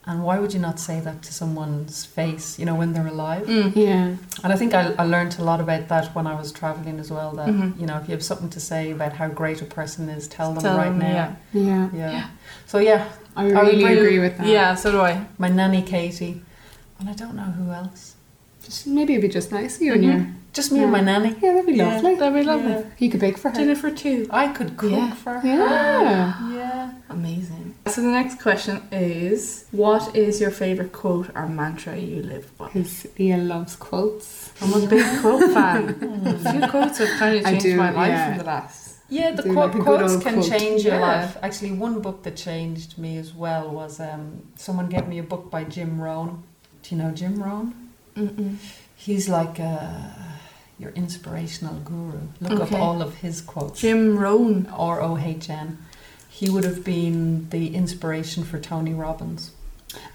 [0.05, 3.45] And why would you not say that to someone's face, you know, when they're alive?
[3.45, 3.75] Mm.
[3.75, 4.15] Yeah.
[4.43, 7.11] And I think I, I learned a lot about that when I was traveling as
[7.11, 7.31] well.
[7.33, 7.79] That Mhm.
[7.79, 10.53] you know, if you have something to say about how great a person is, tell
[10.53, 11.35] them Tell right them, now.
[11.53, 11.89] Yeah.
[11.93, 12.27] Yeah.
[12.65, 13.05] So yeah,
[13.35, 14.47] I really really- agree with that.
[14.47, 15.25] Yeah, so do I.
[15.37, 16.41] my nanny Katie,
[16.99, 18.08] and I don't know who else.
[18.69, 20.07] Just, maybe it'd be just nice you and Mhm.
[20.13, 20.27] your.
[20.51, 21.35] Just me and my nanny.
[21.41, 21.89] Yeah, that'd be Yeah.
[21.93, 22.15] lovely.
[22.15, 22.71] That'd be lovely.
[22.71, 22.81] Yeah.
[22.97, 23.55] You could bake for her.
[23.55, 24.27] Dinner for two.
[24.31, 25.11] I could cook Yeah.
[25.13, 25.47] for her.
[25.47, 26.33] Yeah.
[26.57, 26.89] Yeah.
[27.09, 27.75] Amazing.
[27.87, 32.65] So the next question is What is your favourite quote or mantra you live by?
[32.67, 34.51] Because Ian loves quotes.
[34.61, 35.95] I'm a big quote fan.
[36.43, 38.31] A few quotes have kind of changed do, my life yeah.
[38.31, 38.95] in the last.
[39.09, 40.49] Yeah, the Do quote, like quotes can quote.
[40.51, 41.07] change your Yeah.
[41.07, 41.37] life.
[41.41, 45.49] Actually, one book that changed me as well was um, someone gave me a book
[45.49, 46.43] by Jim Rohn.
[46.83, 47.73] Do you know Jim Rohn?
[48.19, 48.57] Mm-mm.
[48.95, 50.09] He's like uh,
[50.77, 52.19] your inspirational guru.
[52.41, 52.75] Look Okay.
[52.75, 53.79] up all of his quotes.
[53.79, 54.67] Jim Rohn.
[54.71, 55.77] R O H N.
[56.29, 59.51] He would have been the inspiration for Tony Robbins.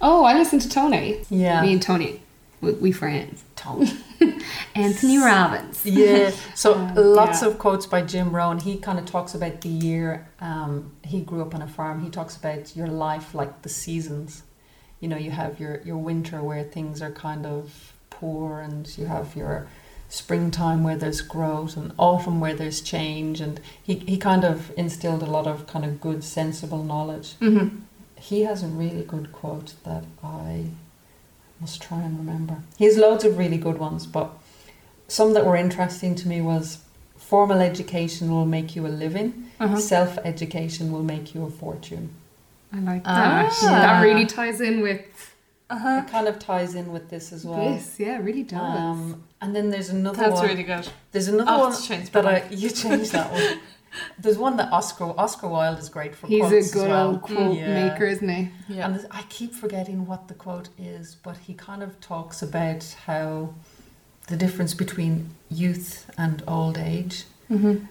[0.01, 1.21] Oh, I listened to Tony.
[1.29, 1.61] Yeah.
[1.63, 2.21] Me and Tony,
[2.61, 3.43] we, we friends.
[3.57, 3.91] Tony.
[4.75, 5.85] Anthony Robbins.
[5.85, 6.31] Yeah.
[6.55, 7.49] So Uh, lots yeah.
[7.49, 8.59] of quotes by Jim Rohn.
[8.61, 10.29] He kind of talks about the year.
[10.41, 12.03] Um, he grew up on a farm.
[12.03, 14.43] He talks about your life like the seasons.
[15.01, 19.07] You know, you have your your winter where things are kind of poor, and you
[19.07, 19.67] have your
[20.09, 23.41] springtime where there's growth, and autumn where there's change.
[23.41, 27.35] And he he kind of instilled a lot of kind of good, sensible knowledge.
[27.41, 27.69] Mm-hmm.
[28.17, 30.67] He has a really good quote that I
[31.61, 32.57] must try and remember.
[32.79, 34.31] He has loads of really good ones, but
[35.09, 36.79] some that were interesting to me was
[37.17, 39.77] formal education will make you a living, Uh-huh.
[39.79, 42.09] self education will make you a fortune.
[42.73, 43.49] I like Ah.
[43.61, 43.61] that.
[43.63, 45.01] That really ties in with
[45.71, 46.03] Uh-huh.
[46.05, 47.73] It kind of ties in with this as well.
[47.73, 47.99] this.
[47.99, 48.61] Yeah, it really does.
[48.61, 50.31] Um, and then there's another one.
[50.31, 50.49] That's one.
[50.51, 50.89] really good.
[51.13, 53.61] There's another I'll one have to change that I you changed that one.
[54.19, 57.09] There's one that Oscar Oscar Wilde is great for He's quotes a good as well.
[57.11, 57.89] old quote Yeah.
[57.91, 58.49] maker, isn't he?
[58.69, 58.87] Yeah.
[58.87, 63.55] And I keep forgetting what the quote is, but he kind of talks about how
[64.27, 67.25] the difference between youth and old age.
[67.49, 67.85] mm-hmm.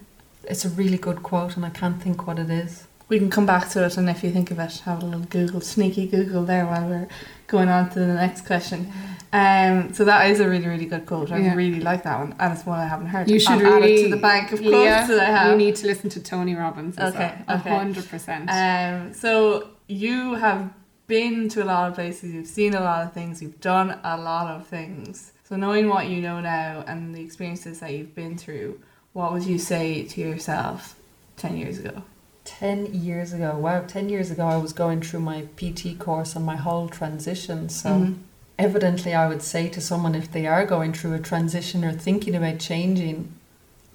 [0.46, 2.84] It's a really good quote, and I can't think what it is.
[3.08, 5.26] We can come back to it, and if you think of it, have a little
[5.26, 7.08] Google, sneaky Google there while we're
[7.46, 8.90] going on to the next question.
[9.32, 11.30] Um, so that is a really, really good quote.
[11.30, 11.54] I Yeah.
[11.54, 13.28] really like that one, and it's one I haven't heard.
[13.28, 15.76] You should I'll add it to the bank of quotes Leah, that I You need
[15.76, 16.96] to listen to Tony Robbins.
[16.98, 17.58] Okay, well.
[17.58, 17.70] okay.
[17.70, 18.48] A hundred percent.
[18.50, 20.70] Um, so you have
[21.06, 24.16] been to a lot of places, you've seen a lot of things, you've done a
[24.16, 25.32] lot of things.
[25.46, 28.80] So knowing what you know now and the experiences that you've been through,
[29.12, 30.94] what would you say to yourself
[31.36, 32.02] ten years ago?
[32.44, 36.44] 10 years ago, wow, 10 years ago, I was going through my PT course and
[36.44, 37.68] my whole transition.
[37.68, 38.14] So, Mhm.
[38.58, 42.34] evidently, I would say to someone if they are going through a transition or thinking
[42.34, 43.28] about changing,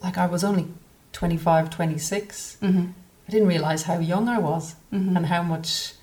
[0.02, 0.68] like I was only
[1.14, 2.86] 25, 26, Mm-hmm.
[3.28, 4.76] I didn't realize how young I was.
[4.92, 5.18] Mm-hmm.
[5.18, 5.94] and how much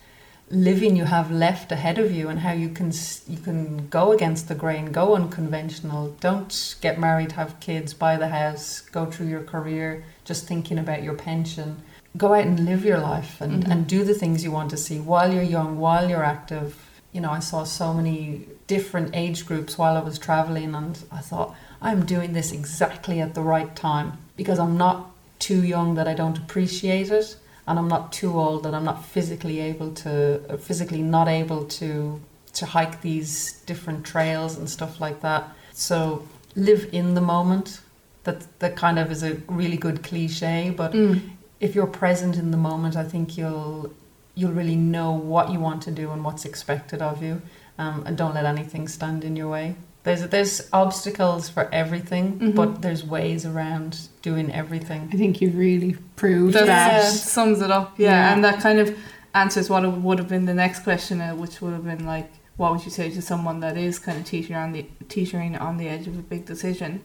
[0.48, 2.92] living you have left ahead of you and how you can
[3.26, 8.28] you can go against the grain go unconventional don't get married have kids buy the
[8.28, 11.82] house go through your career just thinking about your pension
[12.16, 13.70] go out and live your life and, Mhm.
[13.70, 16.76] and do the things you want to see while you're young while you're active
[17.12, 21.18] you know i saw so many different age groups while i was traveling and i
[21.18, 24.98] thought i'm doing this exactly at the right time because i'm not
[25.38, 27.36] too young that i don't appreciate it
[27.68, 31.64] and I'm not too old that I'm not physically able to, uh, physically not able
[31.80, 32.20] to,
[32.52, 35.42] to hike these different trails and stuff like that.
[35.72, 36.22] So
[36.54, 37.80] live in the moment.
[38.22, 41.20] That that kind of is a really good cliche, but Mm.
[41.60, 43.92] If you're present in the moment, I think you'll
[44.34, 47.40] you'll really know what you want to do and what's expected of you,
[47.78, 49.76] um, and don't let anything stand in your way.
[50.04, 52.54] There's there's obstacles for everything, Mhm.
[52.54, 55.08] but there's ways around doing everything.
[55.12, 57.04] I think you've really proved That that.
[57.04, 58.10] sums it up, yeah.
[58.10, 58.32] Yeah.
[58.34, 58.96] and that kind of
[59.34, 62.72] answers what would have been the next question, uh, which would have been like, what
[62.72, 65.88] would you say to someone that is kind of teetering on the teetering on the
[65.88, 67.00] edge of a big decision?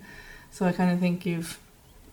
[0.51, 1.57] So I kind of think you've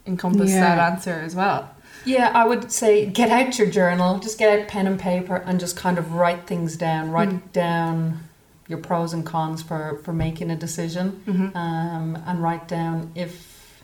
[0.06, 0.74] encompassed Yeah.
[0.77, 1.69] that answer as well.
[2.09, 5.60] Yeah, I would say get out your journal, just get out pen and paper and
[5.60, 7.10] just kind of write things down.
[7.10, 7.52] Write Mm.
[7.52, 7.97] down
[8.70, 11.56] your pros and cons for, for making a decision Mm-hmm.
[11.56, 13.82] um, and write down if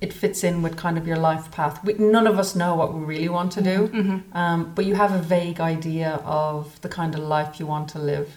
[0.00, 1.82] it fits in with kind of your life path.
[1.84, 4.36] We, none of us know what we really want to do, Mm-hmm.
[4.36, 7.98] um, but you have a vague idea of the kind of life you want to
[7.98, 8.28] live.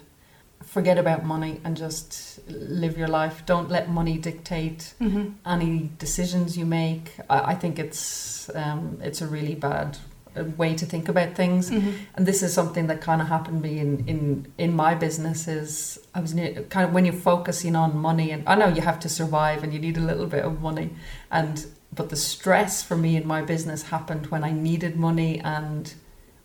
[0.76, 3.36] Forget about money and just live your life.
[3.46, 5.26] Don't let money dictate Mm-hmm.
[5.46, 7.06] any decisions you make.
[7.30, 9.98] I, I think it's um, it's a really bad
[10.38, 11.72] uh, way to think about things.
[11.72, 11.92] Mm-hmm.
[12.16, 14.20] And this is something that kind of happened to me in, in,
[14.58, 18.42] in my business is I was near, kind of when you're focusing on money and
[18.48, 20.90] I know you have to survive and you need a little bit of money
[21.32, 21.66] and
[22.00, 25.92] but the stress for me in my business happened when I needed money and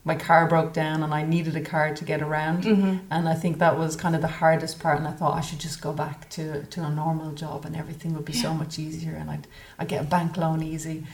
[0.07, 2.99] my car broke down and I needed a car to get around Mm-hmm.
[3.11, 4.99] and I think that was kind of the hardest part.
[4.99, 8.15] And I thought I should just go back to, to a normal job and everything
[8.15, 9.47] would be so much easier and I'd,
[9.79, 11.07] I'd get a bank loan easy.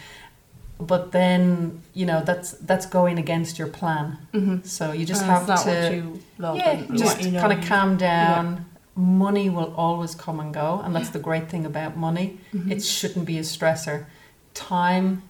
[0.80, 4.16] But then, you know, that's that's going against your plan.
[4.32, 4.62] Mm-hmm.
[4.64, 8.64] So you just And have to yeah, just you know kind of calm down.
[8.96, 12.38] Money will always come and go, and that's the great thing about money.
[12.54, 12.70] Mhm.
[12.72, 14.06] It shouldn't be a stressor.
[14.54, 15.22] Time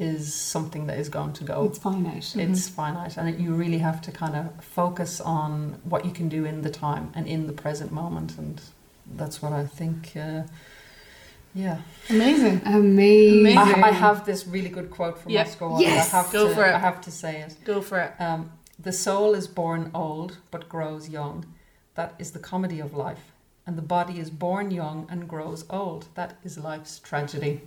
[0.00, 2.22] is something that is going to go It's finite.
[2.34, 2.40] Mhm.
[2.50, 4.44] it's finite and you really have to kind of
[4.80, 5.50] focus on
[5.92, 8.54] what you can do in the time and in the present moment and
[9.20, 10.42] that's what i think uh,
[11.54, 11.78] yeah
[12.08, 12.60] amazing.
[12.64, 13.58] Amazing.
[13.58, 15.42] I, I have this really good quote from Yeah.
[15.46, 16.12] oscar wilde Yes.
[16.14, 16.74] i have Go to for it.
[16.74, 18.12] i have to say it Go for it.
[18.26, 18.40] um,
[18.88, 21.44] the soul is born old but grows young
[21.98, 23.24] that is the comedy of life
[23.66, 26.02] and the body is born young and grows old.
[26.14, 27.60] That is life's tragedy.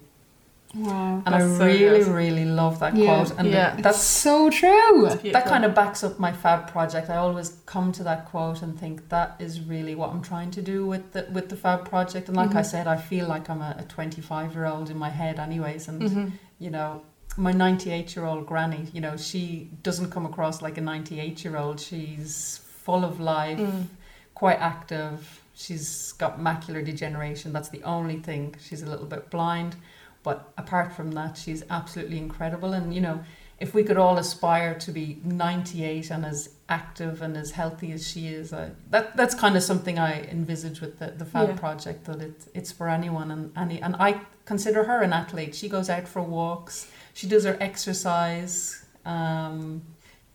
[0.76, 1.22] Wow.
[1.26, 2.08] And I so really, good.
[2.08, 3.06] really love that Yeah.
[3.24, 3.38] quote.
[3.38, 3.72] And Yeah.
[3.72, 5.10] That's that's so true.
[5.32, 7.10] that kind of backs up my fab project.
[7.10, 10.62] I always come to that quote and think that is really what I'm trying to
[10.62, 12.28] do with the with the fab project.
[12.28, 12.66] And like I Mhm.
[12.66, 15.88] said, I feel like I'm a 25 year old in my head, anyways.
[15.88, 16.28] And hmm
[16.60, 17.02] you know,
[17.36, 21.58] my 98 year old granny, you know, she doesn't come across like a 98 year
[21.58, 21.80] old.
[21.80, 23.88] She's full of life, Mm.
[24.34, 25.42] quite active.
[25.54, 27.52] She's got macular degeneration.
[27.54, 28.56] That's the only thing.
[28.66, 29.76] She's a little bit blind.
[30.24, 32.72] But apart from that, she's absolutely incredible.
[32.74, 33.24] And, you know,
[33.60, 38.08] if we could all aspire to be 98 and as active and as healthy as
[38.08, 41.56] she is, uh, that that's kind of something I envisage with the, the Fab Yeah.
[41.56, 43.32] project, that it, it's for anyone.
[43.32, 45.56] And, any, and I consider her an athlete.
[45.56, 49.82] She goes out for walks, she does her exercise um,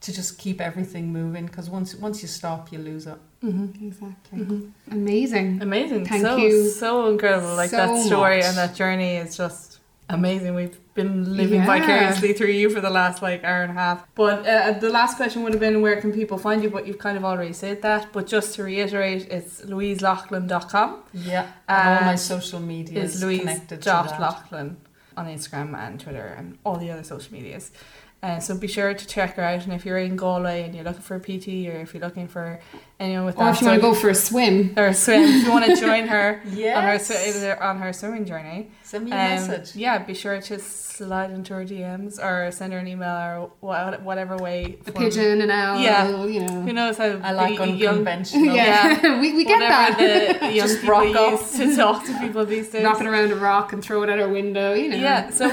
[0.00, 3.18] to just keep everything moving because once, once you stop, you lose it.
[3.40, 4.38] hmm Exactly.
[4.44, 5.60] hmm Amazing.
[5.60, 6.06] Amazing.
[6.06, 7.56] Thank so, you So incredible.
[7.56, 8.44] Like so that story much.
[8.46, 9.77] and that journey is just
[10.08, 10.54] amazing.
[10.54, 11.66] We've been living Yeah.
[11.66, 14.04] vicariously through you for the last like hour and a half.
[14.14, 16.70] But uh, the last question would have been where can people find you?
[16.70, 18.12] But you've kind of already said that.
[18.12, 21.02] But just to reiterate, it's louiselachlan.com.
[21.14, 21.46] Yeah.
[21.68, 24.76] And all my social media is is Louise connected Lachlan
[25.16, 27.70] on Instagram and Twitter and all the other social medias.
[28.20, 29.62] Uh, so be sure to check her out.
[29.62, 32.26] And if you're in Galway and you're looking for a PT or if you're looking
[32.26, 32.58] for
[32.98, 34.74] anyone with Or that if you want to go for a swim.
[34.76, 38.72] or a swim, if you want to join her on her on her swimming journey,
[38.82, 39.76] Send me a um, message.
[39.76, 44.36] yeah, be sure to slide into her DMs or send her an email or whatever
[44.36, 44.78] way.
[44.82, 46.24] The pigeon, and owl, Yeah.
[46.26, 46.62] you know.
[46.62, 48.52] Who knows how I like the young unconventional.
[48.56, 50.40] Yeah, we, we get whatever that.
[50.40, 51.30] the young Just rock up.
[51.40, 52.82] use to talk to people these days.
[52.82, 54.96] Knocking around a rock and throw it at our window, you know.
[54.96, 55.46] Yeah, so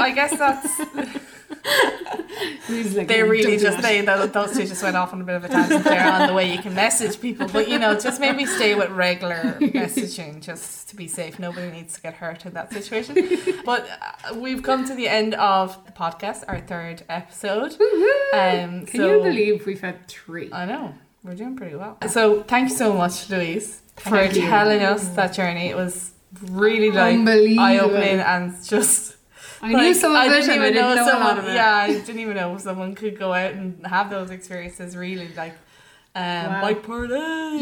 [0.00, 1.29] I guess that's Who's
[2.94, 5.24] like, they "Oh, really just that." they those those two just went off on a
[5.24, 7.98] bit of a tangent there on the way you can message people, but you know
[7.98, 11.38] just maybe stay with regular messaging just to be safe.
[11.38, 13.16] Nobody needs to get hurt in that situation.
[13.64, 17.72] But uh, we've come to the end of the podcast, our third episode.
[18.32, 20.50] Um, Can so you believe we've had three?
[20.52, 21.98] I know we're doing pretty well.
[22.08, 24.42] So thank you so much, Louise, for you.
[24.42, 25.66] telling us that journey.
[25.68, 26.12] It was
[26.50, 27.18] really like
[27.58, 29.16] eye opening and just.
[29.62, 31.22] I knew like, some of it, didn't and I even didn't know, a someone.
[31.28, 31.54] lot of it.
[31.54, 34.96] Yeah, I didn't even know someone could go out and have those experiences.
[34.96, 35.54] Really, like
[36.16, 36.60] um, Wow.
[36.62, 37.14] bike party.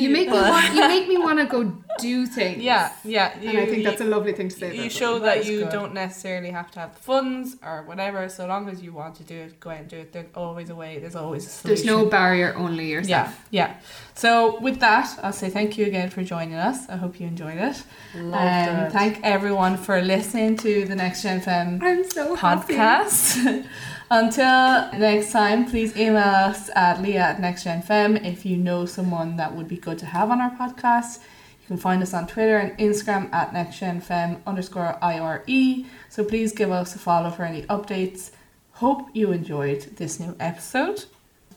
[0.02, 2.62] You make me want, you make me want to go do things.
[2.62, 3.36] Yeah, yeah.
[3.38, 4.74] and I think that's a lovely thing to say.
[4.74, 5.24] you show them.
[5.24, 5.70] that you good.
[5.72, 8.28] don't necessarily have to have the funds or whatever.
[8.28, 10.12] So long as you want to do it, go out and do it.
[10.12, 10.98] There's always a way.
[10.98, 11.86] There's always a solution.
[11.86, 13.28] There's no barrier, only yourself.
[13.50, 13.74] Yeah, yeah.
[14.14, 16.88] So with that, I'll say thank you again for joining us.
[16.88, 17.82] I hope you enjoyed it.
[18.14, 18.92] Loved Um, it.
[18.92, 22.74] thank everyone for listening to the Next Gen Femme I'm so happy.
[22.74, 23.64] podcast.
[24.10, 29.54] Until next time, please email us at leah at nextgenfem if you know someone that
[29.54, 31.18] would be good to have on our podcast.
[31.60, 35.84] You can find us on Twitter and Instagram at nextgenfem underscore IRE.
[36.08, 38.30] So please give us a follow for any updates.
[38.72, 41.04] Hope you enjoyed this new episode.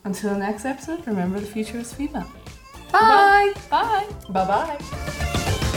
[0.04, 2.30] Until the next episode, remember the future is female.
[2.92, 3.54] Bye.
[3.70, 4.08] Bye.
[4.30, 5.68] Bye bye.